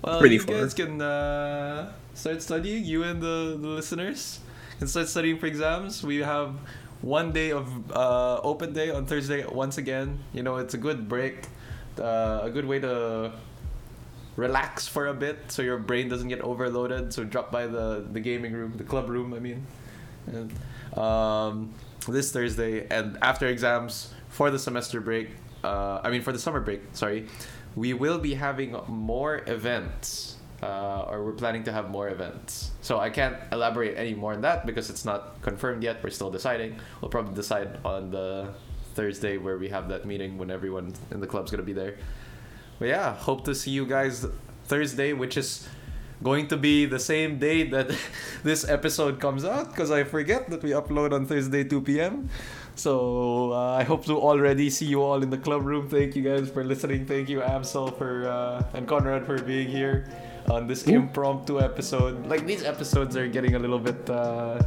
well, 0.00 0.16
Pretty 0.18 0.36
you 0.40 0.44
far. 0.48 0.64
guys 0.64 0.72
can 0.72 0.96
uh, 0.96 1.92
start 2.16 2.40
studying. 2.40 2.88
You 2.88 3.04
and 3.04 3.20
the, 3.20 3.60
the 3.60 3.68
listeners 3.76 4.40
can 4.80 4.88
start 4.88 5.12
studying 5.12 5.36
for 5.38 5.44
exams. 5.44 6.00
We 6.02 6.24
have 6.24 6.56
one 7.02 7.32
day 7.32 7.50
of 7.50 7.68
uh, 7.92 8.40
open 8.42 8.72
day 8.72 8.90
on 8.90 9.06
Thursday 9.06 9.44
once 9.44 9.76
again. 9.78 10.20
You 10.32 10.42
know, 10.42 10.56
it's 10.56 10.74
a 10.74 10.78
good 10.78 11.08
break, 11.08 11.46
uh, 11.98 12.40
a 12.42 12.50
good 12.50 12.64
way 12.64 12.78
to 12.80 13.32
relax 14.36 14.86
for 14.88 15.08
a 15.08 15.14
bit, 15.14 15.38
so 15.48 15.62
your 15.62 15.78
brain 15.78 16.08
doesn't 16.08 16.28
get 16.28 16.40
overloaded. 16.40 17.12
So 17.12 17.24
drop 17.24 17.50
by 17.52 17.66
the 17.66 18.04
the 18.10 18.20
gaming 18.20 18.52
room, 18.52 18.74
the 18.76 18.84
club 18.84 19.08
room. 19.08 19.34
I 19.34 19.38
mean, 19.40 19.66
and, 20.26 20.98
um, 20.98 21.74
this 22.08 22.32
Thursday 22.32 22.86
and 22.88 23.18
after 23.22 23.46
exams 23.46 24.12
for 24.28 24.50
the 24.50 24.58
semester 24.58 25.00
break. 25.00 25.30
Uh, 25.62 26.00
I 26.02 26.10
mean, 26.10 26.22
for 26.22 26.32
the 26.32 26.38
summer 26.40 26.60
break. 26.60 26.80
Sorry, 26.92 27.28
we 27.76 27.94
will 27.94 28.18
be 28.18 28.34
having 28.34 28.76
more 28.88 29.42
events, 29.46 30.31
uh, 30.62 31.06
or 31.08 31.24
we're 31.24 31.32
planning 31.32 31.64
to 31.64 31.72
have 31.72 31.90
more 31.90 32.08
events. 32.08 32.70
So 32.82 33.00
I 33.00 33.10
can't 33.10 33.36
elaborate 33.50 33.98
any 33.98 34.14
more 34.14 34.32
on 34.32 34.42
that 34.42 34.64
because 34.64 34.90
it's 34.90 35.04
not 35.04 35.42
confirmed 35.42 35.82
yet. 35.82 36.02
We're 36.02 36.10
still 36.10 36.30
deciding. 36.30 36.76
We'll 37.00 37.10
probably 37.10 37.34
decide 37.34 37.78
on 37.84 38.10
the 38.10 38.54
Thursday 38.94 39.38
where 39.38 39.58
we 39.58 39.68
have 39.68 39.88
that 39.88 40.04
meeting 40.04 40.38
when 40.38 40.50
everyone 40.50 40.94
in 41.10 41.20
the 41.20 41.26
club's 41.26 41.50
gonna 41.50 41.62
be 41.64 41.72
there. 41.72 41.96
But 42.78 42.88
yeah, 42.88 43.14
hope 43.14 43.44
to 43.46 43.54
see 43.54 43.70
you 43.70 43.86
guys 43.86 44.26
Thursday, 44.66 45.12
which 45.12 45.36
is 45.36 45.68
going 46.22 46.46
to 46.46 46.56
be 46.56 46.86
the 46.86 46.98
same 47.00 47.38
day 47.38 47.64
that 47.64 47.90
this 48.44 48.68
episode 48.68 49.18
comes 49.18 49.44
out 49.44 49.70
because 49.70 49.90
I 49.90 50.04
forget 50.04 50.48
that 50.50 50.62
we 50.62 50.70
upload 50.70 51.12
on 51.12 51.26
Thursday 51.26 51.64
2 51.64 51.80
p.m. 51.80 52.28
So 52.76 53.52
uh, 53.52 53.76
I 53.76 53.82
hope 53.82 54.06
to 54.06 54.18
already 54.18 54.70
see 54.70 54.86
you 54.86 55.02
all 55.02 55.22
in 55.22 55.30
the 55.30 55.38
club 55.38 55.66
room. 55.66 55.88
Thank 55.88 56.14
you 56.14 56.22
guys 56.22 56.48
for 56.50 56.64
listening. 56.64 57.06
Thank 57.06 57.28
you 57.28 57.40
Amsel 57.40 57.96
for 57.98 58.28
uh, 58.28 58.64
and 58.74 58.86
Conrad 58.86 59.26
for 59.26 59.42
being 59.42 59.68
here 59.68 60.06
on 60.50 60.66
this 60.66 60.84
impromptu 60.84 61.60
episode. 61.60 62.26
Like 62.26 62.46
these 62.46 62.64
episodes 62.64 63.16
are 63.16 63.28
getting 63.28 63.54
a 63.54 63.58
little 63.58 63.78
bit 63.78 64.08
uh, 64.10 64.62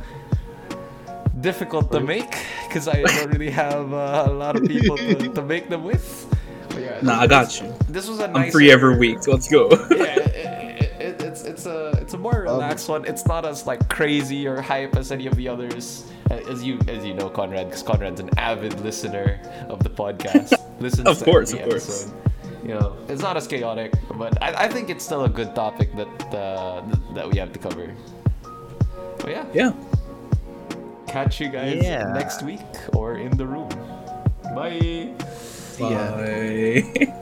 difficult 1.41 1.91
to 1.91 1.99
make 1.99 2.31
because 2.67 2.87
I 2.87 3.01
don't 3.01 3.31
really 3.31 3.51
have 3.51 3.93
uh, 3.93 4.25
a 4.27 4.31
lot 4.31 4.55
of 4.55 4.65
people 4.65 4.97
to, 4.97 5.15
to 5.29 5.41
make 5.53 5.69
them 5.69 5.83
with. 5.83 6.27
But 6.69 6.79
yeah, 6.81 6.99
nah, 7.01 7.19
I 7.21 7.27
got 7.27 7.61
you. 7.61 7.73
This 7.87 8.07
was 8.07 8.19
a 8.19 8.29
I'm 8.29 8.51
free 8.51 8.71
every 8.71 8.97
week. 8.97 9.23
So 9.23 9.31
let's 9.31 9.47
go. 9.47 9.69
yeah, 9.91 10.19
it, 10.19 10.81
it, 10.81 11.01
it, 11.01 11.21
it's 11.21 11.43
it's 11.43 11.65
a 11.65 11.89
it's 12.01 12.13
a 12.13 12.17
more 12.17 12.41
relaxed 12.41 12.89
one. 12.89 13.05
It's 13.05 13.25
not 13.25 13.45
as 13.45 13.65
like 13.65 13.87
crazy 13.89 14.47
or 14.47 14.61
hype 14.61 14.95
as 14.95 15.11
any 15.11 15.27
of 15.27 15.35
the 15.35 15.47
others. 15.47 16.05
As 16.31 16.63
you 16.63 16.79
as 16.87 17.05
you 17.05 17.13
know, 17.13 17.29
Conrad, 17.29 17.67
because 17.67 17.83
Conrad's 17.83 18.19
an 18.19 18.29
avid 18.37 18.79
listener 18.81 19.39
of 19.69 19.83
the 19.83 19.89
podcast. 19.89 20.59
Listens 20.79 21.07
Of 21.07 21.23
course, 21.23 21.53
of 21.53 21.59
course. 21.61 22.07
episode. 22.07 22.21
You 22.65 22.73
know, 22.73 22.97
it's 23.07 23.21
not 23.21 23.37
as 23.37 23.45
chaotic, 23.47 23.93
but 24.17 24.41
I, 24.41 24.65
I 24.65 24.67
think 24.67 24.89
it's 24.89 25.05
still 25.05 25.25
a 25.25 25.29
good 25.29 25.53
topic 25.53 25.95
that 25.95 26.33
uh, 26.33 26.81
that 27.13 27.29
we 27.29 27.37
have 27.37 27.53
to 27.53 27.59
cover. 27.59 27.93
But 29.19 29.29
yeah, 29.29 29.45
yeah. 29.53 29.71
catch 31.07 31.39
you 31.39 31.49
guys 31.49 31.83
Yeah. 31.83 32.03
next 32.13 32.41
week 32.41 32.65
or 32.93 33.17
in 33.17 33.37
the 33.37 33.45
room. 33.45 33.69
Bye. 34.55 35.13
Yeah. 35.79 36.11
Bye. 36.17 37.21